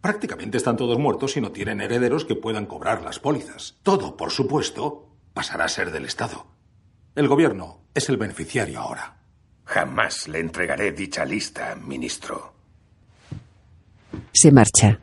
[0.00, 3.76] Prácticamente están todos muertos y no tienen herederos que puedan cobrar las pólizas.
[3.82, 6.55] Todo, por supuesto, pasará a ser del Estado.
[7.16, 9.16] El gobierno es el beneficiario ahora.
[9.64, 12.52] Jamás le entregaré dicha lista, ministro.
[14.34, 15.00] Se marcha.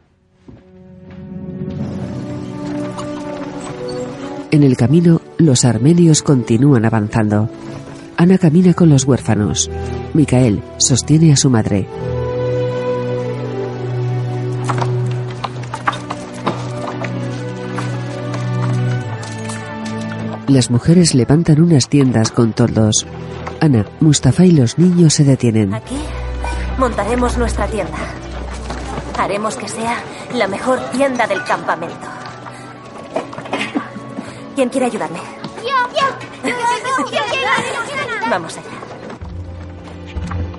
[4.52, 7.50] En el camino, los armenios continúan avanzando.
[8.16, 9.72] Ana camina con los huérfanos.
[10.14, 11.88] Micael sostiene a su madre.
[20.48, 23.06] Las mujeres levantan unas tiendas con toldos.
[23.62, 25.74] Ana, Mustafa y los niños se detienen.
[25.74, 25.98] Aquí
[26.78, 27.98] montaremos nuestra tienda.
[29.18, 29.98] Haremos que sea
[30.34, 32.08] la mejor tienda del campamento.
[34.56, 35.20] ¿Quién quiere ayudarme?
[35.62, 36.56] Yo, yo, yo,
[38.30, 38.68] Vamos allá.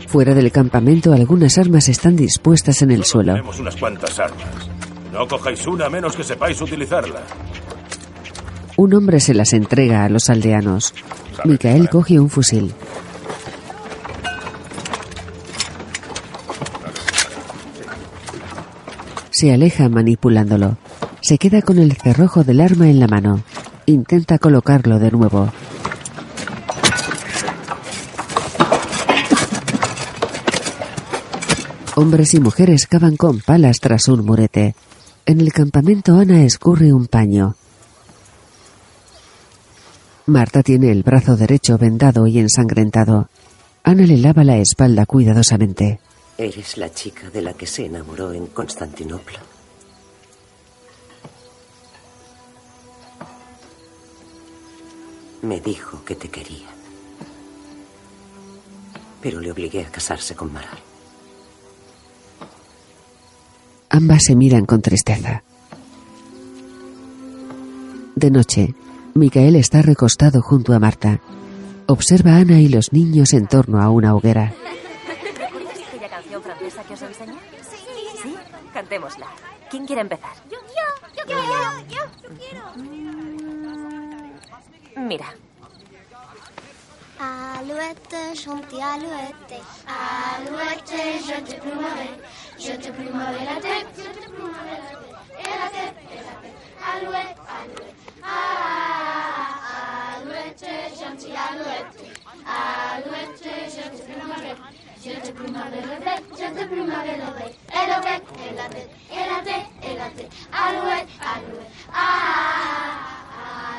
[0.08, 3.32] Fuera del campamento, algunas armas están dispuestas en el suelo.
[3.32, 4.70] Tenemos unas cuantas armas.
[5.12, 7.20] No cojáis una a menos que sepáis utilizarla.
[8.76, 10.94] Un hombre se las entrega a los aldeanos.
[11.44, 12.74] Micael coge un fusil.
[19.30, 20.76] Se aleja manipulándolo.
[21.20, 23.42] Se queda con el cerrojo del arma en la mano.
[23.86, 25.52] Intenta colocarlo de nuevo.
[31.96, 34.74] Hombres y mujeres cavan con palas tras un murete.
[35.26, 37.54] En el campamento Ana escurre un paño.
[40.26, 43.28] Marta tiene el brazo derecho vendado y ensangrentado.
[43.82, 46.00] Ana le lava la espalda cuidadosamente.
[46.38, 49.40] Eres la chica de la que se enamoró en Constantinopla.
[55.42, 56.68] Me dijo que te quería.
[59.20, 60.78] Pero le obligué a casarse con Maral.
[63.90, 65.44] Ambas se miran con tristeza.
[68.16, 68.74] De noche,
[69.14, 71.20] Micael está recostado junto a Marta.
[71.86, 74.52] Observa a Ana y los niños en torno a una hoguera.
[75.38, 77.34] ¿Recuerdas aquella canción francesa que os enseñé?
[77.62, 77.76] Sí.
[78.22, 78.34] ¿Sí?
[78.72, 79.26] Cantémosla.
[79.70, 80.32] ¿Quién quiere empezar?
[80.50, 80.86] Yo, yo,
[81.16, 81.42] yo quiero,
[81.88, 82.64] yo, yo quiero.
[85.06, 85.26] Mira.
[87.20, 89.62] Alouette, chantez alouette.
[89.86, 92.10] Alouette, je te plumerai.
[92.58, 95.03] Je te plumerai la tête, je te plumerai la tête.
[95.38, 96.58] Et la tête, et la tête.
[96.94, 97.98] Alouette, alouette.
[98.22, 100.64] Ah, alouette,
[100.98, 101.96] gentille alouette.
[102.46, 104.52] Alouette, je te plumerai.
[105.04, 107.56] Je te plumerai la tête, je te plumerai l'oreille.
[107.68, 110.32] Et l'oreille, et la tête, et la tête, et la tête.
[110.52, 111.72] Alouette, alouette.
[111.92, 112.88] Ah,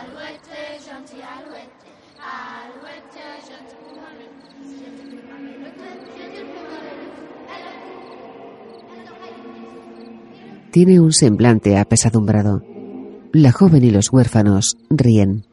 [0.01, 0.49] alouette,
[0.85, 1.81] gentille alouette.
[2.21, 4.27] Alouette, je te plumerai.
[4.61, 6.24] Je te plumerai la tête, je
[10.75, 12.61] Tiene un semblante apesadumbrado.
[13.31, 15.45] La joven y los huérfanos ríen.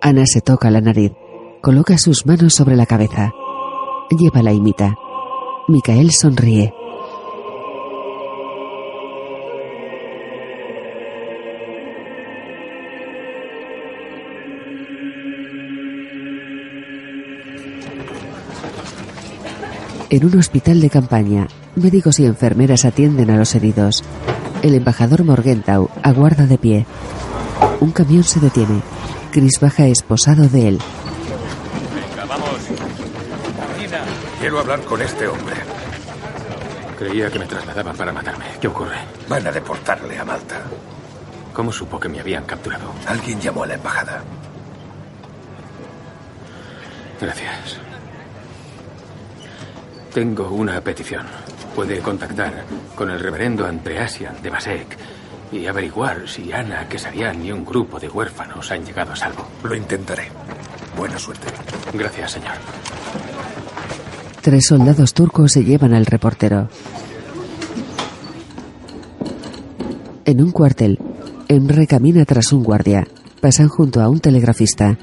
[0.00, 1.10] Ana se toca la nariz.
[1.60, 3.32] Coloca sus manos sobre la cabeza.
[4.16, 4.94] Lleva la imita.
[5.66, 6.72] Micael sonríe.
[20.08, 24.04] En un hospital de campaña, médicos y enfermeras atienden a los heridos.
[24.62, 26.86] El embajador Morgenthau aguarda de pie.
[27.80, 28.82] Un camión se detiene.
[29.32, 30.78] Chris baja esposado de él.
[31.94, 32.48] Venga, vamos.
[34.38, 35.56] Quiero hablar con este hombre.
[36.96, 38.44] Creía que me trasladaban para matarme.
[38.60, 38.96] ¿Qué ocurre?
[39.28, 40.62] Van a deportarle a Malta.
[41.52, 42.92] ¿Cómo supo que me habían capturado?
[43.06, 44.22] Alguien llamó a la embajada.
[47.20, 47.85] Gracias.
[50.16, 51.26] Tengo una petición.
[51.74, 52.64] Puede contactar
[52.94, 54.96] con el reverendo Andreasian de Basek
[55.52, 59.46] y averiguar si Ana Kesarian y un grupo de huérfanos han llegado a salvo.
[59.62, 60.30] Lo intentaré.
[60.96, 61.48] Buena suerte.
[61.92, 62.54] Gracias, señor.
[64.40, 66.70] Tres soldados turcos se llevan al reportero.
[70.24, 70.98] En un cuartel,
[71.46, 73.06] Emre camina tras un guardia.
[73.42, 74.96] Pasan junto a un telegrafista.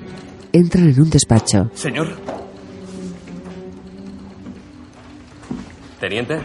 [0.51, 1.69] Entran en un despacho.
[1.75, 2.32] Señor.
[6.03, 6.37] Teniente.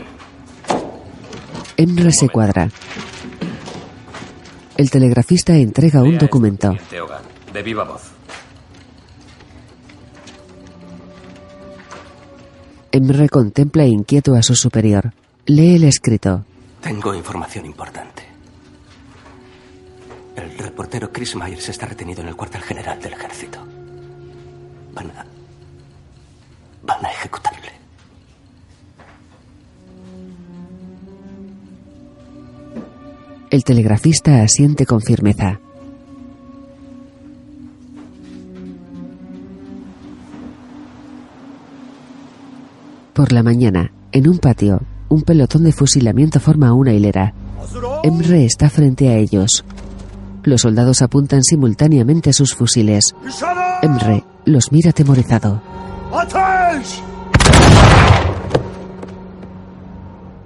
[1.76, 2.70] Emre se cuadra.
[4.76, 6.76] El telegrafista entrega un documento.
[6.88, 7.22] Teogan,
[7.52, 8.02] de viva voz.
[12.92, 15.12] Emre contempla inquieto a su superior.
[15.46, 16.44] Lee el escrito.
[16.80, 18.22] Tengo información importante.
[20.36, 23.58] El reportero Chris Myers está retenido en el cuartel general del ejército.
[24.94, 25.26] Van a.
[26.84, 27.77] van a ejecutarle.
[33.50, 35.58] El telegrafista asiente con firmeza.
[43.14, 47.32] Por la mañana, en un patio, un pelotón de fusilamiento forma una hilera.
[48.02, 49.64] Emre está frente a ellos.
[50.42, 53.14] Los soldados apuntan simultáneamente sus fusiles.
[53.80, 55.62] Emre los mira atemorizado.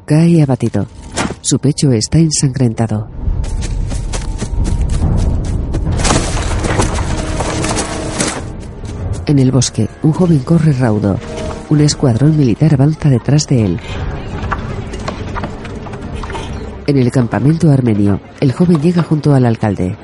[0.06, 0.86] Cae abatido.
[1.42, 3.08] Su pecho está ensangrentado.
[9.26, 11.18] En el bosque, un joven corre raudo.
[11.68, 13.80] Un escuadrón militar avanza detrás de él.
[16.86, 19.96] En el campamento armenio, el joven llega junto al alcalde.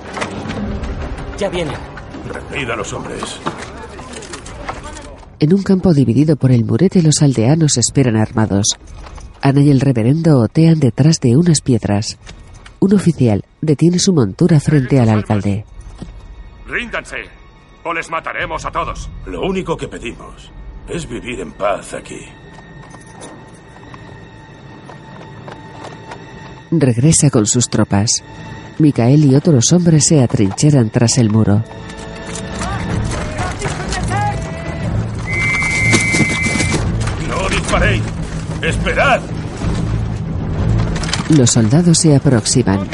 [1.39, 1.75] Ya vienen.
[2.51, 3.39] Reunid a los hombres.
[5.39, 8.77] En un campo dividido por el murete, los aldeanos esperan armados.
[9.41, 12.19] Ana y el reverendo otean detrás de unas piedras.
[12.81, 15.65] Un oficial detiene su montura frente al alcalde.
[16.67, 17.25] Ríndanse,
[17.85, 19.09] o les mataremos a todos.
[19.27, 20.51] Lo único que pedimos
[20.89, 22.21] es vivir en paz aquí.
[26.71, 28.23] Regresa con sus tropas.
[28.79, 31.65] Micael y otros hombres se atrincheran tras el muro.
[37.29, 38.18] ¡No disparéis!
[38.63, 39.21] ¡Esperad!
[41.29, 42.79] Los soldados se aproximan.
[42.79, 42.85] ¡No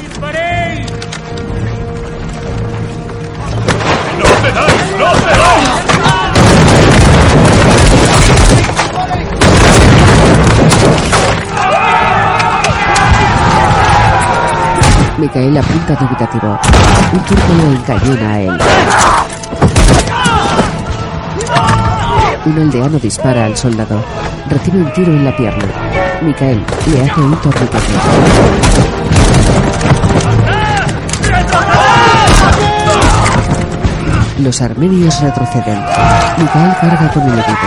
[4.42, 4.98] cedáis!
[4.98, 5.68] ¡No cedáis!
[15.16, 16.58] Micael apunta dubitativo.
[17.12, 18.58] Un turco lo encañona a él.
[22.44, 24.23] Un aldeano dispara al soldado.
[24.48, 25.64] Recibe un tiro en la pierna.
[26.22, 27.78] Micael le hace un torniquete.
[34.38, 35.80] Los armenios retroceden.
[36.38, 37.66] Micael carga con el equipo.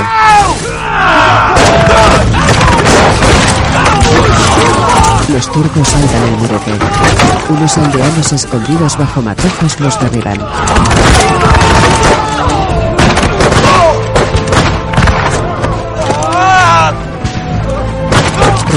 [5.34, 6.72] Los turcos saltan el murete.
[7.50, 10.40] Unos aldeanos escondidos bajo matojos los derriban.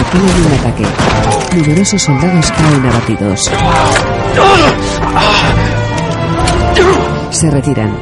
[0.01, 0.87] Repelen un ataque.
[1.57, 3.51] Numerosos soldados caen abatidos.
[7.31, 7.95] Se retiran.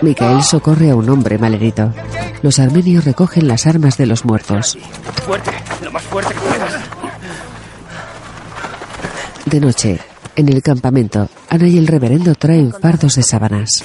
[0.00, 1.92] Micael socorre a un hombre malherido.
[2.40, 4.78] Los armenios recogen las armas de los muertos.
[5.26, 5.50] Fuerte,
[5.82, 6.72] lo más fuerte que puedas.
[9.44, 10.00] De noche,
[10.36, 13.84] en el campamento, Ana y el reverendo traen fardos de sábanas.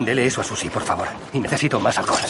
[0.00, 1.08] Dele eso a Susi, por favor.
[1.32, 2.20] Y necesito más alcohol.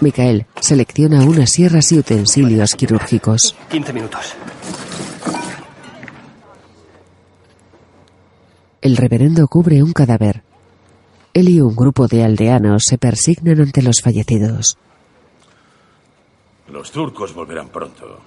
[0.00, 3.56] Micael selecciona unas sierras y utensilios quirúrgicos.
[3.70, 4.34] 15 minutos.
[8.80, 10.42] El reverendo cubre un cadáver.
[11.34, 14.78] Él y un grupo de aldeanos se persignan ante los fallecidos.
[16.68, 18.20] Los turcos volverán pronto.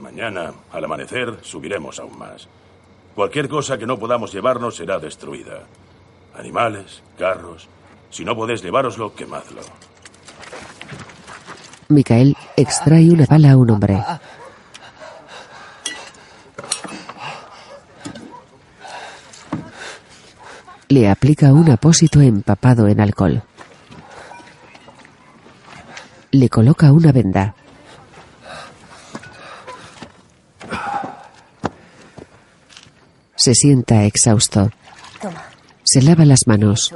[0.00, 2.48] Mañana, al amanecer, subiremos aún más.
[3.14, 5.64] Cualquier cosa que no podamos llevarnos será destruida.
[6.34, 7.68] Animales, carros.
[8.10, 9.62] Si no podéis llevároslo, quemadlo.
[11.88, 14.02] Micael extrae una bala a un hombre.
[20.88, 23.42] Le aplica un apósito empapado en alcohol.
[26.30, 27.54] Le coloca una venda.
[33.48, 34.70] Se sienta exhausto.
[35.22, 35.42] Toma.
[35.82, 36.94] Se lava las manos.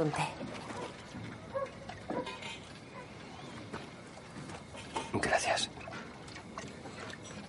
[5.19, 5.71] Gracias.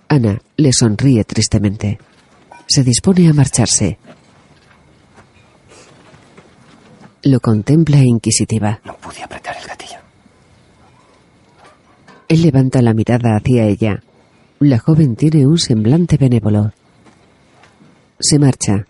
[0.07, 1.99] Ana le sonríe tristemente.
[2.65, 3.99] Se dispone a marcharse.
[7.25, 8.79] Lo contempla inquisitiva.
[8.83, 9.99] No pude apretar el gatillo.
[12.27, 14.01] Él levanta la mirada hacia ella.
[14.57, 16.71] La joven tiene un semblante benévolo.
[18.19, 18.87] Se marcha.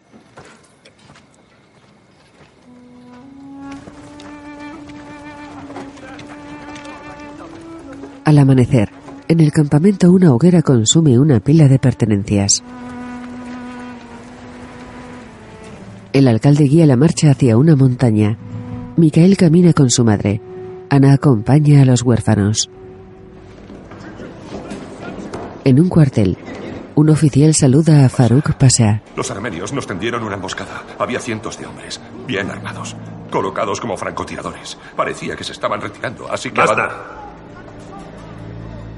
[8.26, 8.90] Al amanecer,
[9.28, 12.64] en el campamento una hoguera consume una pila de pertenencias.
[16.12, 18.36] El alcalde guía la marcha hacia una montaña.
[18.98, 20.42] Micael camina con su madre.
[20.90, 22.72] Ana acompaña a los huérfanos.
[25.64, 26.36] En un cuartel,
[26.96, 29.04] un oficial saluda a Farouk Pasha.
[29.16, 30.84] Los armenios nos tendieron una emboscada.
[30.98, 32.96] Había cientos de hombres, bien armados,
[33.30, 34.80] colocados como francotiradores.
[34.96, 36.62] Parecía que se estaban retirando, así que...
[36.62, 37.25] Basta.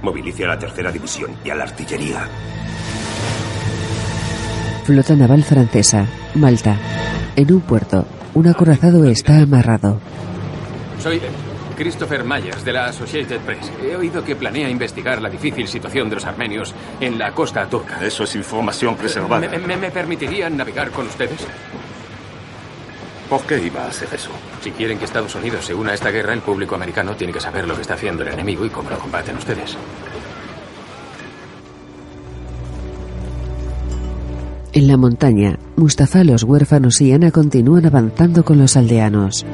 [0.07, 2.25] Movilice a la tercera división y a la artillería.
[4.85, 6.05] Flota naval francesa,
[6.35, 6.77] Malta.
[7.35, 9.99] En un puerto, un acorazado está amarrado.
[11.03, 11.19] Soy
[11.75, 13.69] Christopher Myers, de la Associated Press.
[13.83, 17.99] He oído que planea investigar la difícil situación de los armenios en la costa turca.
[18.01, 19.45] Eso es información preservada.
[19.49, 21.45] ¿Me, me- me permitirían navegar con ustedes?
[23.29, 24.29] ¿Por qué iba a hacer eso?
[24.61, 27.41] Si quieren que Estados Unidos se una a esta guerra, el público americano tiene que
[27.41, 29.75] saber lo que está haciendo el enemigo y cómo lo combaten ustedes.
[34.71, 39.45] En la montaña, Mustafa, los huérfanos y Ana continúan avanzando con los aldeanos.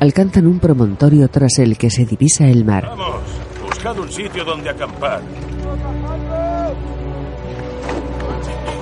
[0.00, 2.86] Alcanzan un promontorio tras el que se divisa el mar.
[2.86, 3.23] Vamos,
[3.92, 5.20] un sitio donde acampar.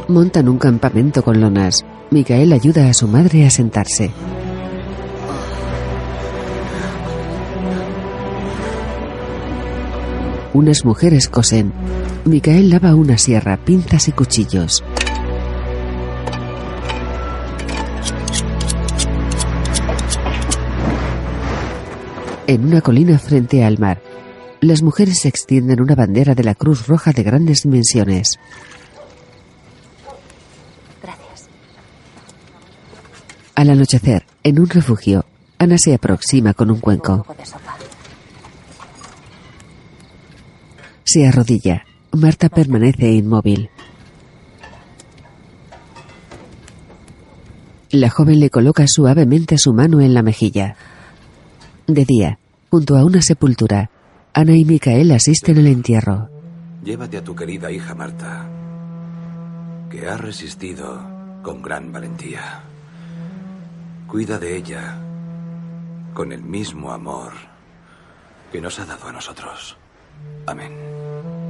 [0.07, 1.85] Montan un campamento con lonas.
[2.11, 4.12] Micael ayuda a su madre a sentarse.
[10.53, 11.73] Unas mujeres cosen.
[12.24, 14.85] Micael lava una sierra, pinzas y cuchillos.
[22.47, 24.01] En una colina frente al mar,
[24.63, 28.39] las mujeres extienden una bandera de la Cruz Roja de grandes dimensiones.
[31.03, 31.49] Gracias.
[33.57, 35.25] Al anochecer, en un refugio,
[35.59, 37.27] Ana se aproxima con un cuenco.
[41.03, 41.85] Se arrodilla.
[42.13, 43.69] Marta permanece inmóvil.
[47.91, 50.77] La joven le coloca suavemente su mano en la mejilla.
[51.89, 52.39] De día,
[52.71, 53.91] junto a una sepultura,
[54.35, 56.31] Ana y Micael asisten al entierro.
[56.83, 58.49] Llévate a tu querida hija Marta,
[59.91, 61.01] que ha resistido
[61.43, 62.63] con gran valentía.
[64.07, 64.99] Cuida de ella
[66.15, 67.33] con el mismo amor
[68.51, 69.77] que nos ha dado a nosotros.
[70.47, 70.73] Amén.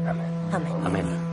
[0.06, 0.74] Amén.
[0.84, 1.31] Amén.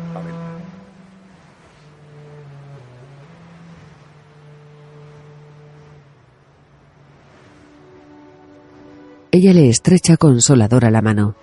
[9.31, 11.35] Ella le estrecha consoladora la mano.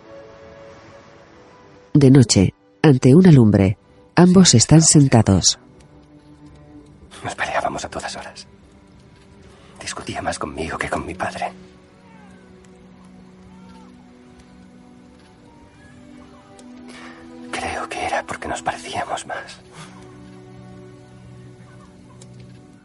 [1.94, 2.52] De noche,
[2.82, 3.78] ante una lumbre,
[4.16, 5.58] ambos están sentados.
[7.22, 8.46] Nos peleábamos a todas horas.
[9.80, 11.52] Discutía más conmigo que con mi padre.
[17.52, 19.60] Creo que era porque nos parecíamos más.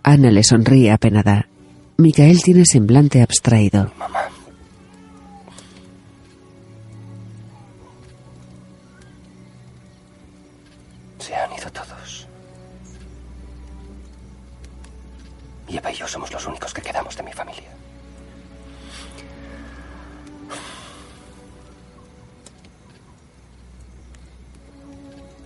[0.03, 1.47] Ana le sonríe apenada.
[1.97, 3.91] Micael tiene semblante abstraído.
[3.97, 4.29] Mamá.
[15.71, 17.69] Y Eva y yo somos los únicos que quedamos de mi familia.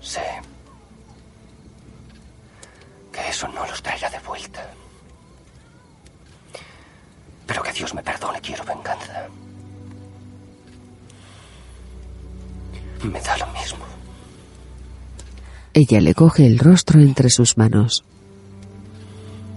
[0.01, 0.25] Sé
[3.11, 4.67] que eso no los traerá de vuelta.
[7.45, 9.27] Pero que Dios me perdone, quiero venganza.
[13.03, 13.85] Me da lo mismo.
[15.73, 18.03] Ella le coge el rostro entre sus manos.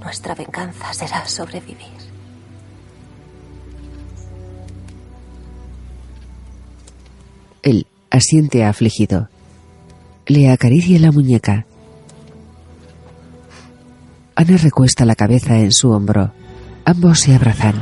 [0.08, 1.92] Nuestra venganza será sobrevivir.
[7.62, 9.28] Él asiente afligido.
[10.26, 11.66] Le acaricia la muñeca.
[14.34, 16.32] Ana recuesta la cabeza en su hombro.
[16.86, 17.74] Ambos se abrazan.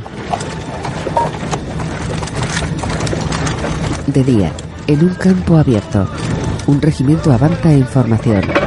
[4.07, 4.51] De día,
[4.87, 6.05] en un campo abierto,
[6.67, 8.66] un regimiento avanza en formación.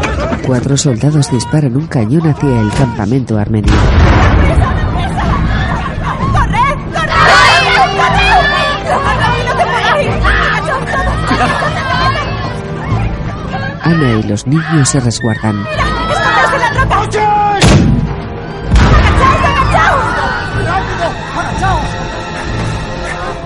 [0.50, 3.72] Cuatro soldados disparan un cañón hacia el campamento armenio.
[13.80, 15.64] Ana y los niños se resguardan.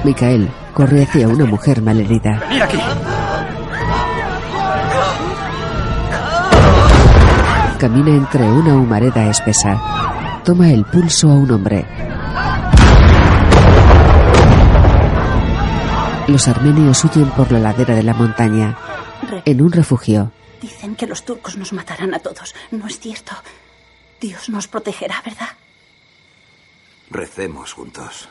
[0.05, 2.41] Micael corre hacia una mujer malherida.
[2.49, 2.79] ¡Venid aquí!
[7.85, 10.41] Camina entre una humareda espesa.
[10.43, 11.85] Toma el pulso a un hombre.
[16.27, 18.75] Los armenios huyen por la ladera de la montaña.
[19.45, 20.33] En un refugio,
[20.63, 22.55] Dicen que los turcos nos matarán a todos.
[22.71, 23.33] No es cierto.
[24.19, 25.51] Dios nos protegerá, ¿verdad?
[27.11, 28.31] Recemos juntos.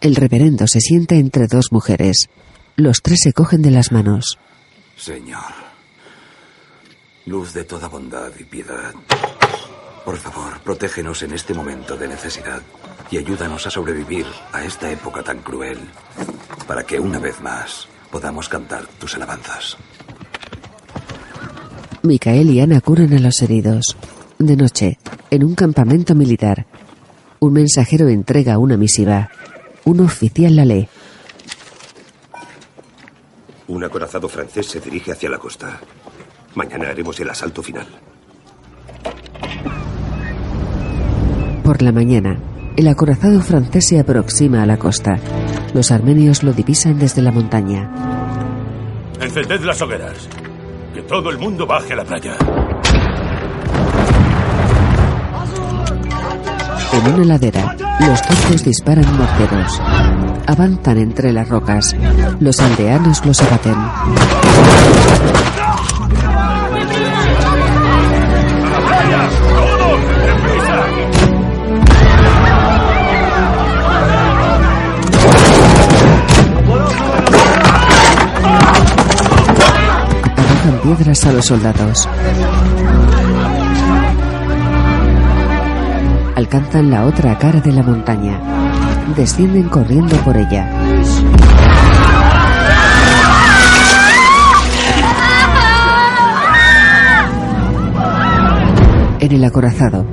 [0.00, 2.30] el reverendo se sienta entre dos mujeres.
[2.76, 4.38] Los tres se cogen de las manos.
[4.96, 5.65] Señor,
[7.26, 8.94] luz de toda bondad y piedad,
[10.04, 12.62] por favor, protégenos en este momento de necesidad
[13.10, 15.78] y ayúdanos a sobrevivir a esta época tan cruel,
[16.68, 19.76] para que una vez más podamos cantar tus alabanzas.
[22.02, 23.96] Micael y Ana curan a los heridos.
[24.38, 24.98] De noche,
[25.30, 26.66] en un campamento militar,
[27.40, 29.30] un mensajero entrega una misiva.
[29.84, 30.88] Un oficial la lee.
[33.66, 35.80] Un acorazado francés se dirige hacia la costa.
[36.56, 37.86] Mañana haremos el asalto final.
[41.62, 42.38] Por la mañana,
[42.76, 45.18] el acorazado francés se aproxima a la costa.
[45.74, 47.90] Los armenios lo divisan desde la montaña.
[49.20, 50.28] Encended las hogueras.
[50.94, 52.36] Que todo el mundo baje a la playa.
[56.94, 59.78] En una ladera, los turcos disparan morteros.
[60.46, 61.94] Avanzan entre las rocas.
[62.40, 63.74] Los aldeanos los abaten.
[80.86, 82.08] Piedras a los soldados.
[86.36, 88.40] Alcanzan la otra cara de la montaña.
[89.16, 90.70] Descienden corriendo por ella.
[99.18, 100.06] En el acorazado.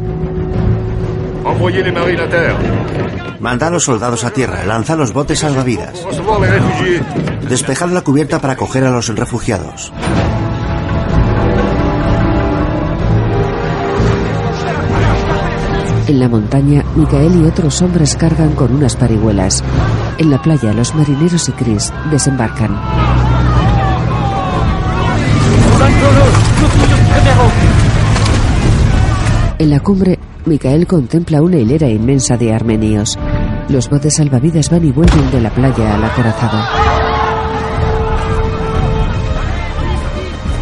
[3.40, 6.04] Manda a los soldados a tierra, lanza los botes salvavidas.
[7.48, 9.94] Despejad la cubierta para coger a los refugiados.
[16.08, 19.64] En la montaña, Micael y otros hombres cargan con unas parihuelas.
[20.18, 22.78] En la playa, los marineros y Chris desembarcan.
[29.60, 33.18] En la cumbre, Micael contempla una hilera inmensa de armenios.
[33.70, 36.58] Los botes salvavidas van y vuelven de la playa al acorazado.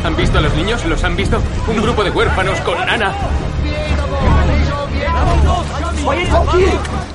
[0.03, 0.85] ¿Han visto a los niños?
[0.85, 1.41] ¿Los han visto?
[1.67, 3.13] Un grupo de huérfanos con Ana.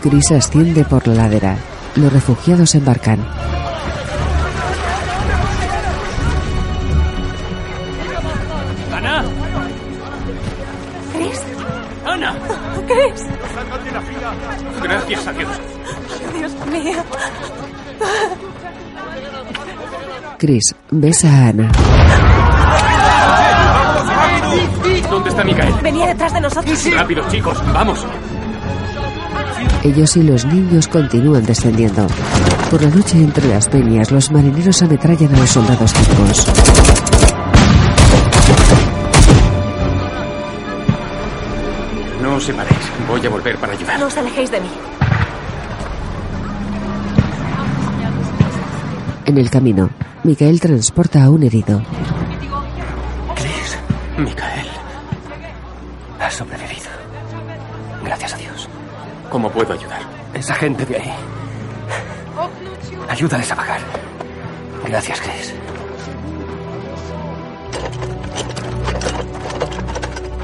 [0.01, 1.57] Chris asciende por la ladera.
[1.97, 3.19] Los refugiados embarcan.
[8.93, 9.24] ¡Ana!
[11.12, 11.43] ¿Chris?
[12.05, 12.35] ¡Ana!
[12.86, 13.24] ¿Chris?
[14.82, 15.51] Gracias a Dios.
[16.39, 17.03] Dios mío.
[20.39, 21.73] Chris besa a Ana.
[25.36, 25.82] Está?
[25.82, 26.92] Venía detrás de nosotros.
[26.92, 28.06] Rápido, chicos, vamos.
[29.82, 32.06] Ellos y los niños continúan descendiendo.
[32.70, 36.46] Por la noche entre las peñas, los marineros ametrallan a los soldados turcos.
[42.20, 42.76] No os separéis.
[43.08, 44.00] Voy a volver para ayudar.
[44.00, 44.68] No os alejéis de mí.
[49.26, 49.90] En el camino,
[50.24, 51.82] Micael transporta a un herido.
[53.34, 53.78] Chris,
[54.18, 54.76] Micael.
[56.27, 56.90] Has sobrevivido.
[58.03, 58.69] Gracias a Dios.
[59.31, 60.01] ¿Cómo puedo ayudar?
[60.35, 61.12] Esa gente de ahí.
[63.09, 63.81] Ayúdales a bajar.
[64.89, 65.55] Gracias, Chris.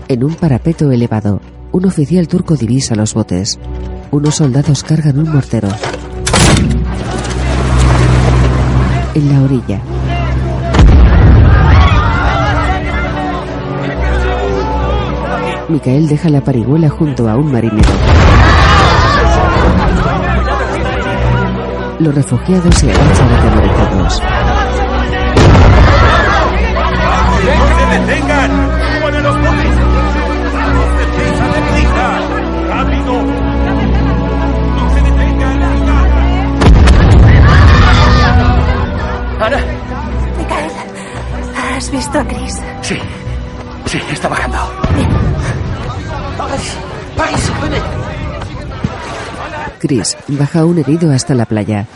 [0.06, 1.40] En un parapeto elevado,
[1.72, 3.58] un oficial turco divisa los botes.
[4.12, 5.68] Unos soldados cargan un mortero.
[9.16, 9.80] En la orilla,
[15.72, 17.88] Micael deja la parihuela junto a un marinero.
[21.98, 24.22] Los refugiados se agachan atemorizados.
[39.40, 39.58] Ana,
[40.38, 40.70] Micael,
[41.76, 42.62] ¿has visto a Chris?
[42.82, 42.98] sí.
[43.92, 44.81] Sí, está bajando.
[49.82, 51.86] Chris baja un herido hasta la playa.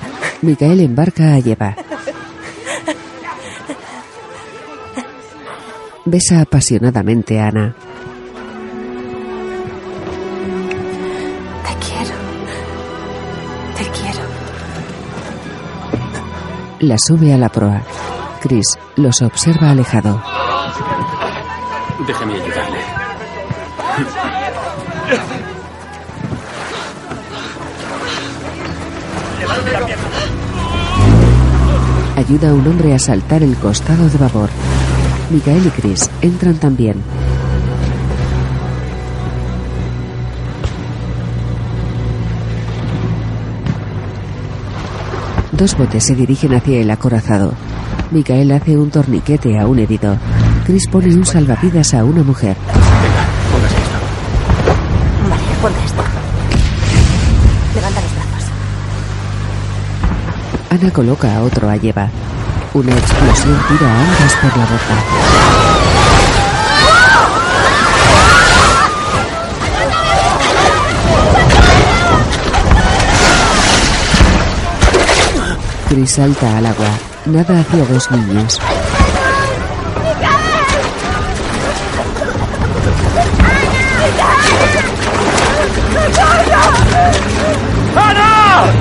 [0.43, 1.77] Micael embarca a Eva.
[6.05, 7.74] Besa apasionadamente a Ana.
[11.65, 12.15] Te quiero.
[13.77, 14.24] Te quiero.
[16.81, 17.83] La sube a la proa.
[18.41, 20.23] Chris los observa alejado.
[22.07, 22.86] Déjame ayudarle.
[32.28, 34.51] Ayuda a un hombre a saltar el costado de babor.
[35.31, 36.97] Micael y Chris entran también.
[45.53, 47.53] Dos botes se dirigen hacia el acorazado.
[48.11, 50.16] Micael hace un torniquete a un herido.
[50.66, 52.57] Chris pone un salvavidas a una mujer.
[55.31, 56.16] Vale, ponte esto.
[60.77, 62.11] Ana coloca a otro a Eva.
[62.74, 64.97] Una explosión tira a ambas por la boca.
[75.89, 76.90] Chris salta al agua.
[77.24, 78.61] Nada hacia dos niños.
[87.97, 88.76] ¡Ana!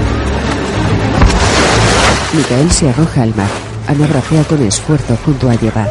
[2.35, 3.47] Micael se arroja al mar.
[3.87, 5.87] Ana bracea con esfuerzo junto a Eva.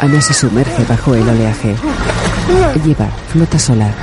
[0.00, 1.74] Ana se sumerge bajo el oleaje.
[2.86, 3.94] Eva flota sola.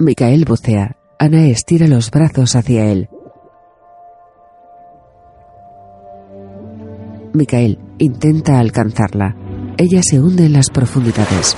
[0.00, 0.96] Micael bucea.
[1.20, 3.08] Ana estira los brazos hacia él.
[7.34, 9.34] Micael intenta alcanzarla.
[9.78, 11.56] Ella se hunde en las profundidades.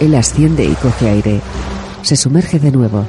[0.00, 1.40] Él asciende y coge aire.
[2.02, 3.06] Se sumerge de nuevo.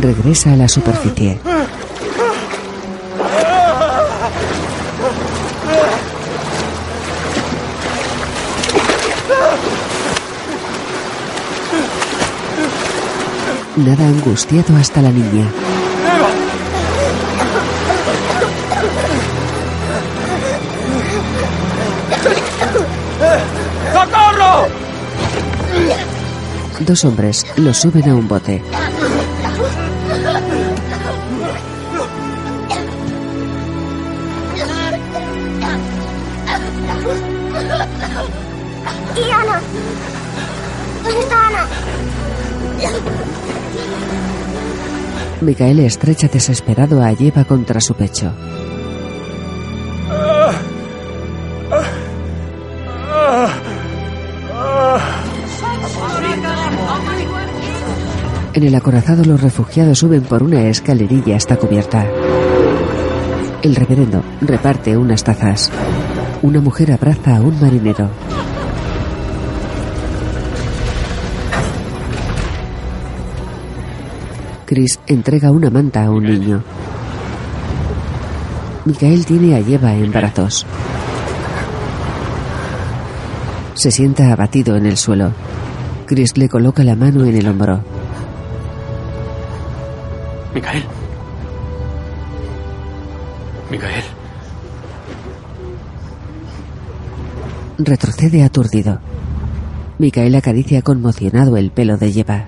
[0.00, 1.38] Regresa a la superficie.
[13.76, 15.50] Nada angustiado hasta la niña.
[23.92, 24.68] ¡Socorro!
[26.80, 28.62] Dos hombres lo suben a un bote.
[45.44, 48.32] Micael estrecha desesperado a Eva contra su pecho.
[58.54, 62.06] En el acorazado los refugiados suben por una escalerilla hasta cubierta.
[63.62, 65.72] El reverendo reparte unas tazas.
[66.42, 68.10] Una mujer abraza a un marinero.
[74.74, 76.60] Chris entrega una manta a un niño.
[78.84, 80.66] Micael tiene a Eva en brazos.
[83.74, 85.30] Se sienta abatido en el suelo.
[86.06, 87.84] Chris le coloca la mano en el hombro.
[90.52, 90.82] Micael.
[93.70, 94.04] Micael.
[97.78, 98.98] Retrocede aturdido.
[99.98, 102.46] Micael acaricia conmocionado el pelo de Eva.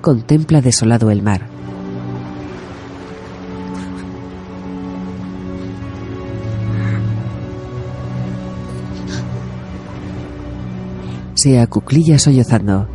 [0.00, 1.46] contempla desolado el mar.
[11.34, 12.88] Se acuclilla sollozando.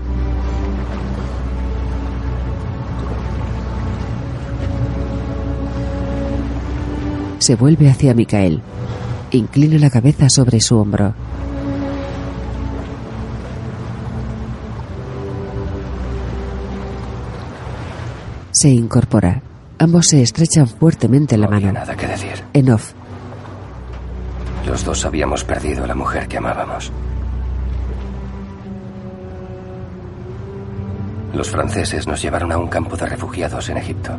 [7.40, 8.62] Se vuelve hacia Micael.
[9.32, 11.14] Inclina la cabeza sobre su hombro.
[18.60, 19.42] Se incorpora.
[19.78, 21.72] Ambos se estrechan fuertemente la mano.
[21.72, 22.44] Nada que decir.
[22.52, 22.92] En off.
[24.68, 26.92] Los dos habíamos perdido a la mujer que amábamos.
[31.34, 34.18] Los franceses nos llevaron a un campo de refugiados en Egipto.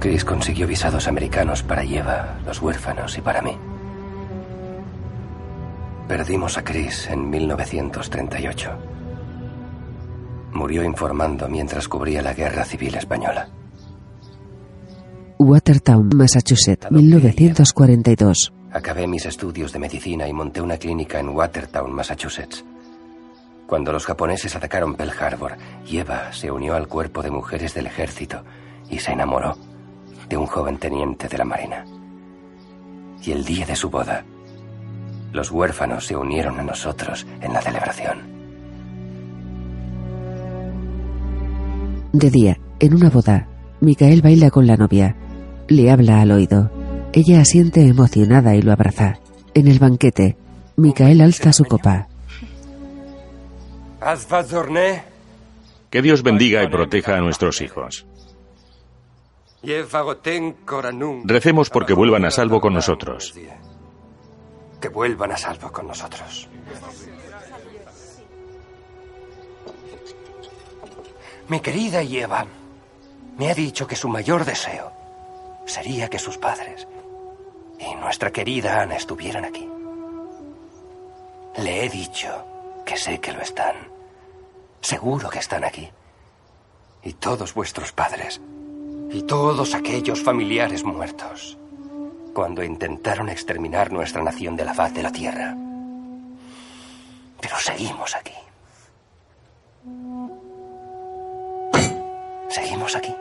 [0.00, 3.56] Chris consiguió visados americanos para Eva, los huérfanos y para mí.
[6.08, 8.89] Perdimos a Chris en 1938.
[10.52, 13.48] Murió informando mientras cubría la guerra civil española.
[15.38, 18.52] Watertown, Massachusetts, 1942.
[18.72, 22.64] Acabé mis estudios de medicina y monté una clínica en Watertown, Massachusetts.
[23.66, 25.56] Cuando los japoneses atacaron Pearl Harbor,
[25.90, 28.44] Eva se unió al cuerpo de mujeres del ejército
[28.90, 29.56] y se enamoró
[30.28, 31.84] de un joven teniente de la Marina.
[33.22, 34.24] Y el día de su boda,
[35.32, 38.39] los huérfanos se unieron a nosotros en la celebración.
[42.12, 43.46] De día, en una boda,
[43.80, 45.16] Micael baila con la novia.
[45.68, 46.70] Le habla al oído.
[47.12, 49.20] Ella asiente emocionada y lo abraza.
[49.54, 50.36] En el banquete,
[50.76, 52.08] Micael alza su copa.
[55.90, 58.06] Que Dios bendiga y proteja a nuestros hijos.
[61.24, 63.34] Recemos porque vuelvan a salvo con nosotros.
[64.80, 66.48] Que vuelvan a salvo con nosotros.
[71.50, 72.46] Mi querida Eva
[73.36, 74.92] me ha dicho que su mayor deseo
[75.66, 76.86] sería que sus padres
[77.76, 79.68] y nuestra querida Ana estuvieran aquí.
[81.56, 82.46] Le he dicho
[82.86, 83.74] que sé que lo están.
[84.80, 85.90] Seguro que están aquí.
[87.02, 88.40] Y todos vuestros padres
[89.10, 91.58] y todos aquellos familiares muertos
[92.32, 95.56] cuando intentaron exterminar nuestra nación de la faz de la tierra.
[97.40, 98.34] Pero seguimos aquí.
[102.50, 103.14] Seguimos aquí.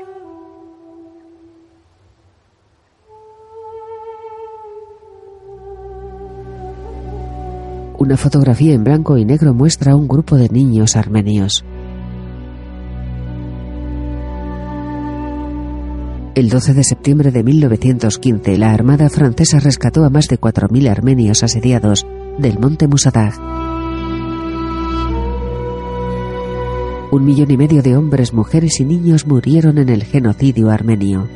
[8.00, 11.64] Una fotografía en blanco y negro muestra a un grupo de niños armenios.
[16.34, 21.44] El 12 de septiembre de 1915, la Armada francesa rescató a más de 4.000 armenios
[21.44, 22.08] asediados
[22.40, 23.69] del monte Musadag.
[27.12, 31.28] Un millón y medio de hombres, mujeres y niños murieron en el genocidio armenio.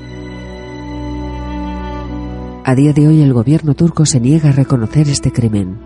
[2.63, 5.79] A día de hoy el gobierno turco se niega a reconocer este crimen.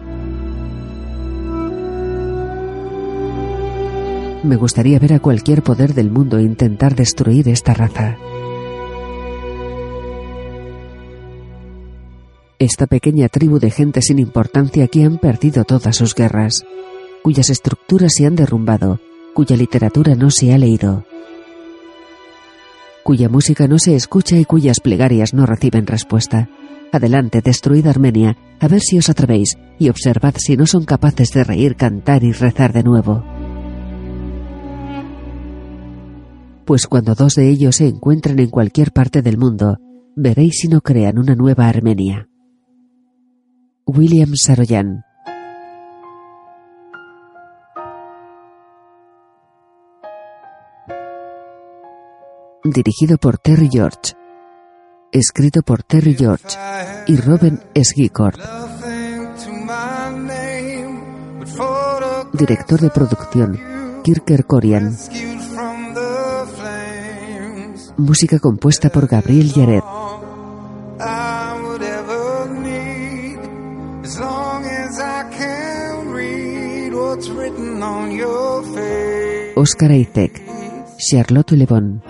[4.43, 8.18] Me gustaría ver a cualquier poder del mundo intentar destruir esta raza.
[12.59, 16.65] Esta pequeña tribu de gente sin importancia que han perdido todas sus guerras,
[17.23, 18.99] cuyas estructuras se han derrumbado,
[19.38, 21.05] cuya literatura no se ha leído,
[23.03, 26.49] cuya música no se escucha y cuyas plegarias no reciben respuesta.
[26.91, 31.43] Adelante, destruid Armenia, a ver si os atrevéis, y observad si no son capaces de
[31.43, 33.23] reír, cantar y rezar de nuevo.
[36.65, 39.77] pues cuando dos de ellos se encuentren en cualquier parte del mundo,
[40.15, 42.27] veréis si no crean una nueva Armenia.
[43.85, 45.03] William Saroyan
[52.72, 54.14] Dirigido por Terry George.
[55.11, 56.57] Escrito por Terry George
[57.07, 58.35] y Robin Sgicord.
[62.34, 63.60] Director de producción,
[64.03, 64.98] Kirker Corian.
[67.98, 69.84] Música compuesta por Gabriel Yared.
[79.56, 80.41] Oscar Isaac,
[80.98, 82.03] Charlotte Lebon,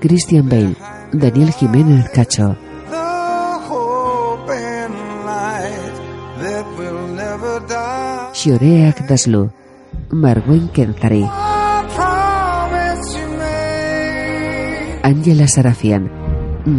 [0.00, 0.76] Christian Bale,
[1.12, 2.56] Daniel Jiménez Cacho,
[8.32, 9.50] Shoreak Daslu,
[10.10, 11.26] Marwen Kenzari.
[15.02, 16.10] Angela Sarafian,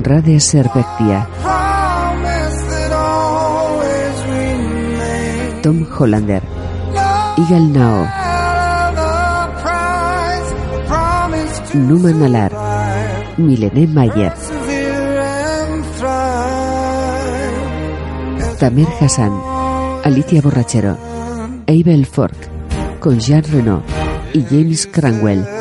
[0.04, 1.28] Rade Servectia,
[5.62, 6.44] Tom Hollander,
[7.38, 8.08] Igal Nao,
[11.74, 12.69] Numan Alar,
[13.40, 14.34] Milene Mayer,
[18.60, 19.32] Tamer Hassan,
[20.04, 20.98] Alicia Borrachero,
[21.68, 22.36] Abel Fork,
[23.00, 23.82] con Jean Reno
[24.34, 25.59] y James Cranwell.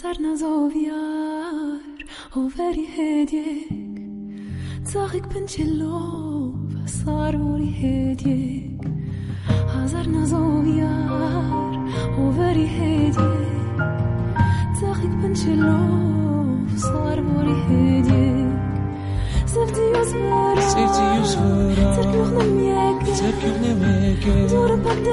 [0.00, 1.80] نظرنا زوفيار
[2.32, 4.02] هو فري هديك
[4.84, 6.54] صاغك بنشلو
[6.86, 8.80] فصار وري هديك
[9.76, 13.76] نظرنا زوفيار هو فري هديك
[14.80, 15.78] صاغك بنشلو
[16.74, 18.58] فصار وري هديك
[19.46, 25.10] سيفتي يوزورا سيفتي يوزورا ترك لغنا ميكا ترك لغنا ميكا دورا بعد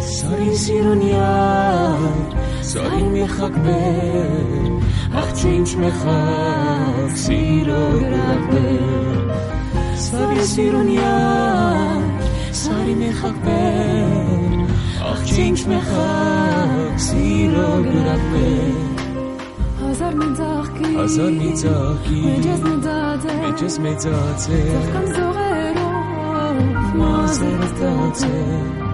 [0.00, 2.30] ساری zironiat
[2.62, 4.70] sari mechakber
[5.20, 9.26] ach chinch mechak siro grakber
[10.06, 12.22] sari zironiat
[12.62, 14.56] sari mechakber
[15.10, 18.98] ach chinch mechak siro grakber
[19.82, 25.90] هزار میزاکی هزار میزاکی مجاز میزاده مجاز میزاده تفکم زغیرو
[26.94, 28.87] مازر داده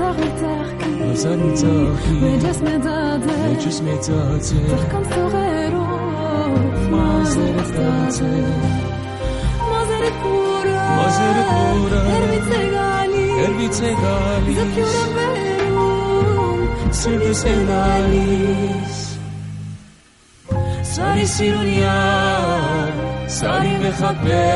[0.00, 0.90] ზაღიძახი
[1.22, 5.82] ზაღიძახი მეჯესმეძაძე მეჯესმეძაძე ხკანსტოღერო
[6.92, 8.30] მაზერდაძე
[9.70, 15.88] მაზერპურა მაზერპურა ერვიცეგალი ერვიცეგალი ზაფიურაბერო
[17.00, 18.98] სერდესენალის
[20.94, 21.96] სარი სირონია
[23.40, 24.46] სარი მეხაბე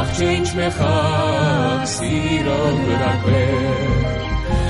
[0.00, 4.06] աղջինչ մեխակ սիրով գրակվել,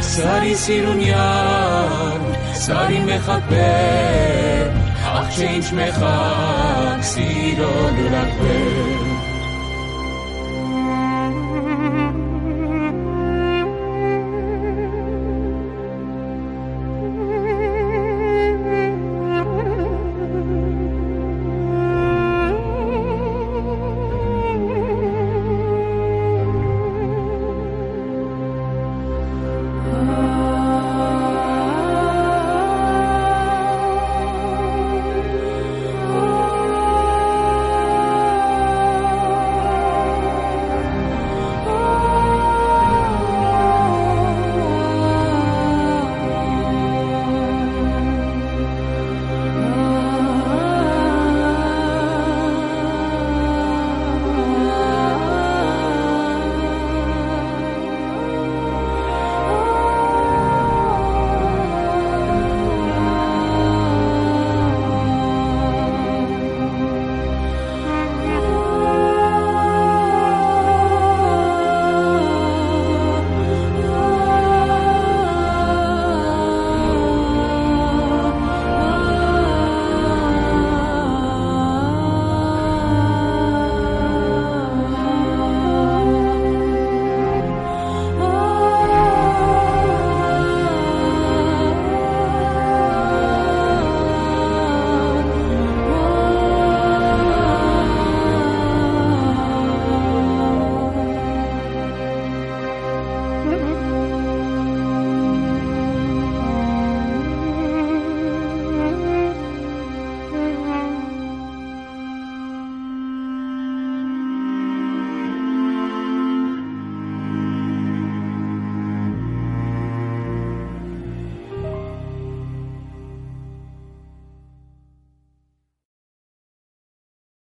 [0.09, 2.25] սարի սիրունյան,
[2.65, 4.75] սարի մեխակվել,
[5.13, 9.10] աղջինչ մեխակ սիրով գրակվել,